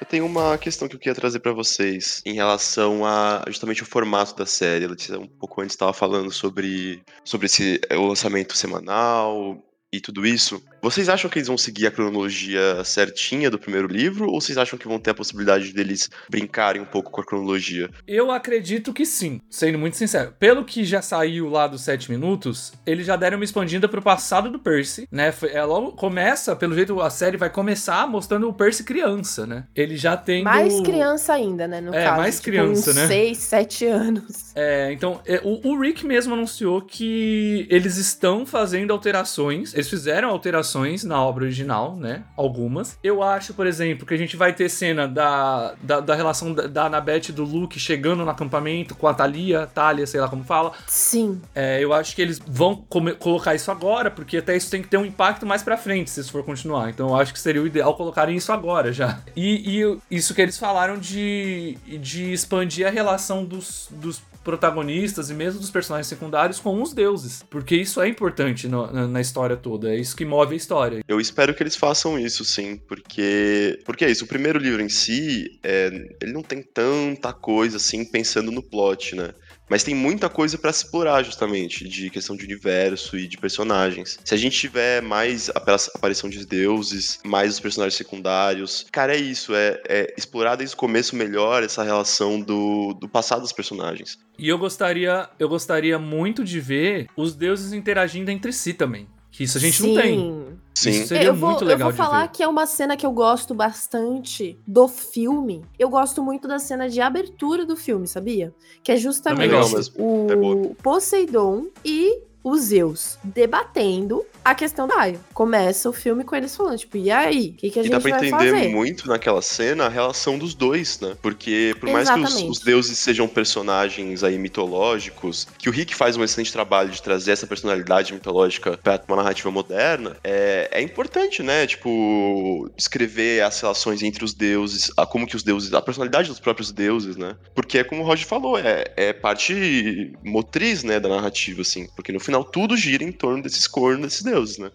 Eu 0.00 0.06
tenho 0.06 0.26
uma 0.26 0.58
questão 0.58 0.86
que 0.88 0.94
eu 0.96 0.98
queria 0.98 1.14
trazer 1.14 1.40
pra 1.40 1.52
vocês 1.52 2.20
em 2.26 2.34
relação 2.34 3.06
a 3.06 3.42
justamente 3.46 3.82
o 3.82 3.86
formato 3.86 4.34
da 4.36 4.44
série. 4.44 4.86
Letícia, 4.86 5.18
um 5.18 5.26
pouco 5.26 5.60
antes 5.62 5.74
estava 5.74 5.92
falando 5.92 6.30
sobre, 6.30 7.02
sobre 7.24 7.46
esse, 7.46 7.80
o 7.92 8.06
lançamento 8.06 8.56
semanal 8.56 9.56
e 9.92 10.00
tudo 10.00 10.26
isso. 10.26 10.62
Vocês 10.84 11.08
acham 11.08 11.30
que 11.30 11.38
eles 11.38 11.48
vão 11.48 11.56
seguir 11.56 11.86
a 11.86 11.90
cronologia 11.90 12.84
certinha 12.84 13.50
do 13.50 13.58
primeiro 13.58 13.88
livro 13.88 14.30
ou 14.30 14.38
vocês 14.38 14.58
acham 14.58 14.78
que 14.78 14.86
vão 14.86 14.98
ter 14.98 15.12
a 15.12 15.14
possibilidade 15.14 15.72
deles 15.72 16.10
brincarem 16.28 16.82
um 16.82 16.84
pouco 16.84 17.10
com 17.10 17.22
a 17.22 17.24
cronologia? 17.24 17.88
Eu 18.06 18.30
acredito 18.30 18.92
que 18.92 19.06
sim, 19.06 19.40
sendo 19.48 19.78
muito 19.78 19.96
sincero. 19.96 20.34
Pelo 20.38 20.62
que 20.62 20.84
já 20.84 21.00
saiu 21.00 21.48
lá 21.48 21.66
dos 21.66 21.80
7 21.80 22.10
minutos, 22.10 22.74
eles 22.84 23.06
já 23.06 23.16
deram 23.16 23.38
uma 23.38 23.44
expandida 23.46 23.88
pro 23.88 24.02
passado 24.02 24.50
do 24.50 24.58
Percy, 24.58 25.08
né? 25.10 25.32
É 25.44 25.64
logo 25.64 25.92
começa, 25.92 26.54
pelo 26.54 26.74
jeito 26.74 27.00
a 27.00 27.08
série 27.08 27.38
vai 27.38 27.48
começar 27.48 28.06
mostrando 28.06 28.46
o 28.46 28.52
Percy 28.52 28.84
criança, 28.84 29.46
né? 29.46 29.64
Ele 29.74 29.96
já 29.96 30.18
tem 30.18 30.44
Mais 30.44 30.82
criança 30.82 31.32
ainda, 31.32 31.66
né? 31.66 31.80
No 31.80 31.94
É, 31.94 32.04
caso. 32.04 32.16
mais 32.18 32.34
tipo, 32.34 32.44
criança, 32.50 32.90
uns 32.90 32.96
né? 32.96 33.06
6, 33.06 33.38
7 33.38 33.86
anos. 33.86 34.52
É, 34.54 34.92
então, 34.92 35.18
é, 35.24 35.40
o, 35.42 35.66
o 35.66 35.80
Rick 35.80 36.04
mesmo 36.04 36.34
anunciou 36.34 36.82
que 36.82 37.66
eles 37.70 37.96
estão 37.96 38.44
fazendo 38.44 38.92
alterações. 38.92 39.72
Eles 39.72 39.88
fizeram 39.88 40.28
alterações 40.28 40.73
na 41.06 41.22
obra 41.22 41.44
original, 41.44 41.96
né? 41.96 42.22
Algumas. 42.36 42.98
Eu 43.02 43.22
acho, 43.22 43.54
por 43.54 43.66
exemplo, 43.66 44.06
que 44.06 44.14
a 44.14 44.16
gente 44.16 44.36
vai 44.36 44.52
ter 44.52 44.68
cena 44.68 45.06
da, 45.06 45.74
da, 45.80 46.00
da 46.00 46.14
relação 46.14 46.52
da, 46.52 46.66
da 46.66 47.04
e 47.28 47.32
do 47.32 47.44
Luke 47.44 47.78
chegando 47.78 48.24
no 48.24 48.30
acampamento 48.30 48.94
com 48.94 49.06
a 49.06 49.14
Thalia, 49.14 49.66
Thalia, 49.66 50.06
sei 50.06 50.20
lá 50.20 50.28
como 50.28 50.42
fala. 50.44 50.72
Sim. 50.86 51.40
É, 51.54 51.82
eu 51.82 51.92
acho 51.92 52.14
que 52.14 52.22
eles 52.22 52.40
vão 52.44 52.76
colocar 53.18 53.54
isso 53.54 53.70
agora, 53.70 54.10
porque 54.10 54.38
até 54.38 54.56
isso 54.56 54.70
tem 54.70 54.82
que 54.82 54.88
ter 54.88 54.96
um 54.96 55.04
impacto 55.04 55.46
mais 55.46 55.62
pra 55.62 55.76
frente, 55.76 56.10
se 56.10 56.20
isso 56.20 56.32
for 56.32 56.44
continuar. 56.44 56.90
Então 56.90 57.08
eu 57.08 57.16
acho 57.16 57.32
que 57.32 57.38
seria 57.38 57.62
o 57.62 57.66
ideal 57.66 57.94
colocarem 57.94 58.36
isso 58.36 58.52
agora 58.52 58.92
já. 58.92 59.20
E, 59.36 59.80
e 59.80 59.98
isso 60.10 60.34
que 60.34 60.42
eles 60.42 60.58
falaram 60.58 60.98
de, 60.98 61.76
de 61.86 62.32
expandir 62.32 62.86
a 62.86 62.90
relação 62.90 63.44
dos, 63.44 63.88
dos 63.90 64.22
protagonistas 64.44 65.30
e 65.30 65.34
mesmo 65.34 65.58
dos 65.60 65.70
personagens 65.70 66.06
secundários 66.06 66.60
com 66.60 66.80
os 66.82 66.92
deuses. 66.92 67.44
Porque 67.50 67.74
isso 67.76 68.00
é 68.00 68.08
importante 68.08 68.68
no- 68.68 68.90
na, 68.92 69.08
na 69.08 69.20
história 69.20 69.56
toda. 69.56 69.88
É 69.92 69.96
isso 69.98 70.14
que 70.14 70.24
move 70.24 70.54
a 70.54 70.56
história. 70.56 71.02
Eu 71.08 71.20
espero 71.20 71.54
que 71.54 71.62
eles 71.62 71.74
façam 71.76 72.18
isso, 72.18 72.44
sim, 72.44 72.76
porque 72.86 73.78
porque 73.84 74.04
é 74.04 74.10
isso. 74.10 74.24
O 74.24 74.28
primeiro 74.28 74.58
livro 74.58 74.82
em 74.82 74.88
si, 74.88 75.58
é, 75.62 75.86
ele 76.22 76.32
não 76.32 76.42
tem 76.42 76.62
tanta 76.62 77.32
coisa 77.32 77.78
assim 77.78 78.04
pensando 78.04 78.52
no 78.52 78.62
plot, 78.62 79.16
né? 79.16 79.30
Mas 79.68 79.82
tem 79.82 79.94
muita 79.94 80.28
coisa 80.28 80.58
se 80.58 80.68
explorar, 80.68 81.22
justamente, 81.22 81.88
de 81.88 82.10
questão 82.10 82.36
de 82.36 82.44
universo 82.44 83.16
e 83.16 83.26
de 83.26 83.38
personagens. 83.38 84.18
Se 84.24 84.34
a 84.34 84.36
gente 84.36 84.58
tiver 84.58 85.00
mais 85.00 85.50
a 85.50 85.76
aparição 85.94 86.28
de 86.28 86.44
deuses, 86.44 87.18
mais 87.24 87.54
os 87.54 87.60
personagens 87.60 87.96
secundários, 87.96 88.86
cara, 88.92 89.14
é 89.14 89.20
isso, 89.20 89.54
é, 89.54 89.80
é 89.88 90.14
explorar 90.16 90.56
desde 90.56 90.74
o 90.74 90.78
começo 90.78 91.16
melhor 91.16 91.62
essa 91.62 91.82
relação 91.82 92.40
do, 92.40 92.94
do 92.94 93.08
passado 93.08 93.42
dos 93.42 93.52
personagens. 93.52 94.18
E 94.38 94.48
eu 94.48 94.58
gostaria, 94.58 95.28
eu 95.38 95.48
gostaria 95.48 95.98
muito 95.98 96.44
de 96.44 96.60
ver 96.60 97.06
os 97.16 97.34
deuses 97.34 97.72
interagindo 97.72 98.30
entre 98.30 98.52
si 98.52 98.74
também. 98.74 99.08
Que 99.34 99.42
isso 99.42 99.58
a 99.58 99.60
gente 99.60 99.82
não 99.82 100.00
tem. 100.00 100.16
Sim. 100.16 100.44
Sim. 100.76 100.90
Isso 100.90 101.08
seria 101.08 101.24
eu 101.26 101.34
vou, 101.34 101.50
muito 101.50 101.64
legal 101.64 101.88
eu 101.90 101.94
vou 101.94 102.04
falar 102.04 102.22
de 102.22 102.28
ver. 102.28 102.32
que 102.34 102.42
é 102.44 102.48
uma 102.48 102.66
cena 102.66 102.96
que 102.96 103.04
eu 103.04 103.10
gosto 103.10 103.52
bastante 103.52 104.56
do 104.64 104.86
filme. 104.86 105.64
Eu 105.76 105.88
gosto 105.88 106.22
muito 106.22 106.46
da 106.46 106.60
cena 106.60 106.88
de 106.88 107.00
abertura 107.00 107.66
do 107.66 107.76
filme, 107.76 108.06
sabia? 108.06 108.54
Que 108.82 108.92
é 108.92 108.96
justamente 108.96 109.50
gosto. 109.50 109.92
o 110.00 110.70
É. 110.70 110.82
Poseidon 110.82 111.66
e 111.84 112.22
os 112.44 112.60
Zeus 112.64 113.18
debatendo 113.24 114.24
a 114.44 114.54
questão 114.54 114.86
da 114.86 114.94
Gaia. 114.96 115.18
Começa 115.32 115.88
o 115.88 115.92
filme 115.92 116.22
com 116.22 116.36
eles 116.36 116.54
falando, 116.54 116.78
tipo, 116.78 116.96
e 116.98 117.10
aí? 117.10 117.48
O 117.48 117.52
que, 117.54 117.70
que 117.70 117.78
a 117.78 117.82
E 117.82 117.84
gente 117.86 117.92
dá 117.92 118.00
pra 118.00 118.10
vai 118.18 118.28
entender 118.28 118.50
fazer? 118.52 118.68
muito 118.68 119.08
naquela 119.08 119.40
cena 119.40 119.86
a 119.86 119.88
relação 119.88 120.38
dos 120.38 120.54
dois, 120.54 121.00
né? 121.00 121.16
Porque 121.22 121.74
por 121.80 121.88
mais 121.88 122.08
que 122.08 122.14
os, 122.20 122.24
Exatamente. 122.26 122.50
os 122.50 122.60
deuses 122.60 122.98
sejam 122.98 123.26
personagens 123.26 124.22
aí 124.22 124.38
mitológicos, 124.38 125.48
que 125.58 125.68
o 125.68 125.72
Rick 125.72 125.94
faz 125.94 126.16
um 126.16 126.24
excelente 126.24 126.52
trabalho 126.52 126.90
de 126.90 127.00
trazer 127.00 127.32
essa 127.32 127.46
personalidade 127.46 128.12
mitológica 128.12 128.78
pra 128.82 129.00
uma 129.08 129.16
narrativa 129.16 129.50
moderna, 129.50 130.16
é, 130.22 130.68
é 130.70 130.82
importante, 130.82 131.42
né? 131.42 131.66
Tipo, 131.66 132.70
escrever 132.76 133.42
as 133.42 133.58
relações 133.60 134.02
entre 134.02 134.24
os 134.24 134.34
deuses, 134.34 134.90
a 134.96 135.06
como 135.06 135.26
que 135.26 135.36
os 135.36 135.42
deuses, 135.42 135.72
a 135.72 135.80
personalidade 135.80 136.28
dos 136.28 136.40
próprios 136.40 136.70
deuses, 136.70 137.16
né? 137.16 137.36
Porque 137.54 137.78
é 137.78 137.84
como 137.84 138.02
o 138.02 138.04
Roger 138.04 138.26
falou, 138.26 138.58
é, 138.58 138.84
é 138.96 139.12
parte 139.12 140.12
motriz, 140.22 140.82
né, 140.84 141.00
da 141.00 141.08
narrativa, 141.08 141.62
assim. 141.62 141.88
Porque 141.96 142.12
no 142.12 142.20
final 142.20 142.33
tudo 142.42 142.76
gira 142.76 143.04
em 143.04 143.12
torno 143.12 143.42
desses 143.42 143.66
cornos, 143.66 144.00
desses 144.06 144.22
deuses, 144.22 144.58
né? 144.58 144.70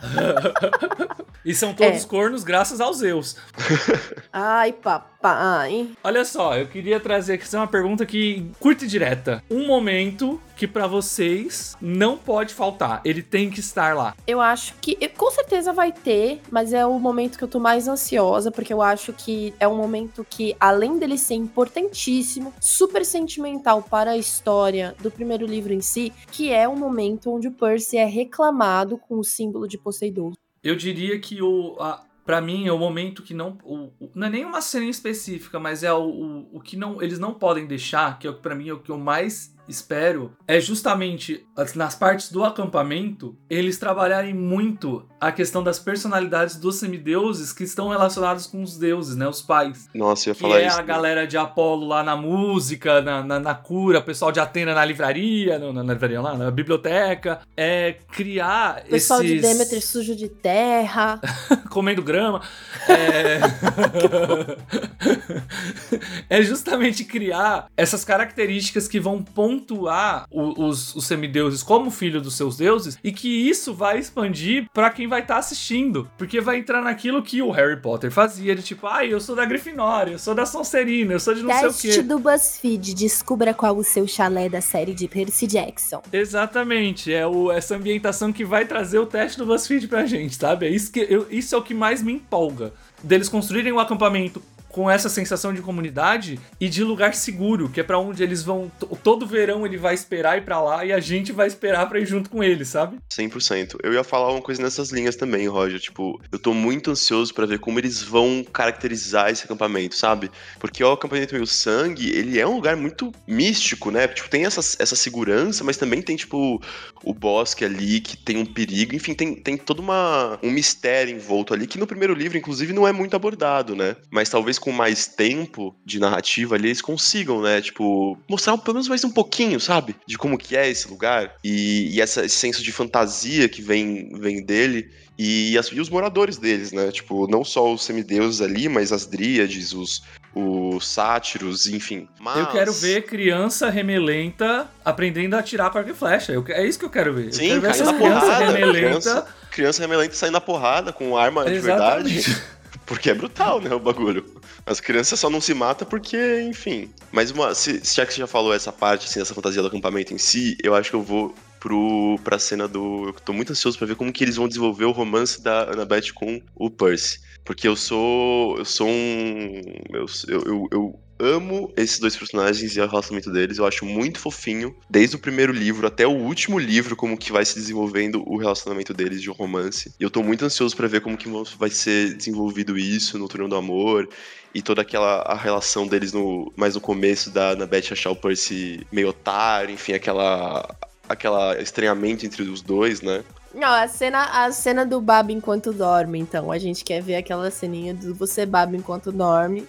E 1.44 1.54
são 1.54 1.72
todos 1.72 2.04
É. 2.04 2.06
cornos 2.06 2.44
graças 2.44 2.80
aos 2.80 2.98
Zeus. 2.98 3.36
Ai, 4.32 4.72
papai. 4.72 5.88
Olha 6.04 6.24
só, 6.24 6.56
eu 6.56 6.66
queria 6.66 7.00
trazer 7.00 7.34
aqui 7.34 7.56
uma 7.56 7.66
pergunta 7.66 8.04
que 8.06 8.50
curta 8.60 8.84
e 8.84 8.88
direta. 8.88 9.42
Um 9.50 9.66
momento 9.66 10.40
que 10.56 10.66
pra 10.66 10.86
vocês 10.86 11.74
não 11.80 12.18
pode 12.18 12.52
faltar. 12.52 13.00
Ele 13.04 13.22
tem 13.22 13.48
que 13.50 13.60
estar 13.60 13.94
lá. 13.96 14.14
Eu 14.26 14.40
acho 14.40 14.74
que 14.80 14.96
com 15.08 15.30
certeza 15.30 15.72
vai 15.72 15.90
ter, 15.92 16.40
mas 16.50 16.72
é 16.72 16.84
o 16.84 16.98
momento 16.98 17.38
que 17.38 17.44
eu 17.44 17.48
tô 17.48 17.58
mais 17.58 17.88
ansiosa, 17.88 18.50
porque 18.50 18.72
eu 18.72 18.82
acho 18.82 19.12
que 19.12 19.54
é 19.58 19.66
um 19.66 19.76
momento 19.76 20.26
que, 20.28 20.54
além 20.60 20.98
dele 20.98 21.16
ser 21.16 21.34
importantíssimo, 21.34 22.52
super 22.60 23.04
sentimental 23.04 23.82
para 23.82 24.12
a 24.12 24.16
história 24.18 24.94
do 25.00 25.10
primeiro 25.10 25.46
livro 25.46 25.72
em 25.72 25.80
si, 25.80 26.12
que 26.30 26.52
é 26.52 26.68
o 26.68 26.76
momento 26.76 27.30
onde 27.34 27.48
o 27.48 27.52
Percy 27.52 27.96
é 27.96 28.04
reclamado 28.04 28.98
com 28.98 29.18
o 29.18 29.24
símbolo 29.24 29.66
de 29.66 29.78
Poseidon. 29.78 30.32
Eu 30.62 30.76
diria 30.76 31.18
que 31.18 31.40
o. 31.42 31.76
A, 31.80 32.04
Pra 32.22 32.40
mim, 32.40 32.66
é 32.68 32.72
o 32.72 32.78
momento 32.78 33.22
que 33.24 33.34
não. 33.34 33.58
O, 33.64 33.86
o- 33.98 34.10
não 34.14 34.26
é 34.28 34.30
nem 34.30 34.44
uma 34.44 34.60
cena 34.60 34.84
específica, 34.84 35.58
mas 35.58 35.82
é 35.82 35.92
o, 35.92 36.04
o, 36.04 36.56
o 36.58 36.60
que 36.60 36.76
não, 36.76 37.02
eles 37.02 37.18
não 37.18 37.34
podem 37.34 37.66
deixar, 37.66 38.18
que 38.20 38.26
é 38.26 38.30
o 38.30 38.34
pra 38.34 38.54
mim 38.54 38.68
é 38.68 38.72
o 38.72 38.78
que 38.78 38.90
eu 38.90 38.98
mais 38.98 39.52
espero, 39.70 40.32
é 40.46 40.60
justamente 40.60 41.46
as- 41.56 41.74
nas 41.74 41.94
partes 41.94 42.30
do 42.30 42.44
acampamento, 42.44 43.36
eles 43.48 43.78
trabalharem 43.78 44.34
muito 44.34 45.06
a 45.20 45.30
questão 45.30 45.62
das 45.62 45.78
personalidades 45.78 46.56
dos 46.56 46.76
semideuses 46.76 47.52
que 47.52 47.64
estão 47.64 47.88
relacionados 47.88 48.46
com 48.46 48.62
os 48.62 48.76
deuses, 48.78 49.16
né? 49.16 49.28
Os 49.28 49.40
pais. 49.42 49.88
Nossa, 49.94 50.28
eu 50.28 50.32
ia 50.32 50.34
Que 50.34 50.40
falar 50.40 50.60
é 50.60 50.66
isso. 50.66 50.76
a 50.76 50.80
né? 50.80 50.86
galera 50.86 51.26
de 51.26 51.36
Apolo 51.36 51.86
lá 51.86 52.02
na 52.02 52.16
música, 52.16 53.00
na, 53.02 53.22
na, 53.22 53.38
na 53.38 53.54
cura, 53.54 53.98
o 53.98 54.02
pessoal 54.02 54.32
de 54.32 54.40
Atena 54.40 54.74
na 54.74 54.84
livraria, 54.84 55.58
não, 55.58 55.72
na 55.72 55.82
livraria 55.82 56.20
lá, 56.20 56.36
na 56.36 56.50
biblioteca. 56.50 57.40
É 57.56 57.96
criar 58.12 58.82
O 58.86 58.90
pessoal 58.90 59.22
esses... 59.22 59.36
de 59.36 59.40
Demeter 59.40 59.82
sujo 59.82 60.16
de 60.16 60.28
terra. 60.28 61.20
comendo 61.70 62.02
grama. 62.02 62.40
É... 62.88 63.40
é 66.28 66.42
justamente 66.42 67.04
criar 67.04 67.66
essas 67.76 68.04
características 68.04 68.86
que 68.88 68.98
vão 69.00 69.22
pontuar 69.22 70.26
o- 70.30 70.66
os, 70.66 70.94
os 70.94 71.06
semideuses 71.06 71.62
como 71.62 71.90
filho 71.90 72.20
dos 72.20 72.34
seus 72.36 72.56
deuses 72.56 72.98
e 73.02 73.12
que 73.12 73.28
isso 73.48 73.74
vai 73.74 73.98
expandir 73.98 74.66
pra 74.72 74.90
quem 74.90 75.06
vai 75.06 75.20
estar 75.20 75.36
assistindo. 75.38 76.08
Porque 76.18 76.40
vai 76.40 76.58
entrar 76.58 76.82
naquilo 76.82 77.22
que 77.22 77.42
o 77.42 77.50
Harry 77.50 77.80
Potter 77.80 78.10
fazia, 78.10 78.54
de 78.54 78.62
tipo, 78.62 78.86
ai, 78.86 79.12
eu 79.12 79.20
sou 79.20 79.34
da 79.36 79.44
Grifinória, 79.44 80.12
eu 80.12 80.18
sou 80.18 80.34
da 80.34 80.46
Sonserina, 80.46 81.12
eu 81.12 81.20
sou 81.20 81.34
de 81.34 81.42
não 81.42 81.50
sei 81.50 81.68
o 81.68 81.74
quê. 81.74 81.88
Teste 81.88 82.02
do 82.02 82.18
BuzzFeed. 82.18 82.94
Descubra 82.94 83.54
qual 83.54 83.76
o 83.76 83.84
seu 83.84 84.06
chalé 84.06 84.48
da 84.48 84.60
série 84.60 84.94
de 84.94 85.06
Percy 85.08 85.46
Jackson. 85.46 86.02
Exatamente, 86.12 87.12
é 87.12 87.26
o, 87.26 87.50
essa 87.52 87.76
ambientação 87.76 88.32
que 88.32 88.44
vai 88.44 88.64
trazer 88.64 88.98
o 88.98 89.06
teste 89.06 89.38
do 89.38 89.46
BuzzFeed 89.46 89.88
pra 89.88 90.06
gente, 90.06 90.34
sabe? 90.36 90.66
É 90.66 90.70
isso, 90.70 90.90
que 90.92 91.00
eu- 91.08 91.26
isso 91.30 91.54
é 91.54 91.58
o 91.58 91.62
que 91.62 91.74
mais 91.74 92.02
me 92.02 92.12
empolga. 92.12 92.72
Deles 93.02 93.28
construírem 93.28 93.72
o 93.72 93.78
acampamento 93.80 94.42
com 94.70 94.90
essa 94.90 95.08
sensação 95.08 95.52
de 95.52 95.60
comunidade 95.62 96.38
e 96.60 96.68
de 96.68 96.82
lugar 96.84 97.14
seguro, 97.14 97.68
que 97.68 97.80
é 97.80 97.82
pra 97.82 97.98
onde 97.98 98.22
eles 98.22 98.42
vão. 98.42 98.70
to- 98.78 98.98
Todo 99.02 99.26
verão 99.26 99.64
ele 99.66 99.76
vai 99.76 99.94
esperar 99.94 100.38
ir 100.38 100.42
pra 100.44 100.60
lá 100.60 100.84
e 100.84 100.92
a 100.92 101.00
gente 101.00 101.32
vai 101.32 101.46
esperar 101.46 101.88
pra 101.88 101.98
ir 101.98 102.06
junto 102.06 102.30
com 102.30 102.42
ele, 102.42 102.64
sabe? 102.64 102.98
100%. 103.10 103.78
Eu 103.82 103.92
ia 103.92 104.04
falar 104.04 104.30
uma 104.32 104.42
coisa 104.42 104.62
nessas 104.62 104.90
linhas 104.90 105.16
também, 105.16 105.46
Roger. 105.48 105.80
Tipo, 105.80 106.20
eu 106.30 106.38
tô 106.38 106.52
muito 106.54 106.90
ansioso 106.90 107.32
pra 107.34 107.46
ver 107.46 107.58
como 107.58 107.78
eles 107.78 108.02
vão 108.02 108.44
caracterizar 108.52 109.30
esse 109.30 109.44
acampamento, 109.44 109.96
sabe? 109.96 110.30
Porque 110.58 110.82
o 110.84 110.92
acampamento 110.92 111.34
Meio 111.34 111.46
Sangue, 111.46 112.10
ele 112.10 112.38
é 112.38 112.46
um 112.46 112.54
lugar 112.54 112.76
muito 112.76 113.12
místico, 113.26 113.90
né? 113.90 114.06
Tipo, 114.08 114.28
tem 114.30 114.44
essa, 114.44 114.60
essa 114.78 114.94
segurança, 114.96 115.64
mas 115.64 115.76
também 115.76 116.00
tem, 116.02 116.16
tipo, 116.16 116.60
o 117.02 117.12
bosque 117.14 117.64
ali, 117.64 118.00
que 118.00 118.16
tem 118.16 118.36
um 118.36 118.46
perigo. 118.46 118.94
Enfim, 118.94 119.14
tem, 119.14 119.34
tem 119.34 119.56
todo 119.56 119.80
uma, 119.80 120.38
um 120.42 120.50
mistério 120.50 121.14
envolto 121.14 121.52
ali, 121.54 121.66
que 121.66 121.78
no 121.78 121.86
primeiro 121.86 122.14
livro, 122.14 122.38
inclusive, 122.38 122.72
não 122.72 122.86
é 122.86 122.92
muito 122.92 123.16
abordado, 123.16 123.74
né? 123.74 123.96
Mas 124.10 124.28
talvez 124.28 124.58
com 124.60 124.70
mais 124.70 125.06
tempo 125.06 125.74
de 125.84 125.98
narrativa 125.98 126.54
ali, 126.54 126.68
eles 126.68 126.82
consigam, 126.82 127.40
né? 127.42 127.60
Tipo, 127.60 128.16
mostrar 128.28 128.56
pelo 128.58 128.74
menos 128.74 128.88
mais 128.88 129.02
um 129.04 129.10
pouquinho, 129.10 129.58
sabe? 129.58 129.96
De 130.06 130.16
como 130.18 130.38
que 130.38 130.56
é 130.56 130.68
esse 130.70 130.86
lugar. 130.88 131.34
E, 131.42 131.94
e 131.96 132.00
essa- 132.00 132.24
esse 132.24 132.36
senso 132.36 132.62
de 132.62 132.70
fantasia 132.70 133.48
que 133.48 133.62
vem, 133.62 134.10
vem 134.20 134.44
dele. 134.44 134.88
E, 135.18 135.58
as- 135.58 135.66
e 135.66 135.78
os 135.80 135.90
moradores 135.90 136.38
deles, 136.38 136.72
né? 136.72 136.90
Tipo, 136.90 137.26
não 137.30 137.44
só 137.44 137.70
os 137.72 137.82
semideuses 137.84 138.40
ali, 138.40 138.68
mas 138.70 138.90
as 138.90 139.04
dríades, 139.04 139.72
os, 139.74 140.02
os 140.34 140.86
sátiros, 140.88 141.66
enfim. 141.66 142.08
Mas... 142.18 142.38
Eu 142.38 142.46
quero 142.46 142.72
ver 142.72 143.02
criança 143.04 143.68
remelenta 143.68 144.70
aprendendo 144.82 145.34
a 145.36 145.40
atirar 145.40 145.70
com 145.70 145.76
arco 145.78 145.90
e 145.90 145.94
flecha. 145.94 146.32
Eu- 146.32 146.44
é 146.48 146.66
isso 146.66 146.78
que 146.78 146.84
eu 146.86 146.90
quero 146.90 147.12
ver. 147.12 147.34
Sim, 147.34 147.48
eu 147.50 147.60
quero 147.60 147.60
ver 147.60 147.68
essas 147.68 147.88
crianças 147.96 148.20
porrada, 148.22 148.44
remelenta. 148.52 148.78
criança- 148.78 149.26
Criança 149.50 149.82
remelente 149.82 150.16
saindo 150.16 150.34
na 150.34 150.40
porrada 150.40 150.92
com 150.92 151.16
arma 151.18 151.44
de 151.44 151.52
Exatamente. 151.54 152.20
verdade. 152.20 152.42
Porque 152.90 153.08
é 153.08 153.14
brutal, 153.14 153.60
né, 153.60 153.72
o 153.72 153.78
bagulho. 153.78 154.24
As 154.66 154.80
crianças 154.80 155.20
só 155.20 155.30
não 155.30 155.40
se 155.40 155.54
matam 155.54 155.86
porque, 155.86 156.42
enfim. 156.42 156.90
Mas 157.12 157.30
uma, 157.30 157.54
se, 157.54 157.80
já 157.84 158.04
que 158.04 158.12
você 158.12 158.18
já 158.18 158.26
falou 158.26 158.52
essa 158.52 158.72
parte, 158.72 159.06
assim, 159.06 159.20
essa 159.20 159.32
fantasia 159.32 159.62
do 159.62 159.68
acampamento 159.68 160.12
em 160.12 160.18
si, 160.18 160.56
eu 160.60 160.74
acho 160.74 160.90
que 160.90 160.96
eu 160.96 161.02
vou 161.02 161.32
pro, 161.60 162.18
pra 162.24 162.36
cena 162.36 162.66
do. 162.66 163.04
Eu 163.06 163.12
tô 163.12 163.32
muito 163.32 163.52
ansioso 163.52 163.78
pra 163.78 163.86
ver 163.86 163.94
como 163.94 164.12
que 164.12 164.24
eles 164.24 164.34
vão 164.34 164.48
desenvolver 164.48 164.86
o 164.86 164.90
romance 164.90 165.40
da 165.40 165.70
Annabeth 165.70 166.12
com 166.12 166.42
o 166.56 166.68
Percy. 166.68 167.20
Porque 167.44 167.68
eu 167.68 167.76
sou. 167.76 168.58
Eu 168.58 168.64
sou 168.64 168.88
um. 168.88 169.62
Eu, 169.92 170.06
eu, 170.26 170.68
eu, 170.72 171.00
amo 171.20 171.72
esses 171.76 171.98
dois 171.98 172.16
personagens 172.16 172.74
e 172.74 172.80
o 172.80 172.86
relacionamento 172.86 173.30
deles. 173.30 173.58
Eu 173.58 173.66
acho 173.66 173.84
muito 173.84 174.18
fofinho, 174.18 174.74
desde 174.88 175.16
o 175.16 175.18
primeiro 175.18 175.52
livro 175.52 175.86
até 175.86 176.06
o 176.06 176.10
último 176.12 176.58
livro, 176.58 176.96
como 176.96 177.16
que 177.16 177.30
vai 177.30 177.44
se 177.44 177.54
desenvolvendo 177.54 178.22
o 178.26 178.36
relacionamento 178.36 178.94
deles 178.94 179.20
de 179.20 179.28
romance. 179.30 179.92
E 180.00 180.02
eu 180.02 180.10
tô 180.10 180.22
muito 180.22 180.44
ansioso 180.44 180.76
para 180.76 180.88
ver 180.88 181.00
como 181.00 181.16
que 181.16 181.28
vai 181.58 181.70
ser 181.70 182.14
desenvolvido 182.14 182.78
isso 182.78 183.18
no 183.18 183.28
Turno 183.28 183.48
do 183.48 183.56
Amor 183.56 184.08
e 184.54 184.62
toda 184.62 184.82
aquela 184.82 185.22
a 185.22 185.34
relação 185.34 185.86
deles 185.86 186.12
no 186.12 186.52
mais 186.56 186.74
no 186.74 186.80
começo 186.80 187.30
da 187.30 187.50
Annabeth 187.50 187.92
achar 187.92 188.10
o 188.10 188.16
Percy 188.16 188.86
meio 188.90 189.08
otário, 189.10 189.72
enfim, 189.72 189.92
aquela 189.92 190.68
aquela 191.08 191.60
estranhamento 191.60 192.24
entre 192.24 192.42
os 192.42 192.62
dois, 192.62 193.00
né? 193.00 193.24
Não, 193.52 193.68
a 193.68 193.88
cena, 193.88 194.44
a 194.44 194.52
cena 194.52 194.86
do 194.86 195.00
Babo 195.00 195.32
enquanto 195.32 195.72
dorme, 195.72 196.20
então. 196.20 196.52
A 196.52 196.58
gente 196.58 196.84
quer 196.84 197.02
ver 197.02 197.16
aquela 197.16 197.50
ceninha 197.50 197.92
do 197.92 198.14
você 198.14 198.46
Babo 198.46 198.76
enquanto 198.76 199.10
dorme. 199.10 199.66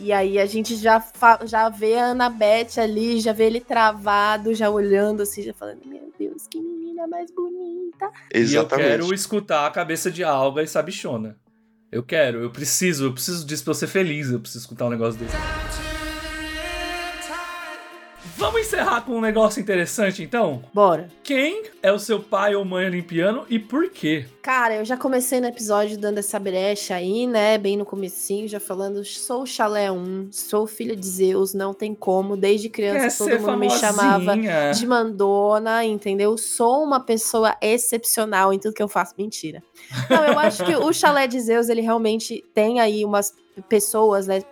E 0.00 0.12
aí 0.12 0.38
a 0.38 0.46
gente 0.46 0.76
já, 0.76 1.04
já 1.44 1.68
vê 1.68 1.96
a 1.96 2.10
Annabeth 2.10 2.78
ali, 2.78 3.20
já 3.20 3.32
vê 3.32 3.44
ele 3.44 3.60
travado, 3.60 4.54
já 4.54 4.70
olhando 4.70 5.22
assim, 5.22 5.42
já 5.42 5.52
falando, 5.52 5.80
meu 5.84 6.12
Deus, 6.18 6.46
que 6.48 6.60
menina 6.60 7.06
mais 7.06 7.30
bonita. 7.30 8.10
Exatamente. 8.32 8.52
E 8.52 8.54
eu 8.54 8.66
quero 8.68 9.14
escutar 9.14 9.66
a 9.66 9.70
cabeça 9.70 10.10
de 10.10 10.22
Alga 10.22 10.62
e 10.62 10.68
Sabichona. 10.68 11.36
Eu 11.90 12.02
quero, 12.02 12.42
eu 12.42 12.50
preciso, 12.50 13.06
eu 13.06 13.12
preciso 13.12 13.46
disso 13.46 13.64
pra 13.64 13.70
eu 13.70 13.74
ser 13.74 13.86
feliz, 13.86 14.30
eu 14.30 14.38
preciso 14.38 14.64
escutar 14.64 14.86
um 14.86 14.90
negócio 14.90 15.18
desse. 15.18 15.87
Vamos 18.48 18.62
encerrar 18.62 19.02
com 19.02 19.12
um 19.12 19.20
negócio 19.20 19.60
interessante, 19.60 20.22
então? 20.22 20.62
Bora. 20.72 21.08
Quem 21.22 21.64
é 21.82 21.92
o 21.92 21.98
seu 21.98 22.18
pai 22.18 22.54
ou 22.54 22.64
mãe 22.64 22.86
olimpiano 22.86 23.44
e 23.50 23.58
por 23.58 23.90
quê? 23.90 24.24
Cara, 24.40 24.76
eu 24.76 24.86
já 24.86 24.96
comecei 24.96 25.38
no 25.38 25.46
episódio 25.46 25.98
dando 25.98 26.16
essa 26.16 26.38
brecha 26.38 26.94
aí, 26.94 27.26
né? 27.26 27.58
Bem 27.58 27.76
no 27.76 27.84
comecinho, 27.84 28.48
já 28.48 28.58
falando, 28.58 29.04
sou 29.04 29.44
chalé 29.44 29.92
1, 29.92 30.30
sou 30.32 30.66
filha 30.66 30.96
de 30.96 31.06
Zeus, 31.06 31.52
não 31.52 31.74
tem 31.74 31.94
como. 31.94 32.38
Desde 32.38 32.70
criança 32.70 33.22
Quer 33.22 33.36
todo 33.36 33.42
mundo 33.42 33.58
me 33.58 33.68
chamava 33.68 34.34
de 34.34 34.86
mandona, 34.86 35.84
entendeu? 35.84 36.38
Sou 36.38 36.82
uma 36.82 37.00
pessoa 37.00 37.54
excepcional 37.60 38.50
em 38.54 38.58
tudo 38.58 38.72
que 38.72 38.82
eu 38.82 38.88
faço. 38.88 39.12
Mentira. 39.18 39.62
Não, 40.08 40.24
eu 40.24 40.38
acho 40.38 40.64
que 40.64 40.74
o 40.74 40.90
chalé 40.90 41.26
de 41.26 41.38
Zeus, 41.38 41.68
ele 41.68 41.82
realmente 41.82 42.42
tem 42.54 42.80
aí 42.80 43.04
umas 43.04 43.30
pessoas, 43.62 44.26
né? 44.26 44.42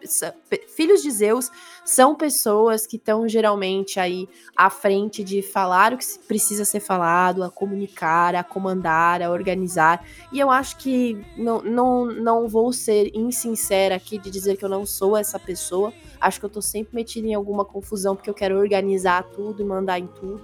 Filhos 0.74 1.02
de 1.02 1.11
Zeus 1.11 1.50
são 1.84 2.14
pessoas 2.14 2.86
que 2.86 2.96
estão 2.96 3.28
geralmente 3.28 4.00
aí 4.00 4.28
à 4.57 4.70
frente 4.70 5.22
de 5.22 5.42
falar 5.42 5.92
o 5.92 5.98
que 5.98 6.04
precisa 6.26 6.64
ser 6.64 6.80
falado, 6.80 7.42
a 7.42 7.50
comunicar, 7.50 8.34
a 8.34 8.42
comandar, 8.42 9.22
a 9.22 9.30
organizar. 9.30 10.04
E 10.32 10.40
eu 10.40 10.50
acho 10.50 10.76
que 10.78 11.24
não, 11.36 11.62
não, 11.62 12.07
não 12.07 12.48
vou 12.48 12.72
ser 12.72 13.11
insincera 13.14 13.96
aqui 13.96 14.18
de 14.18 14.30
dizer 14.30 14.57
que 14.57 14.64
eu 14.64 14.68
não 14.68 14.84
sou 14.86 15.16
essa 15.16 15.38
pessoa. 15.38 15.92
Acho 16.20 16.40
que 16.40 16.46
eu 16.46 16.50
tô 16.50 16.62
sempre 16.62 16.94
metida 16.94 17.28
em 17.28 17.34
alguma 17.34 17.64
confusão 17.64 18.16
porque 18.16 18.30
eu 18.30 18.34
quero 18.34 18.59
organizar 18.59 19.22
tudo 19.24 19.62
e 19.62 19.64
mandar 19.64 19.98
em 19.98 20.07
tudo. 20.07 20.40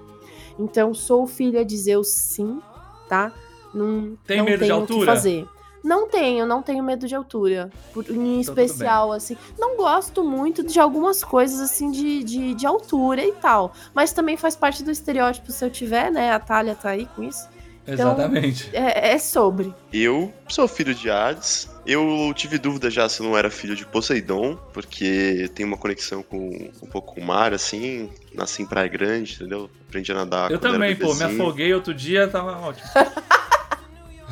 Então, 0.58 0.92
sou 0.92 1.26
filha 1.26 1.64
de 1.64 1.76
Zeus, 1.76 2.08
sim, 2.08 2.60
tá? 3.08 3.32
Não, 3.74 4.16
Tem 4.26 4.38
não 4.38 4.44
medo 4.44 4.58
tenho 4.60 4.66
de 4.66 4.70
altura? 4.70 4.96
O 4.96 5.00
que 5.00 5.06
fazer. 5.06 5.48
Não 5.83 6.09
tenho, 6.09 6.47
não 6.47 6.62
tenho 6.62 6.83
medo 6.83 7.07
de 7.07 7.14
altura. 7.14 7.70
Por, 7.93 8.09
em 8.09 8.41
então, 8.41 8.41
especial, 8.41 9.12
assim. 9.12 9.37
Não 9.59 9.76
gosto 9.76 10.22
muito 10.22 10.62
de 10.62 10.78
algumas 10.78 11.24
coisas, 11.24 11.61
assim, 11.61 11.91
de, 11.91 12.22
de, 12.22 12.55
de, 12.55 12.66
altura 12.66 13.24
e 13.24 13.33
tal. 13.33 13.72
Mas 13.93 14.12
também 14.12 14.37
faz 14.37 14.55
parte 14.55 14.83
do 14.83 14.91
estereótipo 14.91 15.51
se 15.51 15.64
eu 15.64 15.70
tiver, 15.70 16.11
né? 16.11 16.33
A 16.33 16.39
Thalia 16.39 16.74
tá 16.74 16.91
aí 16.91 17.07
com 17.16 17.22
isso. 17.22 17.49
Então, 17.87 18.12
Exatamente. 18.12 18.70
É, 18.72 19.12
é, 19.12 19.18
sobre. 19.18 19.74
Eu 19.93 20.33
sou 20.49 20.68
filho 20.68 20.95
de 20.95 21.11
Hades. 21.11 21.68
Eu 21.85 22.33
tive 22.37 22.57
dúvida 22.57 22.89
já 22.89 23.09
se 23.09 23.20
eu 23.20 23.26
não 23.26 23.37
era 23.37 23.51
filho 23.51 23.74
de 23.74 23.85
Poseidon, 23.85 24.57
porque 24.72 25.51
tem 25.53 25.66
uma 25.66 25.76
conexão 25.76 26.22
com 26.22 26.70
um 26.80 26.87
pouco 26.87 27.14
com 27.14 27.20
o 27.20 27.24
mar, 27.24 27.53
assim. 27.53 28.09
Nasci 28.33 28.62
em 28.62 28.66
Praia 28.66 28.87
Grande, 28.87 29.35
entendeu? 29.35 29.68
Aprendi 29.89 30.12
a 30.12 30.14
nadar. 30.14 30.51
Eu 30.53 30.61
também, 30.61 30.95
pô. 30.95 31.12
Me 31.12 31.24
afoguei 31.24 31.74
outro 31.74 31.93
dia, 31.93 32.28
tava 32.28 32.57
ótimo. 32.61 32.89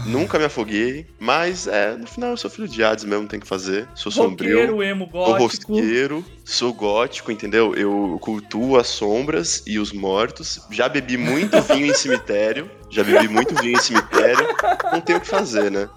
Nunca 0.06 0.38
me 0.38 0.44
afoguei, 0.44 1.06
mas 1.18 1.66
é, 1.66 1.94
no 1.94 2.06
final 2.06 2.30
eu 2.30 2.36
sou 2.36 2.50
filho 2.50 2.66
de 2.66 2.82
Hades 2.82 3.04
mesmo, 3.04 3.28
tem 3.28 3.38
que 3.38 3.46
fazer. 3.46 3.86
Sou 3.94 4.10
sombrio. 4.10 4.58
Roqueiro, 4.58 4.82
emo, 4.82 5.06
gótico. 5.06 5.74
Sou 5.76 6.24
sou 6.44 6.72
gótico, 6.72 7.30
entendeu? 7.30 7.74
Eu 7.74 8.18
cultuo 8.20 8.78
as 8.78 8.88
sombras 8.88 9.62
e 9.66 9.78
os 9.78 9.92
mortos. 9.92 10.60
Já 10.70 10.88
bebi 10.88 11.16
muito 11.16 11.60
vinho 11.62 11.86
em 11.86 11.94
cemitério. 11.94 12.70
Já 12.88 13.04
bebi 13.04 13.28
muito 13.28 13.54
vinho 13.60 13.76
em 13.76 13.80
cemitério. 13.80 14.46
Não 14.90 15.00
tenho 15.00 15.18
o 15.18 15.20
que 15.20 15.28
fazer, 15.28 15.70
né? 15.70 15.88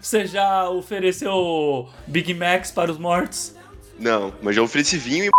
Você 0.00 0.26
já 0.26 0.70
ofereceu 0.70 1.88
Big 2.06 2.32
Macs 2.32 2.70
para 2.70 2.90
os 2.90 2.98
mortos? 2.98 3.54
Não, 3.98 4.32
mas 4.42 4.54
já 4.54 4.62
ofereci 4.62 4.96
vinho 4.96 5.24
e 5.24 5.30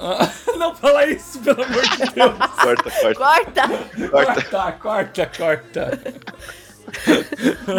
não 0.58 0.74
fala 0.74 1.06
isso, 1.06 1.38
pelo 1.40 1.62
amor 1.62 1.82
de 1.82 2.12
Deus. 2.12 2.38
corta, 2.60 2.90
corta. 2.90 3.14
Corta. 3.14 4.72
Corta, 4.72 4.72
corta, 4.72 5.26
corta. 5.26 6.00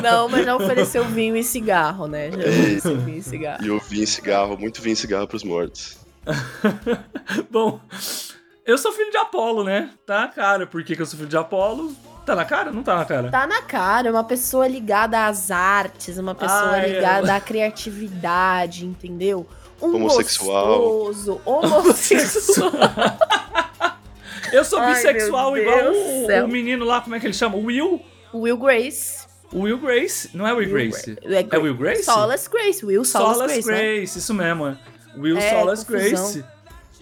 Não, 0.01 0.29
mas 0.29 0.45
já 0.45 0.55
ofereceu 0.55 1.03
vinho 1.05 1.35
e 1.35 1.43
cigarro, 1.43 2.07
né? 2.07 2.31
Já 2.31 2.37
ofereceu 2.37 2.97
vinho 2.99 3.17
e 3.17 3.23
cigarro. 3.23 3.63
E 3.63 3.67
eu 3.67 3.79
vinho 3.79 4.03
e 4.03 4.07
cigarro, 4.07 4.57
muito 4.57 4.81
vinho 4.81 4.93
e 4.93 4.97
cigarro 4.97 5.27
pros 5.27 5.43
mortos. 5.43 5.97
Bom, 7.49 7.79
eu 8.65 8.77
sou 8.77 8.91
filho 8.91 9.11
de 9.11 9.17
Apolo, 9.17 9.63
né? 9.63 9.89
Tá 10.05 10.21
na 10.21 10.27
cara. 10.27 10.67
Por 10.67 10.83
que, 10.83 10.95
que 10.95 11.01
eu 11.01 11.05
sou 11.05 11.17
filho 11.17 11.29
de 11.29 11.37
Apolo? 11.37 11.93
Tá 12.25 12.35
na 12.35 12.45
cara? 12.45 12.71
Não 12.71 12.83
tá 12.83 12.95
na 12.95 13.05
cara? 13.05 13.31
Tá 13.31 13.47
na 13.47 13.61
cara. 13.63 14.11
Uma 14.11 14.23
pessoa 14.23 14.67
ligada 14.67 15.25
às 15.25 15.49
artes, 15.49 16.17
uma 16.17 16.35
pessoa 16.35 16.73
Ai, 16.73 16.91
ligada 16.91 17.35
à 17.35 17.41
criatividade, 17.41 18.85
entendeu? 18.85 19.47
Um 19.81 19.95
homossexual. 19.95 20.79
Gostoso, 20.79 21.41
homossexual. 21.45 22.71
Eu 24.51 24.65
sou 24.65 24.79
Ai, 24.79 24.93
bissexual 24.93 25.57
igual 25.57 25.93
o, 25.93 26.45
o, 26.45 26.47
menino 26.47 26.83
lá, 26.83 26.99
como 26.99 27.15
é 27.15 27.19
que 27.19 27.25
ele 27.25 27.33
chama? 27.33 27.55
Will? 27.55 28.01
Will 28.33 28.57
Grace. 28.57 29.25
Will 29.53 29.77
Grace? 29.77 30.29
Não 30.33 30.45
é 30.45 30.53
Will, 30.53 30.67
Will 30.67 30.89
Grace? 30.89 31.15
Gra 31.15 31.39
é, 31.39 31.47
é, 31.49 31.57
Will 31.57 31.75
Grace? 31.75 32.03
Solace 32.03 32.49
Grace. 32.49 32.85
Will 32.85 33.05
Solace, 33.05 33.33
Solace 33.33 33.61
Grace. 33.61 33.67
Grace, 33.67 34.15
né? 34.15 34.19
isso 34.19 34.33
mesmo. 34.33 34.67
É. 34.67 34.77
Will 35.17 35.37
é, 35.37 35.49
Solace 35.49 35.85
Grace. 35.85 36.43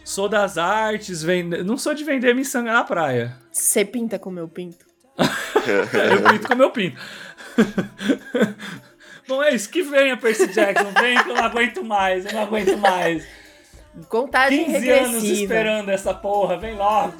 Sou 0.04 0.28
das 0.28 0.58
artes, 0.58 1.22
vende... 1.22 1.64
não 1.64 1.78
sou 1.78 1.94
de 1.94 2.04
vender 2.04 2.34
miçanga 2.34 2.72
na 2.72 2.84
praia. 2.84 3.38
Você 3.52 3.86
pinta 3.86 4.18
com 4.18 4.32
meu 4.32 4.48
pinto? 4.48 4.86
eu 5.20 6.32
pinto 6.32 6.48
com 6.48 6.56
meu 6.56 6.72
pinto. 6.72 7.00
Bom, 9.30 9.44
é 9.44 9.54
isso. 9.54 9.70
Que 9.70 9.84
venha, 9.84 10.18
Percy 10.18 10.48
Jackson. 10.48 10.92
Vem 11.00 11.24
que 11.24 11.30
eu 11.30 11.36
não 11.36 11.44
aguento 11.44 11.84
mais. 11.84 12.26
Eu 12.26 12.34
não 12.34 12.42
aguento 12.42 12.76
mais. 12.80 13.24
Contagem 14.10 14.66
15 14.66 14.72
regressiva. 14.72 15.08
anos 15.08 15.24
esperando 15.24 15.90
essa 15.90 16.14
porra. 16.16 16.58
Vem 16.58 16.76
logo. 16.76 17.14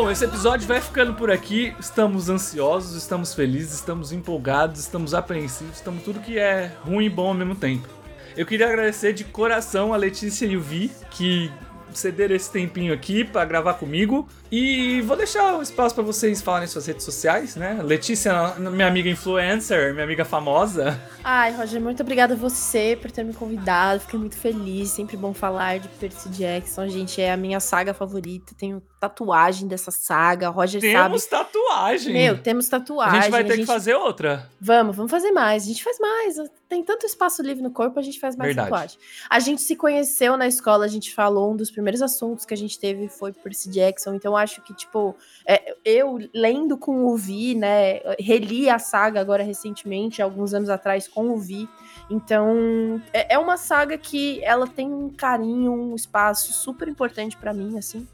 Bom, 0.00 0.08
esse 0.12 0.24
episódio 0.24 0.64
vai 0.64 0.80
ficando 0.80 1.12
por 1.14 1.28
aqui. 1.28 1.74
Estamos 1.76 2.28
ansiosos, 2.28 2.94
estamos 2.94 3.34
felizes, 3.34 3.74
estamos 3.74 4.12
empolgados, 4.12 4.78
estamos 4.78 5.12
apreensivos, 5.12 5.74
estamos 5.74 6.04
tudo 6.04 6.20
que 6.20 6.38
é 6.38 6.70
ruim 6.84 7.06
e 7.06 7.10
bom 7.10 7.26
ao 7.26 7.34
mesmo 7.34 7.56
tempo. 7.56 7.88
Eu 8.36 8.46
queria 8.46 8.68
agradecer 8.68 9.12
de 9.12 9.24
coração 9.24 9.92
a 9.92 9.96
Letícia 9.96 10.46
e 10.46 10.56
o 10.56 10.60
Vi, 10.60 10.92
que 11.10 11.50
ceder 11.92 12.30
esse 12.30 12.50
tempinho 12.50 12.92
aqui 12.92 13.24
para 13.24 13.44
gravar 13.44 13.74
comigo. 13.74 14.28
E 14.50 15.02
vou 15.02 15.16
deixar 15.16 15.58
o 15.58 15.62
espaço 15.62 15.94
para 15.94 16.04
vocês 16.04 16.40
falarem 16.40 16.66
suas 16.66 16.86
redes 16.86 17.04
sociais, 17.04 17.56
né? 17.56 17.80
Letícia, 17.82 18.54
minha 18.58 18.86
amiga 18.86 19.10
influencer, 19.10 19.92
minha 19.92 20.04
amiga 20.04 20.24
famosa. 20.24 20.98
Ai, 21.22 21.52
Roger, 21.54 21.80
muito 21.80 22.02
obrigada 22.02 22.34
a 22.34 22.36
você 22.36 22.96
por 23.00 23.10
ter 23.10 23.24
me 23.24 23.34
convidado. 23.34 24.00
Fiquei 24.00 24.18
muito 24.18 24.36
feliz. 24.36 24.90
Sempre 24.90 25.16
bom 25.16 25.34
falar 25.34 25.78
de 25.78 25.88
Percy 25.88 26.30
Jackson. 26.30 26.88
Gente, 26.88 27.20
é 27.20 27.32
a 27.32 27.36
minha 27.36 27.60
saga 27.60 27.92
favorita. 27.92 28.54
Tenho 28.56 28.82
tatuagem 29.00 29.68
dessa 29.68 29.90
saga. 29.90 30.48
Roger 30.48 30.80
Temos 30.80 31.22
sabe. 31.24 31.44
tatuagem. 31.44 32.12
Meu, 32.12 32.38
temos 32.38 32.68
tatuagem. 32.68 33.18
a 33.18 33.22
gente 33.22 33.30
vai 33.30 33.44
ter 33.44 33.56
que 33.56 33.66
fazer 33.66 33.94
outra. 33.94 34.50
Vamos, 34.60 34.96
vamos 34.96 35.10
fazer 35.10 35.30
mais. 35.30 35.64
A 35.64 35.66
gente 35.66 35.84
faz 35.84 35.98
mais. 35.98 36.36
Tem 36.68 36.82
tanto 36.82 37.06
espaço 37.06 37.40
livre 37.42 37.62
no 37.62 37.70
corpo, 37.70 37.98
a 37.98 38.02
gente 38.02 38.18
faz 38.18 38.36
mais 38.36 38.48
Verdade. 38.48 38.68
tatuagem. 38.68 38.98
A 39.30 39.38
gente 39.38 39.62
se 39.62 39.76
conheceu 39.76 40.36
na 40.36 40.46
escola, 40.46 40.84
a 40.84 40.88
gente 40.88 41.14
falou, 41.14 41.52
um 41.52 41.56
dos 41.56 41.70
primeiros 41.70 42.02
assuntos 42.02 42.44
que 42.44 42.52
a 42.52 42.56
gente 42.56 42.78
teve 42.78 43.08
foi 43.08 43.32
Percy 43.32 43.70
Jackson. 43.70 44.14
Então, 44.14 44.36
acho 44.36 44.60
que, 44.62 44.74
tipo, 44.74 45.16
é, 45.46 45.74
eu 45.84 46.18
lendo 46.34 46.76
com 46.76 47.06
o 47.06 47.16
Vi, 47.16 47.54
né? 47.54 48.00
Reli 48.18 48.68
a 48.68 48.78
saga 48.78 49.20
agora 49.20 49.42
recentemente, 49.42 50.20
alguns 50.20 50.52
anos 50.52 50.68
atrás, 50.68 51.06
com 51.06 51.30
o 51.30 51.38
Vi. 51.38 51.68
Então, 52.10 53.00
é, 53.12 53.34
é 53.34 53.38
uma 53.38 53.56
saga 53.56 53.96
que 53.96 54.42
ela 54.42 54.66
tem 54.66 54.92
um 54.92 55.08
carinho, 55.08 55.72
um 55.72 55.94
espaço 55.94 56.52
super 56.52 56.88
importante 56.88 57.36
pra 57.36 57.54
mim, 57.54 57.78
assim. 57.78 58.06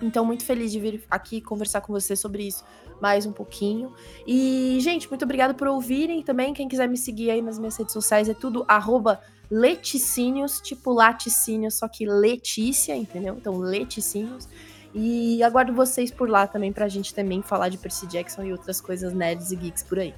Então, 0.00 0.24
muito 0.24 0.44
feliz 0.44 0.70
de 0.70 0.78
vir 0.78 1.02
aqui 1.10 1.40
conversar 1.40 1.80
com 1.80 1.92
você 1.92 2.14
sobre 2.14 2.46
isso 2.46 2.64
mais 3.00 3.26
um 3.26 3.32
pouquinho. 3.32 3.92
E, 4.26 4.78
gente, 4.80 5.08
muito 5.08 5.24
obrigado 5.24 5.54
por 5.54 5.68
ouvirem 5.68 6.22
também. 6.22 6.52
Quem 6.52 6.68
quiser 6.68 6.88
me 6.88 6.96
seguir 6.96 7.30
aí 7.30 7.42
nas 7.42 7.58
minhas 7.58 7.76
redes 7.76 7.92
sociais 7.92 8.28
é 8.28 8.34
tudo 8.34 8.64
arroba 8.68 9.20
leticínios, 9.50 10.60
tipo 10.60 10.92
laticínios, 10.92 11.74
só 11.74 11.88
que 11.88 12.06
Letícia, 12.06 12.94
entendeu? 12.94 13.36
Então, 13.36 13.58
leticínios. 13.58 14.48
E 14.94 15.42
aguardo 15.42 15.72
vocês 15.72 16.10
por 16.10 16.28
lá 16.28 16.46
também 16.46 16.72
pra 16.72 16.88
gente 16.88 17.14
também 17.14 17.42
falar 17.42 17.68
de 17.68 17.78
Percy 17.78 18.06
Jackson 18.06 18.42
e 18.44 18.52
outras 18.52 18.80
coisas 18.80 19.12
nerds 19.12 19.52
e 19.52 19.56
geeks 19.56 19.82
por 19.82 19.98
aí. 19.98 20.14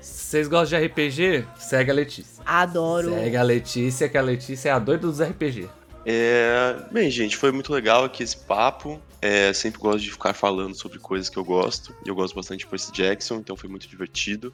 Vocês 0.00 0.48
gostam 0.48 0.78
de 0.78 0.86
RPG? 0.86 1.46
Segue 1.56 1.90
a 1.90 1.94
Letícia. 1.94 2.42
Adoro. 2.44 3.10
Segue 3.10 3.36
a 3.36 3.42
Letícia, 3.42 4.08
que 4.08 4.18
a 4.18 4.22
Letícia 4.22 4.68
é 4.68 4.72
a 4.72 4.78
doida 4.78 5.06
dos 5.06 5.20
RPG. 5.20 5.68
É, 6.06 6.76
bem, 6.90 7.10
gente, 7.10 7.36
foi 7.36 7.50
muito 7.50 7.72
legal 7.72 8.04
aqui 8.04 8.22
esse 8.22 8.36
papo. 8.36 9.00
É, 9.22 9.52
sempre 9.52 9.80
gosto 9.80 10.00
de 10.00 10.10
ficar 10.10 10.34
falando 10.34 10.74
sobre 10.74 10.98
coisas 10.98 11.30
que 11.30 11.36
eu 11.36 11.44
gosto. 11.44 11.94
E 12.04 12.08
eu 12.08 12.14
gosto 12.14 12.34
bastante 12.34 12.60
de 12.60 12.66
Percy 12.66 12.92
Jackson, 12.92 13.36
então 13.36 13.56
foi 13.56 13.68
muito 13.68 13.88
divertido. 13.88 14.52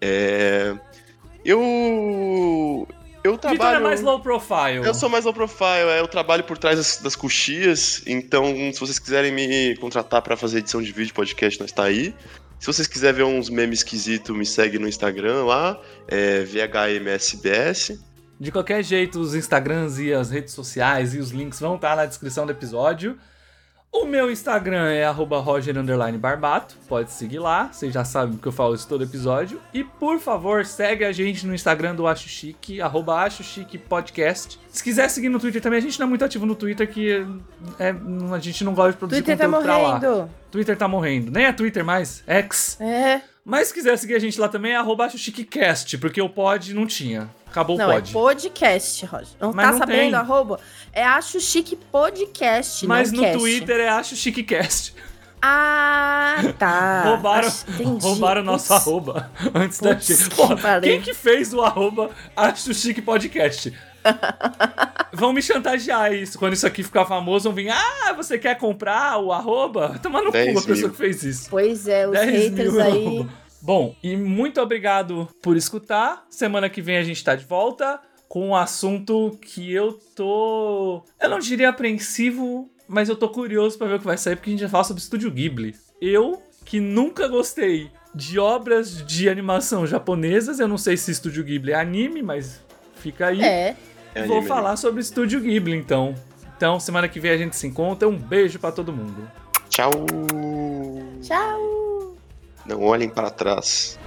É, 0.00 0.74
eu. 1.44 2.88
Eu 3.22 3.32
Vitor 3.32 3.52
é 3.52 3.56
trabalho. 3.56 3.84
mais 3.84 4.02
low 4.02 4.20
profile. 4.20 4.84
Eu 4.84 4.92
sou 4.92 5.08
mais 5.08 5.24
low 5.24 5.32
profile, 5.32 5.88
é, 5.88 6.00
eu 6.00 6.06
trabalho 6.06 6.44
por 6.44 6.58
trás 6.58 6.76
das, 6.76 6.98
das 6.98 7.16
coxias, 7.16 8.02
então 8.06 8.54
se 8.70 8.78
vocês 8.78 8.98
quiserem 8.98 9.32
me 9.32 9.74
contratar 9.76 10.20
pra 10.20 10.36
fazer 10.36 10.58
edição 10.58 10.82
de 10.82 10.92
vídeo 10.92 11.14
podcast, 11.14 11.58
nós 11.58 11.72
tá 11.72 11.84
aí. 11.84 12.14
Se 12.60 12.66
vocês 12.66 12.86
quiserem 12.86 13.16
ver 13.16 13.22
uns 13.24 13.48
memes 13.48 13.78
esquisitos, 13.78 14.36
me 14.36 14.44
segue 14.44 14.78
no 14.78 14.86
Instagram 14.86 15.44
lá, 15.44 15.80
é 16.06 16.44
VHMSBS. 16.44 17.98
De 18.38 18.50
qualquer 18.52 18.82
jeito, 18.82 19.20
os 19.20 19.34
Instagrams 19.34 19.98
e 19.98 20.12
as 20.12 20.30
redes 20.30 20.52
sociais 20.54 21.14
e 21.14 21.18
os 21.18 21.30
links 21.30 21.60
vão 21.60 21.76
estar 21.76 21.96
na 21.96 22.04
descrição 22.06 22.44
do 22.46 22.52
episódio. 22.52 23.16
O 23.96 24.06
meu 24.06 24.28
Instagram 24.28 24.90
é 24.90 25.04
arroba 25.04 25.38
Roger 25.38 25.78
underline 25.78 26.18
Barbato. 26.18 26.74
Pode 26.88 27.12
seguir 27.12 27.38
lá, 27.38 27.68
vocês 27.72 27.94
já 27.94 28.04
sabem 28.04 28.36
que 28.36 28.48
eu 28.48 28.50
falo 28.50 28.74
isso 28.74 28.88
todo 28.88 29.04
episódio. 29.04 29.60
E 29.72 29.84
por 29.84 30.18
favor, 30.18 30.66
segue 30.66 31.04
a 31.04 31.12
gente 31.12 31.46
no 31.46 31.54
Instagram 31.54 31.94
do 31.94 32.04
Acho 32.04 32.28
Chique, 32.28 32.80
arroba 32.80 33.20
Acho 33.22 33.44
Chique 33.44 33.78
Podcast. 33.78 34.58
Se 34.68 34.82
quiser 34.82 35.08
seguir 35.08 35.28
no 35.28 35.38
Twitter 35.38 35.62
também, 35.62 35.78
a 35.78 35.82
gente 35.82 35.96
não 36.00 36.06
é 36.06 36.08
muito 36.08 36.24
ativo 36.24 36.44
no 36.44 36.56
Twitter, 36.56 36.90
que 36.90 37.24
é- 37.78 37.94
a 38.34 38.38
gente 38.40 38.64
não 38.64 38.74
gosta 38.74 38.90
de 38.92 38.98
produzir 38.98 39.22
Twitter 39.22 39.38
tá 39.38 39.44
conteúdo 39.44 39.62
pra 39.64 39.78
lá. 39.78 39.88
morrendo. 40.00 40.30
Twitter 40.50 40.76
tá 40.76 40.88
morrendo. 40.88 41.30
Nem 41.30 41.44
é 41.44 41.52
Twitter 41.52 41.84
mais, 41.84 42.24
X. 42.26 42.76
É. 42.80 43.20
Mas 43.44 43.68
se 43.68 43.74
quiser 43.74 43.96
seguir 43.96 44.16
a 44.16 44.18
gente 44.18 44.40
lá 44.40 44.48
também, 44.48 44.72
é 44.72 44.76
arroba 44.76 45.04
Acho 45.04 45.18
Chique 45.18 45.44
Cast, 45.44 45.98
porque 45.98 46.20
o 46.20 46.28
pod 46.28 46.74
não 46.74 46.84
tinha. 46.84 47.28
Acabou 47.54 47.78
Não, 47.78 47.86
o 47.86 47.92
é 47.92 47.94
pod. 48.00 48.12
podcast, 48.12 49.06
Roger. 49.06 49.28
Não 49.40 49.52
Mas 49.52 49.64
tá 49.66 49.70
não 49.70 49.78
sabendo, 49.78 49.96
tem. 50.10 50.14
arroba? 50.14 50.58
É 50.92 51.04
Acho 51.04 51.38
Chique 51.38 51.76
Podcast, 51.76 52.84
Mas 52.84 53.12
não 53.12 53.18
no 53.20 53.24
cast. 53.26 53.38
Twitter 53.38 53.78
é 53.78 53.88
Acho 53.90 54.16
Chique 54.16 54.42
Cast. 54.42 54.92
Ah, 55.40 56.38
tá. 56.58 57.04
roubaram 57.14 57.48
entendi. 57.68 58.04
roubaram 58.04 58.40
o 58.40 58.44
nosso 58.44 58.74
arroba 58.74 59.30
antes 59.54 59.78
da 59.78 59.90
Putz, 59.94 60.06
gente. 60.08 60.30
que 60.30 60.80
quem 60.82 61.00
que 61.00 61.14
fez 61.14 61.54
o 61.54 61.60
arroba 61.62 62.10
Acho 62.36 62.74
Chique 62.74 63.00
Podcast? 63.00 63.72
vão 65.12 65.32
me 65.32 65.40
chantagear 65.40 66.12
isso. 66.12 66.36
Quando 66.38 66.54
isso 66.54 66.66
aqui 66.66 66.82
ficar 66.82 67.04
famoso, 67.06 67.44
vão 67.44 67.54
vir. 67.54 67.70
Ah, 67.70 68.12
você 68.16 68.36
quer 68.36 68.58
comprar 68.58 69.18
o 69.18 69.32
arroba? 69.32 69.96
Toma 70.02 70.18
no 70.20 70.26
cu 70.26 70.32
10 70.32 70.48
a 70.48 70.60
pessoa 70.60 70.76
mil. 70.76 70.90
que 70.90 70.96
fez 70.96 71.22
isso. 71.22 71.48
Pois 71.50 71.86
é, 71.86 72.04
os 72.06 72.12
10 72.14 72.30
haters 72.50 72.72
mil 72.72 72.82
aí. 72.82 73.06
arroba. 73.06 73.30
Bom, 73.64 73.96
e 74.02 74.14
muito 74.14 74.60
obrigado 74.60 75.26
por 75.42 75.56
escutar. 75.56 76.26
Semana 76.28 76.68
que 76.68 76.82
vem 76.82 76.98
a 76.98 77.02
gente 77.02 77.24
tá 77.24 77.34
de 77.34 77.46
volta 77.46 77.98
com 78.28 78.48
um 78.48 78.54
assunto 78.54 79.38
que 79.40 79.72
eu 79.72 79.94
tô. 80.14 81.02
Eu 81.18 81.30
não 81.30 81.38
diria 81.38 81.70
apreensivo, 81.70 82.70
mas 82.86 83.08
eu 83.08 83.16
tô 83.16 83.26
curioso 83.30 83.78
pra 83.78 83.86
ver 83.86 83.94
o 83.94 83.98
que 83.98 84.04
vai 84.04 84.18
sair, 84.18 84.36
porque 84.36 84.50
a 84.50 84.52
gente 84.52 84.60
vai 84.60 84.68
falar 84.68 84.84
sobre 84.84 85.02
Estúdio 85.02 85.30
Ghibli. 85.30 85.74
Eu, 85.98 86.42
que 86.66 86.78
nunca 86.78 87.26
gostei 87.26 87.90
de 88.14 88.38
obras 88.38 89.02
de 89.06 89.30
animação 89.30 89.86
japonesas, 89.86 90.60
eu 90.60 90.68
não 90.68 90.76
sei 90.76 90.98
se 90.98 91.10
Estúdio 91.10 91.42
Ghibli 91.42 91.72
é 91.72 91.76
anime, 91.76 92.22
mas 92.22 92.62
fica 92.96 93.28
aí. 93.28 93.40
É. 93.40 93.76
É 94.14 94.26
Vou 94.26 94.36
anime, 94.36 94.48
falar 94.48 94.76
sobre 94.76 95.00
Estúdio 95.00 95.40
Ghibli, 95.40 95.74
então. 95.74 96.14
Então, 96.54 96.78
semana 96.78 97.08
que 97.08 97.18
vem 97.18 97.30
a 97.30 97.38
gente 97.38 97.56
se 97.56 97.66
encontra. 97.66 98.06
Um 98.06 98.16
beijo 98.16 98.58
pra 98.58 98.70
todo 98.70 98.92
mundo. 98.92 99.26
Tchau! 99.70 99.90
Tchau. 101.22 101.83
Não 102.64 102.80
olhem 102.82 103.12
para 103.12 103.30
trás.「 103.30 103.98